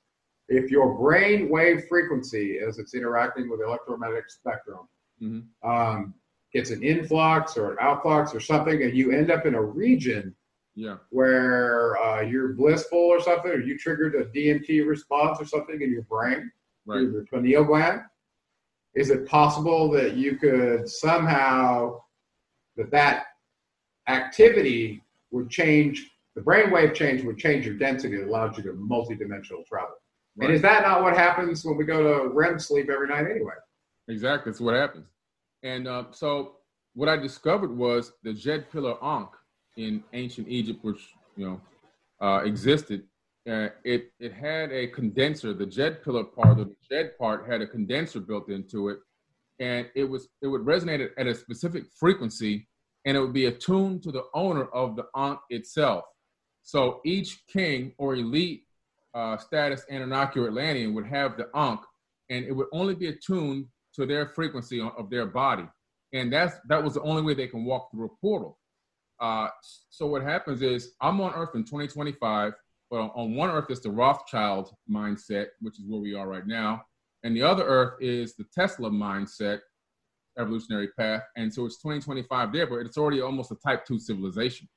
if 0.51 0.69
your 0.69 0.93
brain 0.97 1.49
wave 1.49 1.85
frequency, 1.87 2.59
as 2.59 2.77
it's 2.77 2.93
interacting 2.93 3.49
with 3.49 3.59
the 3.59 3.65
electromagnetic 3.65 4.29
spectrum, 4.29 4.87
mm-hmm. 5.21 5.69
um, 5.69 6.13
gets 6.53 6.71
an 6.71 6.83
influx 6.83 7.55
or 7.55 7.71
an 7.71 7.77
outflux 7.77 8.35
or 8.35 8.41
something, 8.41 8.83
and 8.83 8.95
you 8.95 9.11
end 9.11 9.31
up 9.31 9.45
in 9.45 9.55
a 9.55 9.61
region 9.61 10.35
yeah. 10.75 10.97
where 11.09 11.97
uh, 12.03 12.21
you're 12.21 12.49
blissful 12.49 12.99
or 12.99 13.21
something, 13.21 13.49
or 13.49 13.61
you 13.61 13.77
triggered 13.77 14.15
a 14.15 14.25
DMT 14.25 14.85
response 14.85 15.39
or 15.39 15.45
something 15.45 15.81
in 15.81 15.89
your 15.89 16.03
brain, 16.03 16.51
right. 16.85 17.01
your 17.01 17.25
pineal 17.31 17.63
gland, 17.63 18.01
is 18.93 19.09
it 19.09 19.25
possible 19.25 19.89
that 19.91 20.17
you 20.17 20.35
could 20.35 20.87
somehow 20.89 21.97
that 22.75 22.91
that 22.91 23.23
activity 24.09 25.01
would 25.31 25.49
change 25.49 26.09
the 26.35 26.41
brainwave 26.41 26.93
change 26.93 27.23
would 27.23 27.37
change 27.37 27.65
your 27.65 27.75
density 27.75 28.15
it 28.15 28.27
allows 28.27 28.57
you 28.57 28.63
to 28.63 28.71
multidimensional 28.73 29.65
travel 29.65 29.95
right. 30.37 30.47
and 30.47 30.55
is 30.55 30.61
that 30.61 30.83
not 30.83 31.01
what 31.01 31.15
happens 31.15 31.63
when 31.63 31.77
we 31.77 31.83
go 31.83 32.01
to 32.03 32.29
rem 32.33 32.59
sleep 32.59 32.89
every 32.89 33.07
night 33.07 33.25
anyway 33.29 33.53
exactly 34.07 34.51
that's 34.51 34.61
what 34.61 34.75
happens 34.75 35.07
and 35.63 35.87
uh, 35.87 36.05
so 36.11 36.57
what 36.93 37.09
i 37.09 37.15
discovered 37.15 37.75
was 37.75 38.13
the 38.23 38.31
djed 38.31 38.69
pillar 38.71 38.95
ankh 39.03 39.31
in 39.77 40.03
ancient 40.13 40.47
egypt 40.47 40.79
which 40.83 41.13
you 41.35 41.45
know 41.45 41.61
uh, 42.21 42.43
existed 42.43 43.03
uh, 43.49 43.69
it 43.83 44.11
it 44.19 44.33
had 44.33 44.71
a 44.71 44.87
condenser. 44.87 45.53
The 45.53 45.65
djed 45.65 46.03
pillar 46.03 46.23
part, 46.23 46.59
of 46.59 46.69
the 46.69 46.75
djed 46.91 47.17
part, 47.17 47.49
had 47.49 47.61
a 47.61 47.67
condenser 47.67 48.19
built 48.19 48.49
into 48.49 48.89
it, 48.89 48.99
and 49.59 49.89
it 49.95 50.03
was 50.03 50.29
it 50.41 50.47
would 50.47 50.61
resonate 50.61 51.09
at 51.17 51.27
a 51.27 51.33
specific 51.33 51.85
frequency, 51.99 52.67
and 53.05 53.17
it 53.17 53.19
would 53.19 53.33
be 53.33 53.47
attuned 53.47 54.03
to 54.03 54.11
the 54.11 54.25
owner 54.35 54.65
of 54.65 54.95
the 54.95 55.05
ankh 55.15 55.39
itself. 55.49 56.03
So 56.61 57.01
each 57.03 57.41
king 57.47 57.93
or 57.97 58.13
elite 58.13 58.65
uh, 59.13 59.37
status 59.37 59.85
Anunnaki 59.89 60.39
or 60.39 60.47
Atlantean 60.47 60.93
would 60.93 61.05
have 61.05 61.37
the 61.37 61.47
ankh, 61.55 61.81
and 62.29 62.45
it 62.45 62.51
would 62.51 62.67
only 62.71 62.95
be 62.95 63.07
attuned 63.07 63.65
to 63.95 64.05
their 64.05 64.27
frequency 64.27 64.81
of 64.81 65.09
their 65.09 65.25
body, 65.25 65.67
and 66.13 66.31
that's 66.31 66.55
that 66.67 66.83
was 66.83 66.93
the 66.93 67.01
only 67.01 67.21
way 67.21 67.33
they 67.33 67.47
can 67.47 67.65
walk 67.65 67.91
through 67.91 68.05
a 68.05 68.15
portal. 68.21 68.57
Uh, 69.19 69.49
so 69.89 70.07
what 70.07 70.23
happens 70.23 70.61
is 70.61 70.93
I'm 71.01 71.21
on 71.21 71.33
Earth 71.33 71.55
in 71.55 71.63
2025 71.63 72.53
well, 72.91 73.13
on 73.15 73.35
one 73.35 73.49
earth 73.49 73.71
is 73.71 73.79
the 73.79 73.89
Rothschild 73.89 74.75
mindset, 74.89 75.47
which 75.61 75.79
is 75.79 75.85
where 75.87 76.01
we 76.01 76.13
are 76.13 76.27
right 76.27 76.45
now, 76.45 76.83
and 77.23 77.35
the 77.35 77.41
other 77.41 77.63
earth 77.63 77.93
is 78.01 78.35
the 78.35 78.43
Tesla 78.53 78.89
mindset, 78.89 79.59
evolutionary 80.37 80.89
path. 80.99 81.23
And 81.37 81.53
so 81.53 81.65
it's 81.65 81.77
2025 81.77 82.51
there, 82.51 82.67
but 82.67 82.79
it's 82.79 82.97
already 82.97 83.21
almost 83.21 83.51
a 83.51 83.55
type 83.55 83.85
two 83.85 83.97
civilization. 83.97 84.67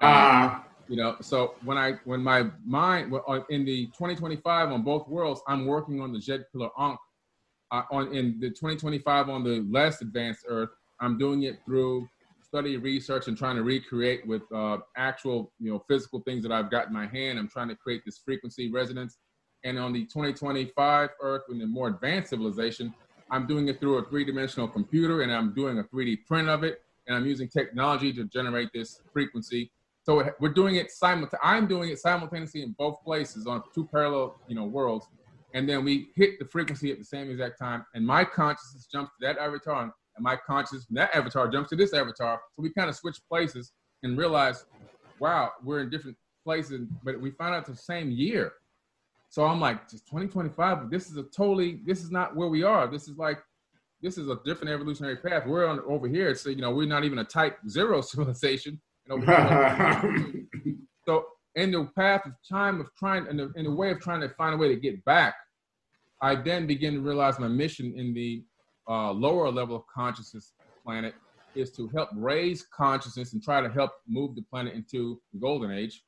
Ah. 0.00 0.64
Uh, 0.64 0.68
you 0.88 0.96
know, 0.96 1.16
so 1.20 1.54
when 1.64 1.78
I 1.78 1.94
when 2.04 2.22
my 2.22 2.50
mind 2.64 3.12
in 3.50 3.64
the 3.64 3.86
2025 3.86 4.70
on 4.70 4.82
both 4.82 5.08
worlds, 5.08 5.40
I'm 5.48 5.66
working 5.66 6.00
on 6.00 6.12
the 6.12 6.18
djed 6.18 6.44
pillar 6.52 6.70
Ankh. 6.78 6.98
Uh, 7.70 7.82
on 7.90 8.14
in 8.14 8.38
the 8.38 8.50
2025 8.50 9.28
on 9.28 9.42
the 9.42 9.66
less 9.70 10.00
advanced 10.00 10.44
Earth, 10.48 10.70
I'm 11.00 11.18
doing 11.18 11.44
it 11.44 11.58
through 11.64 12.08
study, 12.54 12.76
research, 12.76 13.26
and 13.26 13.36
trying 13.36 13.56
to 13.56 13.64
recreate 13.64 14.24
with 14.28 14.42
uh, 14.54 14.78
actual, 14.96 15.52
you 15.58 15.72
know, 15.72 15.82
physical 15.88 16.20
things 16.20 16.40
that 16.44 16.52
I've 16.52 16.70
got 16.70 16.86
in 16.86 16.92
my 16.92 17.06
hand. 17.06 17.36
I'm 17.36 17.48
trying 17.48 17.68
to 17.68 17.74
create 17.74 18.02
this 18.06 18.18
frequency 18.24 18.70
resonance. 18.70 19.18
And 19.64 19.76
on 19.76 19.92
the 19.92 20.02
2025 20.04 21.10
Earth, 21.20 21.42
in 21.50 21.58
the 21.58 21.66
more 21.66 21.88
advanced 21.88 22.30
civilization, 22.30 22.94
I'm 23.28 23.48
doing 23.48 23.66
it 23.66 23.80
through 23.80 23.98
a 23.98 24.04
three-dimensional 24.04 24.68
computer, 24.68 25.22
and 25.22 25.32
I'm 25.32 25.52
doing 25.52 25.80
a 25.80 25.82
3D 25.82 26.26
print 26.26 26.48
of 26.48 26.62
it, 26.62 26.82
and 27.08 27.16
I'm 27.16 27.26
using 27.26 27.48
technology 27.48 28.12
to 28.12 28.24
generate 28.26 28.68
this 28.72 29.00
frequency. 29.12 29.72
So 30.04 30.30
we're 30.38 30.52
doing 30.52 30.76
it 30.76 30.90
simultaneously. 30.90 31.38
I'm 31.42 31.66
doing 31.66 31.88
it 31.90 31.98
simultaneously 31.98 32.62
in 32.62 32.72
both 32.78 33.02
places 33.02 33.46
on 33.46 33.62
two 33.74 33.86
parallel, 33.86 34.36
you 34.46 34.54
know, 34.54 34.64
worlds. 34.64 35.06
And 35.54 35.68
then 35.68 35.84
we 35.84 36.08
hit 36.14 36.38
the 36.38 36.44
frequency 36.44 36.92
at 36.92 36.98
the 36.98 37.04
same 37.04 37.30
exact 37.30 37.58
time, 37.58 37.86
and 37.94 38.04
my 38.04 38.24
consciousness 38.24 38.86
jumps 38.90 39.12
to 39.18 39.26
that 39.26 39.38
avatar 39.38 39.92
and 40.16 40.24
my 40.24 40.36
conscious 40.36 40.86
that 40.90 41.14
avatar 41.14 41.48
jumps 41.48 41.70
to 41.70 41.76
this 41.76 41.92
avatar. 41.92 42.40
So 42.52 42.62
we 42.62 42.70
kind 42.70 42.88
of 42.88 42.96
switch 42.96 43.18
places 43.28 43.72
and 44.02 44.16
realize, 44.16 44.64
wow, 45.18 45.52
we're 45.62 45.80
in 45.80 45.90
different 45.90 46.16
places, 46.44 46.86
but 47.02 47.20
we 47.20 47.30
found 47.30 47.54
out 47.54 47.66
the 47.66 47.76
same 47.76 48.10
year. 48.10 48.52
So 49.30 49.44
I'm 49.44 49.60
like, 49.60 49.88
just 49.90 50.06
2025, 50.06 50.78
but 50.82 50.90
this 50.90 51.10
is 51.10 51.16
a 51.16 51.24
totally, 51.24 51.80
this 51.84 52.04
is 52.04 52.10
not 52.10 52.36
where 52.36 52.48
we 52.48 52.62
are. 52.62 52.86
This 52.86 53.08
is 53.08 53.16
like, 53.16 53.42
this 54.00 54.18
is 54.18 54.28
a 54.28 54.38
different 54.44 54.72
evolutionary 54.72 55.16
path. 55.16 55.46
We're 55.46 55.66
on 55.66 55.80
over 55.88 56.06
here. 56.06 56.34
So, 56.34 56.50
you 56.50 56.60
know, 56.60 56.70
we're 56.70 56.86
not 56.86 57.04
even 57.04 57.18
a 57.18 57.24
type 57.24 57.58
zero 57.68 58.00
civilization. 58.02 58.80
Know, 59.06 59.20
so 61.06 61.26
in 61.54 61.70
the 61.70 61.88
path 61.96 62.26
of 62.26 62.32
time 62.48 62.80
of 62.80 62.88
trying, 62.98 63.26
in 63.26 63.36
the, 63.36 63.52
in 63.56 63.64
the 63.64 63.70
way 63.70 63.90
of 63.90 64.00
trying 64.00 64.20
to 64.20 64.28
find 64.30 64.54
a 64.54 64.56
way 64.56 64.68
to 64.68 64.76
get 64.76 65.04
back, 65.04 65.34
I 66.20 66.36
then 66.36 66.66
begin 66.66 66.94
to 66.94 67.00
realize 67.00 67.38
my 67.38 67.48
mission 67.48 67.92
in 67.96 68.14
the 68.14 68.42
uh, 68.88 69.12
lower 69.12 69.50
level 69.50 69.76
of 69.76 69.82
consciousness 69.94 70.52
planet 70.84 71.14
is 71.54 71.70
to 71.72 71.88
help 71.88 72.08
raise 72.14 72.66
consciousness 72.74 73.32
and 73.32 73.42
try 73.42 73.60
to 73.60 73.68
help 73.68 73.92
move 74.08 74.34
the 74.34 74.42
planet 74.42 74.74
into 74.74 75.20
the 75.32 75.38
golden 75.38 75.70
age 75.70 76.02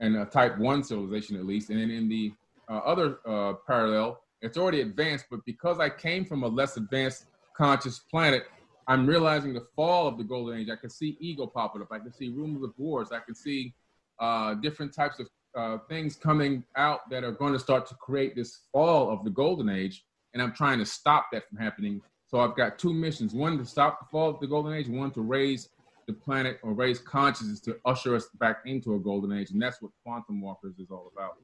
and 0.00 0.16
a 0.16 0.24
type 0.24 0.58
one 0.58 0.82
civilization 0.82 1.36
at 1.36 1.44
least. 1.44 1.70
And 1.70 1.80
then 1.80 1.90
in 1.90 2.08
the 2.08 2.32
uh, 2.68 2.78
other 2.78 3.18
uh, 3.26 3.54
parallel, 3.66 4.20
it's 4.40 4.56
already 4.56 4.80
advanced, 4.80 5.26
but 5.30 5.40
because 5.44 5.80
I 5.80 5.90
came 5.90 6.24
from 6.24 6.42
a 6.42 6.48
less 6.48 6.76
advanced 6.76 7.26
conscious 7.56 7.98
planet, 7.98 8.44
I'm 8.88 9.06
realizing 9.06 9.52
the 9.52 9.66
fall 9.76 10.08
of 10.08 10.18
the 10.18 10.24
golden 10.24 10.58
age. 10.58 10.68
I 10.70 10.76
can 10.76 10.90
see 10.90 11.16
ego 11.20 11.46
popping 11.46 11.82
up. 11.82 11.88
I 11.92 11.98
can 11.98 12.12
see 12.12 12.30
rumors 12.30 12.64
of 12.64 12.72
wars. 12.76 13.08
I 13.12 13.20
can 13.20 13.34
see 13.34 13.74
uh, 14.18 14.54
different 14.54 14.92
types 14.92 15.20
of 15.20 15.28
uh, 15.56 15.78
things 15.88 16.16
coming 16.16 16.64
out 16.76 17.08
that 17.10 17.22
are 17.22 17.32
going 17.32 17.52
to 17.52 17.58
start 17.58 17.86
to 17.88 17.94
create 17.94 18.34
this 18.34 18.62
fall 18.72 19.10
of 19.10 19.24
the 19.24 19.30
golden 19.30 19.68
age. 19.68 20.04
And 20.34 20.42
I'm 20.42 20.52
trying 20.52 20.78
to 20.78 20.86
stop 20.86 21.26
that 21.32 21.48
from 21.48 21.58
happening 21.58 22.00
so 22.28 22.40
I've 22.40 22.54
got 22.54 22.78
two 22.78 22.92
missions: 22.92 23.34
one 23.34 23.58
to 23.58 23.64
stop 23.64 24.00
the 24.00 24.06
fall 24.10 24.28
of 24.28 24.40
the 24.40 24.46
golden 24.46 24.74
age, 24.74 24.86
one 24.86 25.10
to 25.12 25.22
raise 25.22 25.70
the 26.06 26.12
planet 26.12 26.58
or 26.62 26.72
raise 26.74 26.98
consciousness 26.98 27.60
to 27.60 27.78
usher 27.84 28.14
us 28.14 28.28
back 28.38 28.58
into 28.66 28.94
a 28.94 28.98
golden 28.98 29.32
age, 29.32 29.50
and 29.50 29.60
that's 29.60 29.80
what 29.80 29.90
Quantum 30.04 30.40
Walkers 30.40 30.78
is 30.78 30.90
all 30.90 31.10
about. 31.14 31.36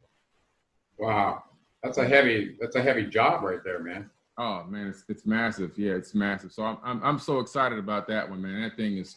Wow, 0.99 1.43
that's 1.83 1.99
a 1.99 2.07
heavy 2.07 2.57
that's 2.61 2.77
a 2.77 2.83
heavy 2.83 3.07
job 3.07 3.43
right 3.43 3.61
there, 3.65 3.83
man. 3.83 4.11
Oh 4.37 4.65
man, 4.65 4.89
it's 4.89 5.05
it's 5.09 5.27
massive. 5.27 5.79
Yeah, 5.79 5.93
it's 5.93 6.15
massive. 6.15 6.53
So 6.53 6.65
I'm 6.65 6.79
I'm, 6.83 7.03
I'm 7.03 7.19
so 7.19 7.39
excited 7.39 7.79
about 7.79 8.09
that 8.09 8.29
one, 8.29 8.43
man. 8.43 8.63
That 8.63 8.77
thing 8.77 8.99
is 8.99 9.17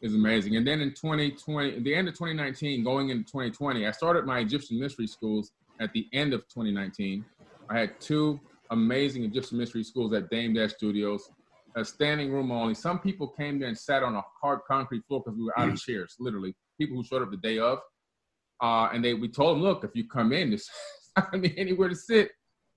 is 0.00 0.14
amazing. 0.14 0.56
And 0.56 0.66
then 0.66 0.80
in 0.80 0.90
2020, 0.90 1.80
the 1.80 1.94
end 1.94 2.08
of 2.08 2.14
2019, 2.14 2.84
going 2.84 3.10
into 3.10 3.24
2020, 3.24 3.86
I 3.86 3.90
started 3.90 4.24
my 4.26 4.38
Egyptian 4.38 4.78
mystery 4.78 5.06
schools 5.06 5.50
at 5.80 5.92
the 5.92 6.06
end 6.12 6.32
of 6.32 6.42
2019. 6.48 7.24
I 7.68 7.78
had 7.78 8.00
two 8.00 8.40
amazing 8.70 9.24
Egyptian 9.24 9.58
mystery 9.58 9.82
schools 9.82 10.12
at 10.12 10.30
Dame 10.30 10.54
Dash 10.54 10.72
Studios. 10.74 11.28
a 11.76 11.84
standing 11.84 12.32
room 12.32 12.50
only. 12.50 12.74
Some 12.74 12.98
people 12.98 13.28
came 13.28 13.58
there 13.58 13.68
and 13.68 13.78
sat 13.78 14.02
on 14.02 14.14
a 14.14 14.22
hard 14.40 14.60
concrete 14.68 15.04
floor 15.06 15.22
because 15.24 15.36
we 15.36 15.44
were 15.44 15.58
out 15.58 15.68
of 15.68 15.80
chairs, 15.80 16.14
literally. 16.18 16.54
People 16.78 16.96
who 16.96 17.04
showed 17.04 17.22
up 17.22 17.30
the 17.30 17.36
day 17.36 17.58
of. 17.58 17.80
Uh, 18.60 18.88
and 18.92 19.04
they 19.04 19.14
we 19.14 19.28
told 19.28 19.56
them, 19.56 19.62
look, 19.62 19.84
if 19.84 19.90
you 19.94 20.08
come 20.08 20.32
in, 20.32 20.50
there's 20.50 20.68
not 21.16 21.30
gonna 21.30 21.42
be 21.42 21.56
anywhere 21.58 21.88
to 21.88 21.94
sit. 21.94 22.30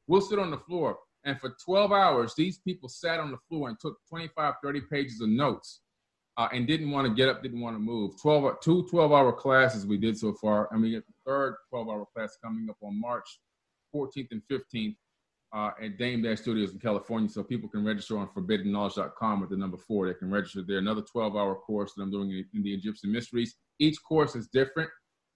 We'll 0.08 0.22
sit 0.22 0.40
on 0.40 0.52
the 0.52 0.58
floor. 0.58 0.98
And 1.24 1.40
for 1.40 1.56
12 1.64 1.92
hours, 1.92 2.34
these 2.36 2.60
people 2.60 2.90
sat 2.90 3.20
on 3.20 3.32
the 3.32 3.38
floor 3.48 3.70
and 3.70 3.80
took 3.80 3.98
25, 4.10 4.56
30 4.64 4.82
pages 4.92 5.22
of 5.22 5.30
notes 5.30 5.82
uh, 6.38 6.48
and 6.52 6.66
didn't 6.66 6.92
want 6.92 7.08
to 7.08 7.14
get 7.14 7.30
up, 7.30 7.44
didn't 7.44 7.62
want 7.62 7.76
to 7.76 7.80
move. 7.80 8.20
12, 8.22 8.60
two 8.62 8.88
12 8.90 9.12
hour 9.12 9.32
classes 9.32 9.86
we 9.86 9.98
did 9.98 10.18
so 10.18 10.34
far. 10.34 10.68
And 10.72 10.82
we 10.82 10.92
get 10.92 11.06
the 11.06 11.14
third 11.26 11.56
12 11.70 11.90
hour 11.90 12.06
class 12.16 12.38
coming 12.44 12.68
up 12.70 12.78
on 12.82 13.00
March 13.00 13.40
14th 13.94 14.30
and 14.32 14.42
15th 14.50 14.96
uh, 15.54 15.72
at 15.82 15.98
Dame 15.98 16.22
Dash 16.22 16.40
Studios 16.40 16.72
in 16.72 16.80
California. 16.80 17.30
So 17.30 17.44
people 17.44 17.70
can 17.70 17.86
register 17.86 18.18
on 18.18 18.30
forbiddenknowledge.com 18.30 19.42
with 19.42 19.50
the 19.50 19.58
number 19.58 19.78
four. 19.78 20.08
They 20.08 20.14
can 20.14 20.32
register 20.32 20.64
there. 20.66 20.78
Another 20.78 21.02
12 21.02 21.36
hour 21.36 21.56
course 21.56 21.94
that 21.94 22.04
I'm 22.04 22.12
doing 22.12 22.32
in, 22.32 22.46
in 22.54 22.64
the 22.64 22.74
Egyptian 22.74 23.12
mysteries. 23.12 23.56
Each 23.80 23.98
course 24.02 24.36
is 24.36 24.48
different. 24.48 24.90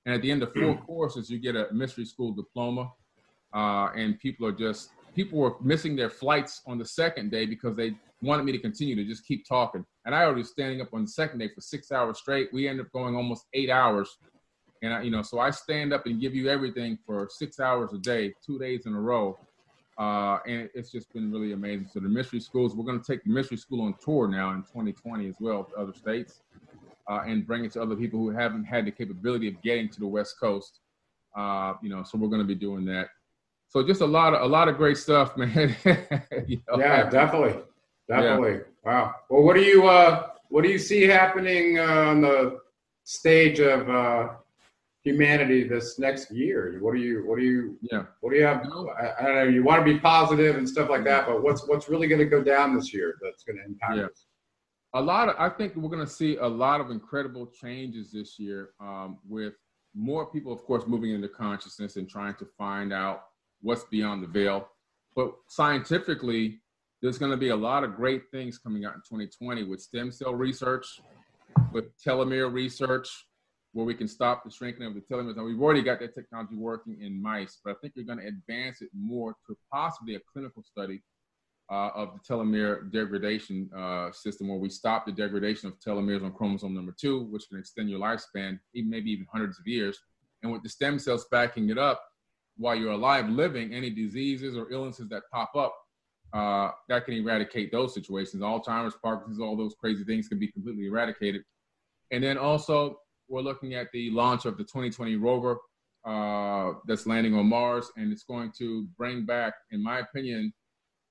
And 0.05 0.15
at 0.15 0.21
the 0.21 0.31
end 0.31 0.43
of 0.43 0.53
four 0.53 0.77
courses, 0.85 1.29
you 1.29 1.39
get 1.39 1.55
a 1.55 1.67
mystery 1.71 2.05
school 2.05 2.31
diploma. 2.31 2.91
Uh, 3.53 3.89
and 3.95 4.19
people 4.19 4.45
are 4.45 4.51
just, 4.51 4.89
people 5.15 5.39
were 5.39 5.55
missing 5.61 5.95
their 5.95 6.09
flights 6.09 6.61
on 6.67 6.77
the 6.77 6.85
second 6.85 7.31
day 7.31 7.45
because 7.45 7.75
they 7.75 7.95
wanted 8.21 8.43
me 8.43 8.51
to 8.51 8.59
continue 8.59 8.95
to 8.95 9.05
just 9.05 9.25
keep 9.25 9.47
talking. 9.47 9.85
And 10.05 10.13
I 10.13 10.23
already 10.23 10.41
was 10.41 10.49
standing 10.49 10.81
up 10.81 10.93
on 10.93 11.03
the 11.03 11.07
second 11.07 11.39
day 11.39 11.49
for 11.53 11.61
six 11.61 11.91
hours 11.91 12.19
straight. 12.19 12.49
We 12.53 12.67
ended 12.67 12.85
up 12.85 12.91
going 12.91 13.15
almost 13.15 13.45
eight 13.53 13.69
hours. 13.69 14.17
And 14.81 14.93
I, 14.93 15.01
you 15.01 15.11
know, 15.11 15.21
so 15.21 15.39
I 15.39 15.51
stand 15.51 15.93
up 15.93 16.05
and 16.05 16.19
give 16.19 16.35
you 16.35 16.49
everything 16.49 16.99
for 17.05 17.29
six 17.31 17.59
hours 17.59 17.93
a 17.93 17.97
day, 17.97 18.33
two 18.45 18.59
days 18.59 18.85
in 18.85 18.93
a 18.93 18.99
row. 18.99 19.39
Uh, 19.97 20.39
and 20.45 20.69
it's 20.73 20.91
just 20.91 21.11
been 21.13 21.31
really 21.31 21.53
amazing. 21.53 21.87
So 21.91 22.01
the 22.01 22.09
mystery 22.09 22.41
schools, 22.41 22.75
we're 22.75 22.83
going 22.83 22.99
to 22.99 23.05
take 23.05 23.23
the 23.23 23.31
mystery 23.31 23.57
school 23.57 23.81
on 23.81 23.95
tour 24.03 24.27
now 24.27 24.51
in 24.51 24.61
2020 24.63 25.27
as 25.29 25.35
well 25.39 25.63
to 25.63 25.75
other 25.75 25.93
states, 25.93 26.41
uh, 27.09 27.21
and 27.25 27.47
bring 27.47 27.63
it 27.63 27.71
to 27.73 27.81
other 27.81 27.95
people 27.95 28.19
who 28.19 28.31
haven't 28.31 28.65
had 28.65 28.85
the 28.85 28.91
capability 28.91 29.47
of 29.47 29.61
getting 29.61 29.87
to 29.89 29.99
the 30.01 30.07
West 30.07 30.37
Coast. 30.37 30.81
Uh, 31.37 31.73
you 31.81 31.89
know, 31.89 32.03
so 32.03 32.17
we're 32.17 32.27
going 32.27 32.41
to 32.41 32.47
be 32.47 32.55
doing 32.55 32.83
that. 32.85 33.07
So 33.75 33.83
just 33.85 33.99
a 33.99 34.05
lot 34.05 34.33
of 34.33 34.41
a 34.41 34.45
lot 34.45 34.69
of 34.69 34.77
great 34.77 34.95
stuff, 34.95 35.35
man. 35.37 35.75
you 36.47 36.61
know? 36.65 36.79
Yeah, 36.79 37.09
definitely, 37.09 37.61
definitely. 38.07 38.53
Yeah. 38.53 38.59
Wow. 38.85 39.15
Well, 39.27 39.43
what 39.43 39.57
do 39.57 39.63
you 39.63 39.85
uh, 39.85 40.29
what 40.47 40.63
do 40.63 40.69
you 40.69 40.79
see 40.79 41.03
happening 41.03 41.77
uh, 41.77 41.83
on 41.83 42.21
the 42.21 42.61
stage 43.03 43.59
of 43.59 43.89
uh, 43.89 44.29
humanity 45.03 45.67
this 45.67 45.99
next 45.99 46.31
year? 46.31 46.77
What 46.79 46.93
do 46.93 47.01
you 47.01 47.27
what 47.27 47.37
do 47.37 47.43
you 47.43 47.77
yeah 47.81 48.03
what 48.21 48.31
do 48.31 48.37
you 48.37 48.45
have? 48.45 48.65
I, 48.65 49.11
I 49.19 49.23
don't 49.23 49.35
know. 49.35 49.43
You 49.43 49.61
want 49.65 49.85
to 49.85 49.93
be 49.93 49.99
positive 49.99 50.55
and 50.55 50.69
stuff 50.69 50.89
like 50.89 51.03
that, 51.03 51.27
but 51.27 51.43
what's 51.43 51.67
what's 51.67 51.89
really 51.89 52.07
going 52.07 52.19
to 52.19 52.25
go 52.25 52.41
down 52.41 52.77
this 52.77 52.93
year 52.93 53.17
that's 53.21 53.43
going 53.43 53.57
to 53.57 53.65
impact 53.65 53.97
yeah. 53.97 54.05
us? 54.05 54.25
A 54.93 55.01
lot 55.01 55.27
of 55.27 55.35
I 55.37 55.49
think 55.49 55.75
we're 55.75 55.89
going 55.89 56.05
to 56.05 56.09
see 56.09 56.37
a 56.37 56.47
lot 56.47 56.79
of 56.79 56.91
incredible 56.91 57.45
changes 57.47 58.13
this 58.13 58.39
year 58.39 58.69
um, 58.79 59.17
with 59.27 59.55
more 59.93 60.27
people, 60.27 60.53
of 60.53 60.63
course, 60.63 60.85
moving 60.87 61.11
into 61.11 61.27
consciousness 61.27 61.97
and 61.97 62.09
trying 62.09 62.35
to 62.35 62.45
find 62.57 62.93
out 62.93 63.23
what's 63.61 63.83
beyond 63.85 64.23
the 64.23 64.27
veil. 64.27 64.67
But 65.15 65.33
scientifically, 65.47 66.61
there's 67.01 67.17
going 67.17 67.31
to 67.31 67.37
be 67.37 67.49
a 67.49 67.55
lot 67.55 67.83
of 67.83 67.95
great 67.95 68.23
things 68.31 68.57
coming 68.57 68.85
out 68.85 68.95
in 68.95 69.01
2020 69.01 69.63
with 69.63 69.81
stem 69.81 70.11
cell 70.11 70.33
research, 70.33 70.99
with 71.71 71.85
telomere 72.03 72.51
research, 72.51 73.09
where 73.73 73.85
we 73.85 73.93
can 73.93 74.07
stop 74.07 74.43
the 74.43 74.51
shrinking 74.51 74.85
of 74.85 74.93
the 74.93 75.01
telomeres. 75.01 75.35
Now, 75.35 75.43
we've 75.43 75.61
already 75.61 75.81
got 75.81 75.99
that 75.99 76.15
technology 76.15 76.55
working 76.55 76.97
in 77.01 77.21
mice, 77.21 77.59
but 77.63 77.71
I 77.71 77.73
think 77.81 77.93
you're 77.95 78.05
going 78.05 78.19
to 78.19 78.27
advance 78.27 78.81
it 78.81 78.89
more 78.97 79.35
to 79.47 79.57
possibly 79.71 80.15
a 80.15 80.19
clinical 80.31 80.63
study 80.63 81.03
uh, 81.71 81.89
of 81.95 82.13
the 82.13 82.33
telomere 82.33 82.91
degradation 82.91 83.69
uh, 83.75 84.11
system, 84.11 84.47
where 84.47 84.57
we 84.57 84.69
stop 84.69 85.05
the 85.05 85.11
degradation 85.11 85.67
of 85.67 85.79
telomeres 85.79 86.23
on 86.23 86.31
chromosome 86.31 86.73
number 86.73 86.95
two, 86.99 87.23
which 87.25 87.49
can 87.49 87.59
extend 87.59 87.89
your 87.89 87.99
lifespan, 87.99 88.59
even 88.73 88.89
maybe 88.89 89.11
even 89.11 89.25
hundreds 89.31 89.59
of 89.59 89.67
years. 89.67 89.99
And 90.43 90.51
with 90.51 90.63
the 90.63 90.69
stem 90.69 90.99
cells 90.99 91.25
backing 91.31 91.69
it 91.69 91.77
up, 91.77 92.01
while 92.57 92.75
you're 92.75 92.91
alive, 92.91 93.29
living, 93.29 93.73
any 93.73 93.89
diseases 93.89 94.55
or 94.57 94.71
illnesses 94.71 95.07
that 95.09 95.23
pop 95.31 95.51
up, 95.55 95.75
uh, 96.33 96.71
that 96.89 97.05
can 97.05 97.13
eradicate 97.13 97.71
those 97.71 97.93
situations. 97.93 98.41
Alzheimer's, 98.41 98.95
Parkinson's, 99.01 99.39
all 99.39 99.55
those 99.55 99.75
crazy 99.79 100.03
things 100.03 100.27
can 100.27 100.39
be 100.39 100.51
completely 100.51 100.87
eradicated. 100.87 101.43
And 102.11 102.23
then 102.23 102.37
also 102.37 102.99
we're 103.27 103.41
looking 103.41 103.73
at 103.73 103.87
the 103.93 104.09
launch 104.11 104.45
of 104.45 104.57
the 104.57 104.63
2020 104.63 105.15
rover 105.15 105.57
uh, 106.05 106.73
that's 106.85 107.07
landing 107.07 107.33
on 107.35 107.47
Mars, 107.47 107.91
and 107.97 108.11
it's 108.11 108.23
going 108.23 108.51
to 108.59 108.87
bring 108.97 109.25
back, 109.25 109.53
in 109.71 109.81
my 109.81 109.99
opinion, 109.99 110.53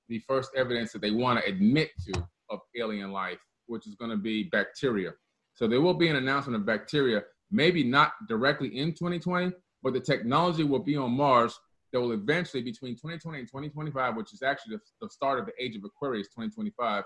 the 0.07 0.19
first 0.19 0.51
evidence 0.55 0.93
that 0.93 1.01
they 1.01 1.11
want 1.11 1.39
to 1.39 1.49
admit 1.49 1.89
to 2.05 2.25
of 2.49 2.59
alien 2.77 3.11
life, 3.11 3.39
which 3.65 3.87
is 3.87 3.95
going 3.95 4.11
to 4.11 4.17
be 4.17 4.43
bacteria. 4.43 5.11
So 5.55 5.67
there 5.67 5.81
will 5.81 5.93
be 5.93 6.09
an 6.09 6.15
announcement 6.15 6.55
of 6.55 6.65
bacteria, 6.65 7.23
maybe 7.51 7.83
not 7.83 8.13
directly 8.27 8.77
in 8.77 8.93
2020, 8.93 9.51
but 9.85 9.93
the 9.93 10.01
technology 10.01 10.63
will 10.63 10.79
be 10.79 10.97
on 10.97 11.11
Mars 11.11 11.57
that 11.93 12.01
will 12.01 12.11
eventually, 12.11 12.61
between 12.61 12.95
2020 12.95 13.39
and 13.39 13.47
2025, 13.47 14.17
which 14.17 14.33
is 14.33 14.41
actually 14.41 14.75
the, 14.75 14.81
the 14.99 15.09
start 15.09 15.39
of 15.39 15.45
the 15.45 15.53
age 15.57 15.77
of 15.77 15.85
Aquarius, 15.85 16.27
2025, 16.27 17.05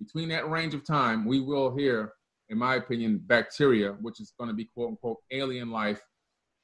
between 0.00 0.28
that 0.30 0.50
range 0.50 0.74
of 0.74 0.84
time, 0.84 1.24
we 1.24 1.38
will 1.38 1.76
hear 1.76 2.14
in 2.48 2.58
my 2.58 2.76
opinion, 2.76 3.20
bacteria, 3.24 3.92
which 4.00 4.20
is 4.20 4.32
going 4.38 4.48
to 4.48 4.54
be 4.54 4.66
quote 4.66 4.90
unquote 4.90 5.18
alien 5.30 5.70
life 5.70 6.00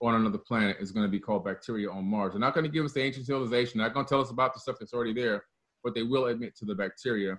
on 0.03 0.15
another 0.15 0.39
planet, 0.39 0.77
is 0.81 0.93
going 0.93 1.05
to 1.05 1.11
be 1.11 1.19
called 1.19 1.45
bacteria 1.45 1.91
on 1.91 2.05
Mars. 2.05 2.33
They're 2.33 2.41
not 2.41 2.55
going 2.55 2.65
to 2.65 2.71
give 2.71 2.85
us 2.85 2.93
the 2.93 3.03
ancient 3.03 3.27
civilization. 3.27 3.79
They're 3.79 3.89
not 3.89 3.95
going 3.95 4.07
to 4.07 4.11
tell 4.11 4.21
us 4.21 4.31
about 4.31 4.55
the 4.55 4.61
stuff 4.61 4.77
that's 4.79 4.95
already 4.95 5.13
there, 5.13 5.45
but 5.85 5.95
they 5.95 6.03
will 6.03 6.27
admit 6.27 6.57
to 6.57 6.65
the 6.65 6.75
bacteria 6.75 7.39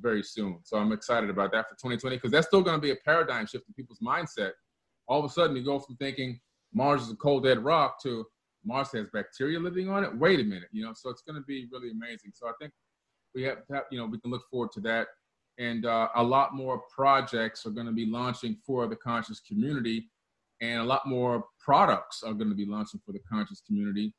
very 0.00 0.22
soon. 0.22 0.58
So 0.64 0.76
I'm 0.76 0.92
excited 0.92 1.30
about 1.30 1.52
that 1.52 1.68
for 1.68 1.74
2020 1.74 2.16
because 2.16 2.30
that's 2.30 2.46
still 2.46 2.62
going 2.62 2.76
to 2.76 2.80
be 2.80 2.90
a 2.90 2.96
paradigm 3.04 3.46
shift 3.46 3.66
in 3.68 3.74
people's 3.74 4.00
mindset. 4.00 4.52
All 5.08 5.18
of 5.18 5.24
a 5.24 5.28
sudden, 5.28 5.56
you 5.56 5.64
go 5.64 5.78
from 5.78 5.96
thinking 5.96 6.40
Mars 6.72 7.02
is 7.02 7.12
a 7.12 7.16
cold 7.16 7.44
dead 7.44 7.64
rock 7.64 8.00
to 8.02 8.26
Mars 8.64 8.92
has 8.92 9.06
bacteria 9.12 9.58
living 9.58 9.88
on 9.88 10.04
it. 10.04 10.16
Wait 10.16 10.40
a 10.40 10.44
minute, 10.44 10.68
you 10.72 10.84
know. 10.84 10.92
So 10.94 11.10
it's 11.10 11.22
going 11.22 11.40
to 11.40 11.46
be 11.46 11.66
really 11.72 11.90
amazing. 11.90 12.32
So 12.34 12.46
I 12.46 12.52
think 12.60 12.72
we 13.34 13.42
have, 13.44 13.58
have 13.72 13.84
you 13.90 13.98
know, 13.98 14.06
we 14.06 14.18
can 14.18 14.30
look 14.30 14.42
forward 14.50 14.70
to 14.72 14.80
that 14.80 15.08
and 15.60 15.84
uh, 15.84 16.08
a 16.16 16.22
lot 16.22 16.54
more 16.54 16.82
projects 16.94 17.66
are 17.66 17.70
going 17.70 17.86
to 17.86 17.92
be 17.92 18.06
launching 18.06 18.56
for 18.66 18.86
the 18.86 18.96
conscious 18.96 19.40
community 19.40 20.08
and 20.60 20.80
a 20.80 20.84
lot 20.84 21.06
more 21.06 21.44
products 21.58 22.22
are 22.22 22.32
going 22.32 22.48
to 22.48 22.54
be 22.54 22.66
launching 22.66 23.00
for 23.04 23.12
the 23.12 23.20
conscious 23.30 23.60
community 23.60 24.14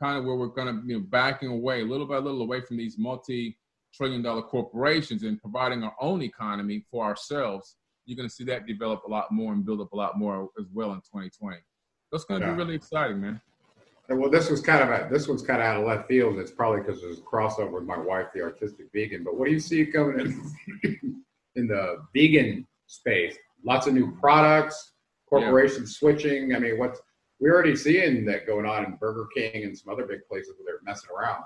kind 0.00 0.16
of 0.18 0.24
where 0.24 0.36
we're 0.36 0.46
going 0.46 0.68
to 0.68 0.82
be 0.82 0.92
you 0.92 0.98
know, 0.98 1.06
backing 1.08 1.48
away 1.48 1.82
little 1.82 2.06
by 2.06 2.18
little 2.18 2.42
away 2.42 2.60
from 2.60 2.76
these 2.76 2.96
multi-trillion 2.96 4.22
dollar 4.22 4.42
corporations 4.42 5.24
and 5.24 5.40
providing 5.40 5.82
our 5.82 5.94
own 6.00 6.22
economy 6.22 6.84
for 6.90 7.04
ourselves 7.04 7.76
you're 8.06 8.16
going 8.16 8.28
to 8.28 8.34
see 8.34 8.44
that 8.44 8.66
develop 8.66 9.02
a 9.04 9.10
lot 9.10 9.32
more 9.32 9.52
and 9.52 9.64
build 9.64 9.80
up 9.80 9.92
a 9.92 9.96
lot 9.96 10.18
more 10.18 10.48
as 10.58 10.66
well 10.72 10.92
in 10.92 10.98
2020 10.98 11.56
that's 12.14 12.24
going 12.24 12.40
to 12.40 12.46
yeah. 12.46 12.52
be 12.52 12.58
really 12.58 12.74
exciting 12.74 13.20
man 13.20 13.40
well, 14.08 14.30
this 14.30 14.50
was 14.50 14.60
kind 14.60 14.82
of 14.82 14.90
a, 14.90 15.08
this 15.10 15.28
one's 15.28 15.42
kind 15.42 15.60
of 15.60 15.66
out 15.66 15.80
of 15.80 15.86
left 15.86 16.08
field. 16.08 16.38
It's 16.38 16.50
probably 16.50 16.80
because 16.80 17.00
there's 17.00 17.18
a 17.18 17.22
crossover 17.22 17.72
with 17.72 17.84
my 17.84 17.98
wife, 17.98 18.26
the 18.34 18.42
artistic 18.42 18.86
vegan. 18.92 19.24
But 19.24 19.36
what 19.36 19.46
do 19.46 19.52
you 19.52 19.60
see 19.60 19.86
coming 19.86 20.20
in 20.20 21.24
in 21.56 21.66
the 21.66 22.04
vegan 22.14 22.66
space? 22.86 23.36
Lots 23.64 23.86
of 23.86 23.94
new 23.94 24.14
products, 24.16 24.92
corporations 25.26 25.90
yeah. 25.90 25.98
switching. 25.98 26.54
I 26.54 26.58
mean, 26.58 26.78
what's 26.78 27.00
we're 27.40 27.54
already 27.54 27.76
seeing 27.76 28.24
that 28.26 28.46
going 28.46 28.66
on 28.66 28.84
in 28.84 28.96
Burger 28.96 29.26
King 29.34 29.64
and 29.64 29.76
some 29.76 29.92
other 29.92 30.06
big 30.06 30.20
places 30.28 30.54
where 30.58 30.66
they're 30.66 30.82
messing 30.84 31.10
around. 31.10 31.44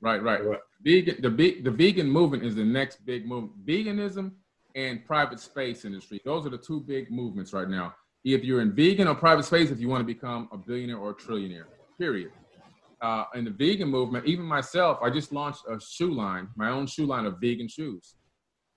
Right, 0.00 0.22
right. 0.22 0.40
So 0.42 0.56
vegan, 0.82 1.16
the 1.22 1.60
the 1.62 1.70
vegan 1.70 2.10
movement 2.10 2.42
is 2.42 2.56
the 2.56 2.64
next 2.64 3.06
big 3.06 3.26
movement. 3.26 3.64
Veganism 3.64 4.32
and 4.74 5.04
private 5.04 5.38
space 5.38 5.84
industry. 5.84 6.20
Those 6.24 6.46
are 6.46 6.50
the 6.50 6.58
two 6.58 6.80
big 6.80 7.12
movements 7.12 7.52
right 7.52 7.68
now. 7.68 7.94
If 8.24 8.44
you're 8.44 8.60
in 8.60 8.74
vegan 8.74 9.08
or 9.08 9.14
private 9.14 9.44
space, 9.44 9.70
if 9.70 9.80
you 9.80 9.88
want 9.88 10.00
to 10.00 10.06
become 10.06 10.48
a 10.52 10.56
billionaire 10.56 10.98
or 10.98 11.10
a 11.10 11.14
trillionaire 11.14 11.66
period. 11.98 12.30
Uh, 13.00 13.24
in 13.34 13.44
the 13.44 13.50
vegan 13.50 13.88
movement, 13.88 14.26
even 14.26 14.44
myself, 14.44 14.98
I 15.02 15.10
just 15.10 15.32
launched 15.32 15.62
a 15.68 15.80
shoe 15.80 16.14
line, 16.14 16.48
my 16.54 16.70
own 16.70 16.86
shoe 16.86 17.06
line 17.06 17.26
of 17.26 17.40
vegan 17.40 17.66
shoes. 17.66 18.14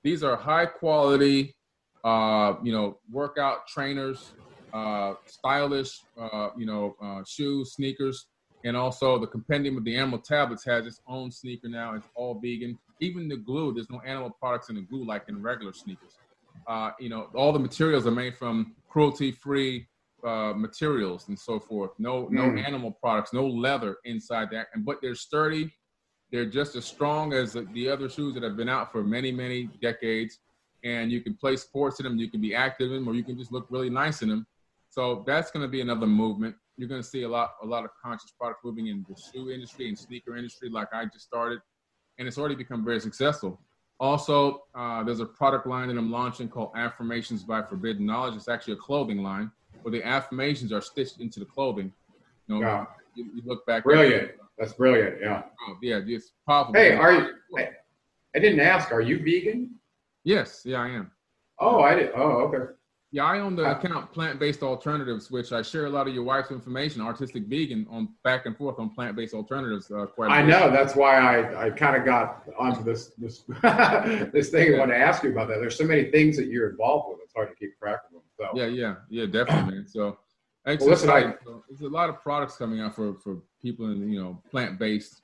These 0.04 0.24
are 0.24 0.36
high 0.36 0.66
quality, 0.66 1.56
uh, 2.04 2.56
you 2.64 2.72
know, 2.72 2.98
workout 3.12 3.68
trainers, 3.68 4.34
uh, 4.74 5.14
stylish, 5.28 6.06
uh, 6.20 6.50
you 6.58 6.66
know, 6.66 6.96
uh, 7.02 7.24
shoes, 7.28 7.74
sneakers, 7.74 8.28
and 8.64 8.76
also 8.76 9.20
the 9.20 9.28
compendium 9.28 9.78
of 9.78 9.84
the 9.84 9.96
Emerald 9.96 10.24
Tablets 10.26 10.66
has 10.66 10.88
its 10.88 11.02
own 11.08 11.32
sneaker 11.32 11.70
now. 11.70 11.94
It's 11.94 12.08
all 12.16 12.40
vegan. 12.42 12.78
Even 13.00 13.28
the 13.28 13.38
glue, 13.38 13.74
there's 13.74 13.90
no 13.92 14.02
animal 14.02 14.32
products 14.40 14.70
in 14.70 14.76
the 14.76 14.82
glue 14.82 15.06
like 15.06 15.26
in 15.28 15.42
regular 15.42 15.74
sneakers. 15.74 16.18
Uh, 16.68 16.92
you 17.00 17.10
know, 17.10 17.30
all 17.36 17.52
the 17.52 17.60
materials 17.60 18.08
are 18.08 18.12
made 18.12 18.36
from 18.36 18.76
cruelty-free 18.90 19.88
uh, 20.24 20.54
materials 20.56 21.28
and 21.28 21.38
so 21.38 21.60
forth. 21.60 21.92
No, 22.00 22.28
no 22.32 22.44
mm. 22.44 22.66
animal 22.66 22.92
products, 22.92 23.34
no 23.34 23.46
leather 23.46 23.98
inside 24.06 24.50
that. 24.52 24.68
And 24.74 24.84
but 24.84 24.98
they're 25.02 25.16
sturdy. 25.16 25.72
They're 26.32 26.46
just 26.46 26.76
as 26.76 26.86
strong 26.86 27.34
as 27.34 27.54
the 27.54 27.90
other 27.90 28.10
shoes 28.10 28.34
that 28.34 28.44
have 28.44 28.58
been 28.58 28.70
out 28.70 28.92
for 28.92 29.04
many, 29.04 29.32
many 29.32 29.70
decades. 29.82 30.40
And 30.84 31.12
you 31.12 31.22
can 31.22 31.36
play 31.36 31.56
sports 31.56 32.00
in 32.00 32.04
them. 32.06 32.18
You 32.18 32.30
can 32.30 32.42
be 32.42 32.56
active 32.56 32.92
in 32.92 32.98
them, 32.98 33.08
or 33.08 33.14
you 33.14 33.24
can 33.24 33.38
just 33.38 33.52
look 33.52 33.68
really 33.70 33.90
nice 33.90 34.22
in 34.22 34.30
them. 34.30 34.46
So 34.90 35.24
that's 35.28 35.52
going 35.52 35.64
to 35.64 35.68
be 35.68 35.82
another 35.82 36.08
movement. 36.08 36.56
You're 36.78 36.90
going 36.90 37.02
to 37.02 37.08
see 37.08 37.24
a 37.24 37.30
lot, 37.30 37.52
a 37.62 37.66
lot 37.66 37.86
of 37.86 37.92
conscious 38.04 38.32
products 38.32 38.62
moving 38.64 38.88
in 38.88 39.06
the 39.08 39.16
shoe 39.16 39.52
industry 39.52 39.88
and 39.88 39.98
sneaker 39.98 40.36
industry, 40.36 40.70
like 40.70 40.90
I 40.94 41.06
just 41.06 41.26
started, 41.26 41.60
and 42.18 42.28
it's 42.28 42.38
already 42.38 42.56
become 42.56 42.84
very 42.84 43.00
successful. 43.00 43.60
Also, 44.00 44.64
uh, 44.76 45.04
there's 45.04 45.22
a 45.22 45.26
product 45.26 45.68
line 45.68 45.88
that 45.88 45.98
I'm 45.98 46.12
launching 46.12 46.50
called 46.50 46.72
Affirmations 46.76 47.44
by 47.44 47.62
Forbidden 47.62 48.06
Knowledge. 48.06 48.36
It's 48.36 48.50
actually 48.50 48.74
a 48.74 48.78
clothing 48.78 49.24
line 49.24 49.52
where 49.84 49.92
the 49.92 50.06
affirmations 50.06 50.74
are 50.74 50.82
stitched 50.82 51.22
into 51.22 51.40
the 51.40 51.46
clothing. 51.46 51.94
You 52.48 52.56
know, 52.56 52.62
Yeah. 52.62 52.86
you, 53.16 53.26
you 53.36 53.42
look 53.46 53.66
back. 53.66 53.84
Brilliant. 53.84 54.32
That's 54.58 54.74
brilliant. 54.74 55.22
Yeah. 55.22 55.44
Oh, 55.68 55.78
yeah, 55.82 56.02
it's 56.06 56.32
powerful. 56.48 56.74
Hey, 56.74 56.94
are 56.94 57.14
you? 57.14 57.34
I, 57.58 57.70
I 58.36 58.40
didn't 58.40 58.60
ask. 58.60 58.92
Are 58.92 59.02
you 59.02 59.20
vegan? 59.20 59.76
Yes, 60.24 60.64
yeah, 60.66 60.82
I 60.82 60.90
am. 60.90 61.12
Oh, 61.60 61.82
I 61.82 61.96
did. 61.96 62.12
Oh, 62.16 62.48
okay. 62.48 62.74
Yeah, 63.16 63.24
I 63.24 63.40
own 63.40 63.56
the 63.56 63.66
Uh, 63.66 63.72
account 63.72 64.12
Plant 64.12 64.40
Based 64.40 64.62
Alternatives, 64.62 65.32
which 65.32 65.54
I 65.54 65.62
share 65.62 65.86
a 65.86 65.90
lot 65.90 66.06
of 66.06 66.14
your 66.14 66.26
wife's 66.26 66.52
information, 66.52 67.02
artistic 67.02 67.46
vegan, 67.46 67.88
on 67.90 68.10
back 68.26 68.46
and 68.46 68.58
forth 68.58 68.78
on 68.78 68.90
plant 68.90 69.16
based 69.16 69.34
alternatives. 69.34 69.90
Uh, 69.90 70.06
quite 70.06 70.30
a 70.30 70.34
I 70.34 70.42
know. 70.42 70.70
That's 70.70 70.98
why 70.98 71.16
I, 71.16 71.68
I 71.68 71.70
kind 71.70 71.96
of 71.96 72.04
got 72.04 72.44
onto 72.60 72.84
this 72.84 73.14
this 73.18 73.46
this 74.34 74.50
thing. 74.50 74.76
I 74.76 74.80
want 74.80 74.92
to 74.92 74.98
ask 74.98 75.24
you 75.24 75.32
about 75.32 75.48
that. 75.48 75.62
There's 75.62 75.78
so 75.78 75.86
many 75.86 76.12
things 76.12 76.36
that 76.36 76.48
you're 76.48 76.70
involved 76.72 77.08
with. 77.08 77.20
It's 77.24 77.34
hard 77.34 77.48
to 77.48 77.56
keep 77.56 77.80
track 77.80 78.02
of 78.06 78.12
them. 78.12 78.22
So 78.38 78.50
Yeah, 78.54 78.66
yeah, 78.66 78.96
yeah, 79.10 79.28
definitely, 79.28 79.76
man. 79.76 79.88
So, 79.88 80.18
Well, 80.66 80.76
listen, 80.76 80.92
exciting. 80.92 81.36
So, 81.46 81.64
there's 81.70 81.80
a 81.80 81.88
lot 81.88 82.10
of 82.10 82.22
products 82.22 82.58
coming 82.58 82.82
out 82.82 82.98
for 82.98 83.14
for 83.24 83.42
people 83.62 83.92
in 83.92 84.12
you 84.12 84.22
know 84.22 84.44
plant 84.52 84.78
based 84.78 85.22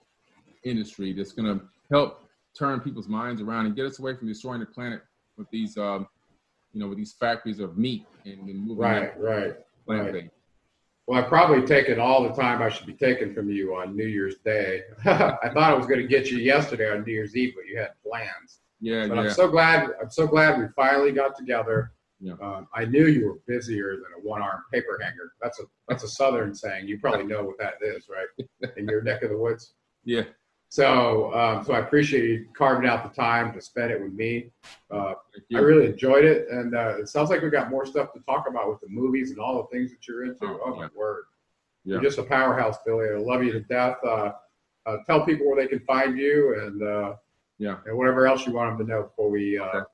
industry 0.64 1.12
that's 1.12 1.34
going 1.34 1.60
to 1.60 1.66
help 1.92 2.26
turn 2.58 2.80
people's 2.80 3.10
minds 3.10 3.42
around 3.42 3.66
and 3.66 3.76
get 3.76 3.86
us 3.86 4.00
away 4.00 4.16
from 4.16 4.30
destroying 4.30 4.62
the 4.62 4.66
planet 4.66 5.02
with 5.36 5.50
these 5.50 5.78
um, 5.78 6.08
you 6.74 6.80
know 6.80 6.88
with 6.88 6.98
these 6.98 7.14
factories 7.14 7.60
of 7.60 7.78
meat 7.78 8.06
and, 8.26 8.50
and 8.50 8.68
moving 8.68 8.78
right, 8.78 9.20
right. 9.20 9.54
based. 10.12 10.30
Well, 11.08 11.22
I've 11.22 11.28
probably 11.28 11.66
taken 11.66 12.00
all 12.00 12.24
the 12.24 12.34
time 12.34 12.62
I 12.62 12.70
should 12.70 12.86
be 12.86 12.94
taking 12.94 13.34
from 13.34 13.50
you 13.50 13.76
on 13.76 13.96
New 13.96 14.06
Year's 14.06 14.38
Day. 14.46 14.84
I 15.06 15.50
thought 15.50 15.58
I 15.58 15.74
was 15.74 15.86
going 15.86 16.00
to 16.00 16.08
get 16.08 16.32
you 16.32 16.38
yesterday 16.38 16.92
on 16.92 17.04
New 17.04 17.12
Year's 17.12 17.36
Eve, 17.36 17.54
but 17.56 17.66
you 17.66 17.78
had 17.78 17.90
plans. 18.06 18.60
Yeah, 18.80 19.08
But 19.08 19.16
yeah, 19.16 19.22
I'm 19.22 19.30
so 19.32 19.48
glad. 19.50 19.90
I'm 20.02 20.10
so 20.10 20.28
glad 20.28 20.60
we 20.60 20.66
finally 20.76 21.12
got 21.12 21.36
together. 21.36 21.92
Yeah. 22.20 22.34
Um, 22.42 22.68
I 22.74 22.86
knew 22.86 23.08
you 23.08 23.28
were 23.28 23.40
busier 23.48 23.96
than 23.96 24.06
a 24.18 24.28
one-armed 24.28 24.64
paper 24.72 25.00
hanger. 25.02 25.34
That's 25.42 25.60
a 25.60 25.64
that's 25.88 26.04
a 26.04 26.08
Southern 26.08 26.54
saying. 26.54 26.88
You 26.88 27.00
probably 27.00 27.26
know 27.26 27.44
what 27.44 27.58
that 27.58 27.76
is, 27.82 28.08
right? 28.08 28.72
In 28.78 28.88
your 28.88 29.02
neck 29.02 29.24
of 29.24 29.32
the 29.32 29.38
woods. 29.38 29.74
yeah. 30.04 30.24
So, 30.72 31.34
um, 31.34 31.66
so 31.66 31.74
I 31.74 31.80
appreciate 31.80 32.24
you 32.30 32.46
carving 32.54 32.90
out 32.90 33.04
the 33.04 33.14
time 33.14 33.52
to 33.54 33.60
spend 33.60 33.92
it 33.92 34.02
with 34.02 34.14
me. 34.14 34.52
Uh, 34.90 35.16
I 35.54 35.60
really 35.60 35.88
enjoyed 35.88 36.24
it, 36.24 36.48
and 36.50 36.74
uh, 36.74 36.96
it 36.98 37.10
sounds 37.10 37.30
like 37.30 37.42
we 37.42 37.50
got 37.50 37.70
more 37.70 37.86
stuff 37.86 38.14
to 38.14 38.22
talk 38.22 38.46
about 38.48 38.70
with 38.70 38.80
the 38.80 38.88
movies 38.88 39.32
and 39.32 39.40
all 39.40 39.58
the 39.58 39.68
things 39.78 39.92
that 39.92 40.08
you're 40.08 40.24
into. 40.24 40.46
Oh, 40.46 40.62
Oh, 40.66 40.76
my 40.78 40.84
yeah. 40.84 40.88
word! 40.96 41.24
Yeah. 41.84 41.96
You're 41.96 42.04
just 42.04 42.20
a 42.20 42.24
powerhouse, 42.24 42.78
Billy. 42.86 43.10
I 43.14 43.18
love 43.18 43.44
you 43.44 43.52
to 43.52 43.60
death. 43.60 43.98
Uh, 44.02 44.32
uh, 44.86 44.98
tell 45.06 45.26
people 45.26 45.46
where 45.46 45.62
they 45.62 45.68
can 45.68 45.82
find 45.82 46.18
you, 46.18 46.58
and 46.62 46.82
uh, 46.82 47.16
Yeah. 47.58 47.80
and 47.86 47.98
whatever 47.98 48.26
else 48.26 48.48
you 48.48 48.54
want 48.54 48.78
them 48.78 48.88
to 48.88 48.94
know 48.94 49.04
before 49.04 49.30
we. 49.30 49.58
Uh, 49.60 49.66
Okay. 49.66 49.86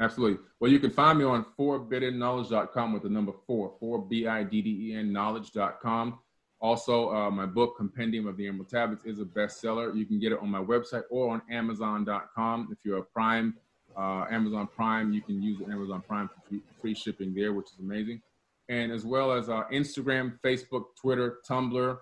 Absolutely. 0.00 0.44
Well, 0.58 0.72
you 0.72 0.80
can 0.80 0.90
find 0.90 1.20
me 1.20 1.24
on 1.24 1.46
forbiddenknowledge.com 1.56 2.92
with 2.94 3.04
the 3.04 3.08
number 3.08 3.30
four, 3.46 3.76
four 3.78 4.00
B 4.04 4.26
I 4.26 4.42
D 4.42 4.60
D 4.60 4.88
E 4.90 4.94
N 4.96 5.12
knowledge.com. 5.12 6.18
Also, 6.62 7.12
uh, 7.12 7.28
my 7.28 7.44
book, 7.44 7.76
Compendium 7.76 8.28
of 8.28 8.36
the 8.36 8.46
Emerald 8.46 8.68
Tablets, 8.68 9.04
is 9.04 9.18
a 9.18 9.24
bestseller. 9.24 9.96
You 9.96 10.06
can 10.06 10.20
get 10.20 10.30
it 10.30 10.38
on 10.40 10.48
my 10.48 10.62
website 10.62 11.02
or 11.10 11.32
on 11.32 11.42
Amazon.com. 11.50 12.68
If 12.70 12.78
you're 12.84 12.98
a 12.98 13.02
Prime, 13.02 13.56
uh, 13.96 14.26
Amazon 14.30 14.68
Prime, 14.68 15.12
you 15.12 15.20
can 15.20 15.42
use 15.42 15.60
Amazon 15.68 16.04
Prime 16.06 16.28
for 16.28 16.56
free, 16.80 16.94
shipping 16.94 17.34
there, 17.34 17.52
which 17.52 17.66
is 17.66 17.80
amazing. 17.80 18.22
And 18.68 18.92
as 18.92 19.04
well 19.04 19.32
as 19.32 19.48
uh, 19.48 19.64
Instagram, 19.72 20.38
Facebook, 20.40 20.84
Twitter, 20.96 21.38
Tumblr, 21.48 21.98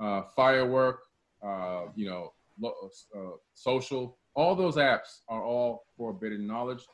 uh, 0.00 0.22
Firework, 0.34 1.00
uh, 1.44 1.82
you 1.94 2.08
know, 2.08 2.32
uh, 2.64 3.18
social. 3.52 4.16
All 4.34 4.54
those 4.54 4.76
apps 4.76 5.20
are 5.28 5.42
all 5.42 5.84
Forbidden 5.98 6.46
Knowledge. 6.46 6.86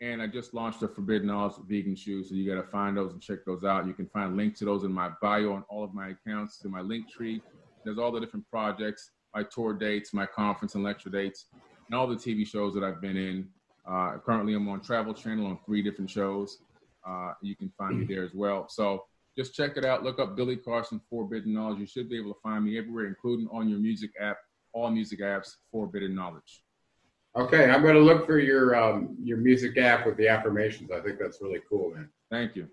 And 0.00 0.20
I 0.20 0.26
just 0.26 0.52
launched 0.52 0.82
a 0.82 0.88
Forbidden 0.88 1.28
Knowledge 1.28 1.54
vegan 1.66 1.96
shoes, 1.96 2.28
so 2.28 2.34
you 2.34 2.54
got 2.54 2.60
to 2.60 2.68
find 2.68 2.96
those 2.96 3.12
and 3.12 3.22
check 3.22 3.44
those 3.46 3.64
out. 3.64 3.86
You 3.86 3.94
can 3.94 4.06
find 4.08 4.36
links 4.36 4.58
to 4.58 4.66
those 4.66 4.84
in 4.84 4.92
my 4.92 5.10
bio 5.22 5.54
on 5.54 5.64
all 5.70 5.82
of 5.82 5.94
my 5.94 6.08
accounts, 6.08 6.62
in 6.64 6.70
my 6.70 6.82
link 6.82 7.10
tree. 7.10 7.40
There's 7.84 7.98
all 7.98 8.12
the 8.12 8.20
different 8.20 8.46
projects, 8.50 9.10
my 9.34 9.42
tour 9.44 9.72
dates, 9.72 10.12
my 10.12 10.26
conference 10.26 10.74
and 10.74 10.84
lecture 10.84 11.08
dates, 11.08 11.46
and 11.86 11.98
all 11.98 12.06
the 12.06 12.16
TV 12.16 12.46
shows 12.46 12.74
that 12.74 12.84
I've 12.84 13.00
been 13.00 13.16
in. 13.16 13.48
Uh, 13.88 14.18
currently, 14.18 14.54
I'm 14.54 14.68
on 14.68 14.80
Travel 14.80 15.14
Channel 15.14 15.46
on 15.46 15.58
three 15.64 15.82
different 15.82 16.10
shows. 16.10 16.58
Uh, 17.08 17.32
you 17.40 17.56
can 17.56 17.72
find 17.78 18.00
me 18.00 18.04
there 18.04 18.24
as 18.24 18.34
well. 18.34 18.68
So 18.68 19.04
just 19.38 19.54
check 19.54 19.76
it 19.76 19.84
out. 19.84 20.02
Look 20.02 20.18
up 20.18 20.36
Billy 20.36 20.56
Carson 20.56 21.00
Forbidden 21.08 21.54
Knowledge. 21.54 21.78
You 21.78 21.86
should 21.86 22.10
be 22.10 22.18
able 22.18 22.34
to 22.34 22.40
find 22.42 22.64
me 22.64 22.76
everywhere, 22.76 23.06
including 23.06 23.48
on 23.52 23.68
your 23.68 23.78
music 23.78 24.10
app, 24.20 24.36
all 24.72 24.90
music 24.90 25.20
apps, 25.20 25.52
Forbidden 25.70 26.14
Knowledge. 26.14 26.62
Okay, 27.36 27.70
I'm 27.70 27.82
going 27.82 27.94
to 27.94 28.00
look 28.00 28.26
for 28.26 28.38
your 28.38 28.74
um, 28.76 29.16
your 29.22 29.38
music 29.38 29.76
app 29.78 30.06
with 30.06 30.16
the 30.16 30.28
affirmations. 30.28 30.90
I 30.90 31.00
think 31.00 31.18
that's 31.18 31.40
really 31.40 31.60
cool, 31.68 31.94
man. 31.94 32.08
Thank 32.30 32.56
you. 32.56 32.68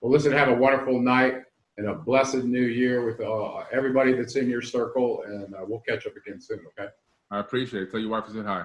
Well, 0.00 0.12
listen, 0.12 0.32
have 0.32 0.48
a 0.48 0.54
wonderful 0.54 1.00
night 1.00 1.42
and 1.76 1.88
a 1.88 1.94
blessed 1.94 2.44
new 2.44 2.62
year 2.62 3.04
with 3.04 3.20
uh, 3.20 3.64
everybody 3.72 4.12
that's 4.12 4.36
in 4.36 4.48
your 4.48 4.62
circle, 4.62 5.22
and 5.26 5.54
uh, 5.54 5.64
we'll 5.66 5.80
catch 5.80 6.06
up 6.06 6.16
again 6.16 6.40
soon. 6.40 6.60
Okay. 6.78 6.90
I 7.30 7.40
appreciate 7.40 7.82
it. 7.84 7.90
Tell 7.90 8.00
your 8.00 8.10
wife 8.10 8.24
I 8.28 8.32
said 8.32 8.46
hi. 8.46 8.64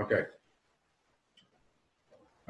Okay. 0.00 0.24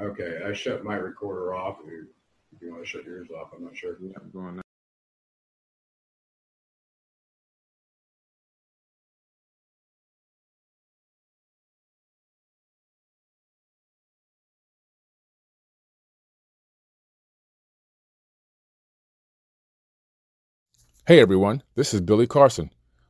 Okay, 0.00 0.40
I 0.46 0.52
shut 0.52 0.84
my 0.84 0.94
recorder 0.94 1.54
off. 1.54 1.78
If 1.84 1.90
you, 1.90 2.06
if 2.54 2.62
you 2.62 2.70
want 2.70 2.84
to 2.84 2.88
shut 2.88 3.04
yours 3.04 3.28
off, 3.30 3.48
I'm 3.54 3.64
not 3.64 3.76
sure. 3.76 3.96
Yeah, 4.00 4.12
I'm 4.20 4.30
going 4.30 4.56
now. 4.56 4.62
Hey 21.08 21.20
everyone, 21.20 21.62
this 21.74 21.94
is 21.94 22.02
Billy 22.02 22.26
Carson, 22.26 22.68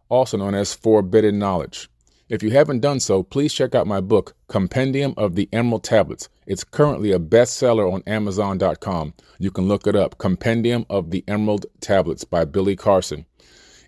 also 0.09 0.37
known 0.37 0.55
as 0.55 0.73
Forbidden 0.73 1.41
Knowledge. 1.41 1.91
If 2.29 2.45
you 2.45 2.51
haven't 2.53 2.79
done 2.79 3.01
so, 3.01 3.25
please 3.25 3.53
check 3.53 3.75
out 3.75 3.89
my 3.89 4.01
book, 4.01 4.37
Compendium 4.47 5.15
of 5.17 5.35
the 5.35 5.49
Emerald 5.53 5.83
Tablets. 5.83 6.29
It's 6.47 6.63
currently 6.63 7.11
a 7.11 7.19
bestseller 7.19 7.93
on 7.93 8.05
Amazon.com. 8.07 9.15
You 9.41 9.51
can 9.51 9.67
look 9.67 9.89
it 9.89 9.97
up, 9.97 10.17
Compendium 10.19 10.87
of 10.89 11.11
the 11.11 11.25
Emerald 11.27 11.67
Tablets 11.81 12.23
by 12.23 12.45
Billy 12.45 12.77
Carson. 12.77 13.27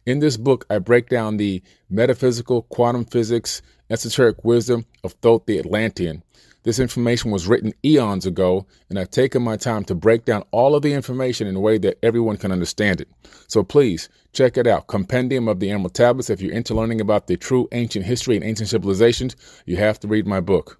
In 0.04 0.18
this 0.18 0.36
book, 0.36 0.66
I 0.68 0.80
break 0.80 1.08
down 1.08 1.36
the 1.36 1.62
metaphysical, 1.88 2.62
quantum 2.62 3.04
physics, 3.04 3.62
esoteric 3.90 4.44
wisdom 4.44 4.86
of 5.04 5.12
Thoth 5.22 5.46
the 5.46 5.60
Atlantean. 5.60 6.24
This 6.62 6.78
information 6.78 7.30
was 7.30 7.46
written 7.46 7.72
eons 7.84 8.24
ago, 8.26 8.66
and 8.90 8.98
I've 8.98 9.10
taken 9.10 9.42
my 9.42 9.56
time 9.56 9.82
to 9.84 9.94
break 9.94 10.26
down 10.26 10.44
all 10.50 10.74
of 10.74 10.82
the 10.82 10.92
information 10.92 11.46
in 11.46 11.56
a 11.56 11.60
way 11.60 11.78
that 11.78 11.96
everyone 12.02 12.36
can 12.36 12.52
understand 12.52 13.00
it. 13.00 13.08
So 13.48 13.62
please 13.62 14.10
check 14.32 14.58
it 14.58 14.66
out 14.66 14.86
Compendium 14.86 15.48
of 15.48 15.60
the 15.60 15.70
Emerald 15.70 15.94
Tablets. 15.94 16.28
If 16.28 16.42
you're 16.42 16.52
into 16.52 16.74
learning 16.74 17.00
about 17.00 17.28
the 17.28 17.38
true 17.38 17.66
ancient 17.72 18.04
history 18.04 18.36
and 18.36 18.44
ancient 18.44 18.68
civilizations, 18.68 19.36
you 19.64 19.76
have 19.76 19.98
to 20.00 20.08
read 20.08 20.26
my 20.26 20.40
book. 20.40 20.76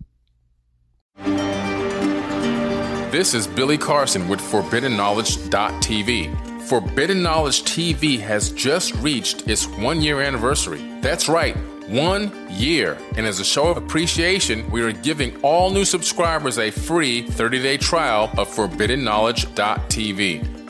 This 3.11 3.33
is 3.35 3.47
Billy 3.47 3.79
Carson 3.79 4.29
with 4.29 4.41
ForbiddenKnowledge.tv. 4.41 6.69
Forbidden 6.69 7.23
Knowledge 7.23 7.63
TV 7.65 8.21
has 8.21 8.51
just 8.51 8.95
reached 8.97 9.49
its 9.49 9.67
one 9.67 10.01
year 10.01 10.21
anniversary. 10.21 10.81
That's 11.01 11.29
right, 11.29 11.57
one 11.91 12.33
year. 12.51 12.97
And 13.17 13.27
as 13.27 13.41
a 13.41 13.45
show 13.45 13.67
of 13.69 13.77
appreciation, 13.77 14.71
we 14.71 14.81
are 14.83 14.93
giving 14.93 15.37
all 15.43 15.71
new 15.71 15.85
subscribers 15.85 16.59
a 16.59 16.71
free 16.71 17.23
30 17.23 17.63
day 17.63 17.77
trial 17.77 18.31
of 18.39 18.49
ForbiddenKnowledge.tv. 18.49 20.70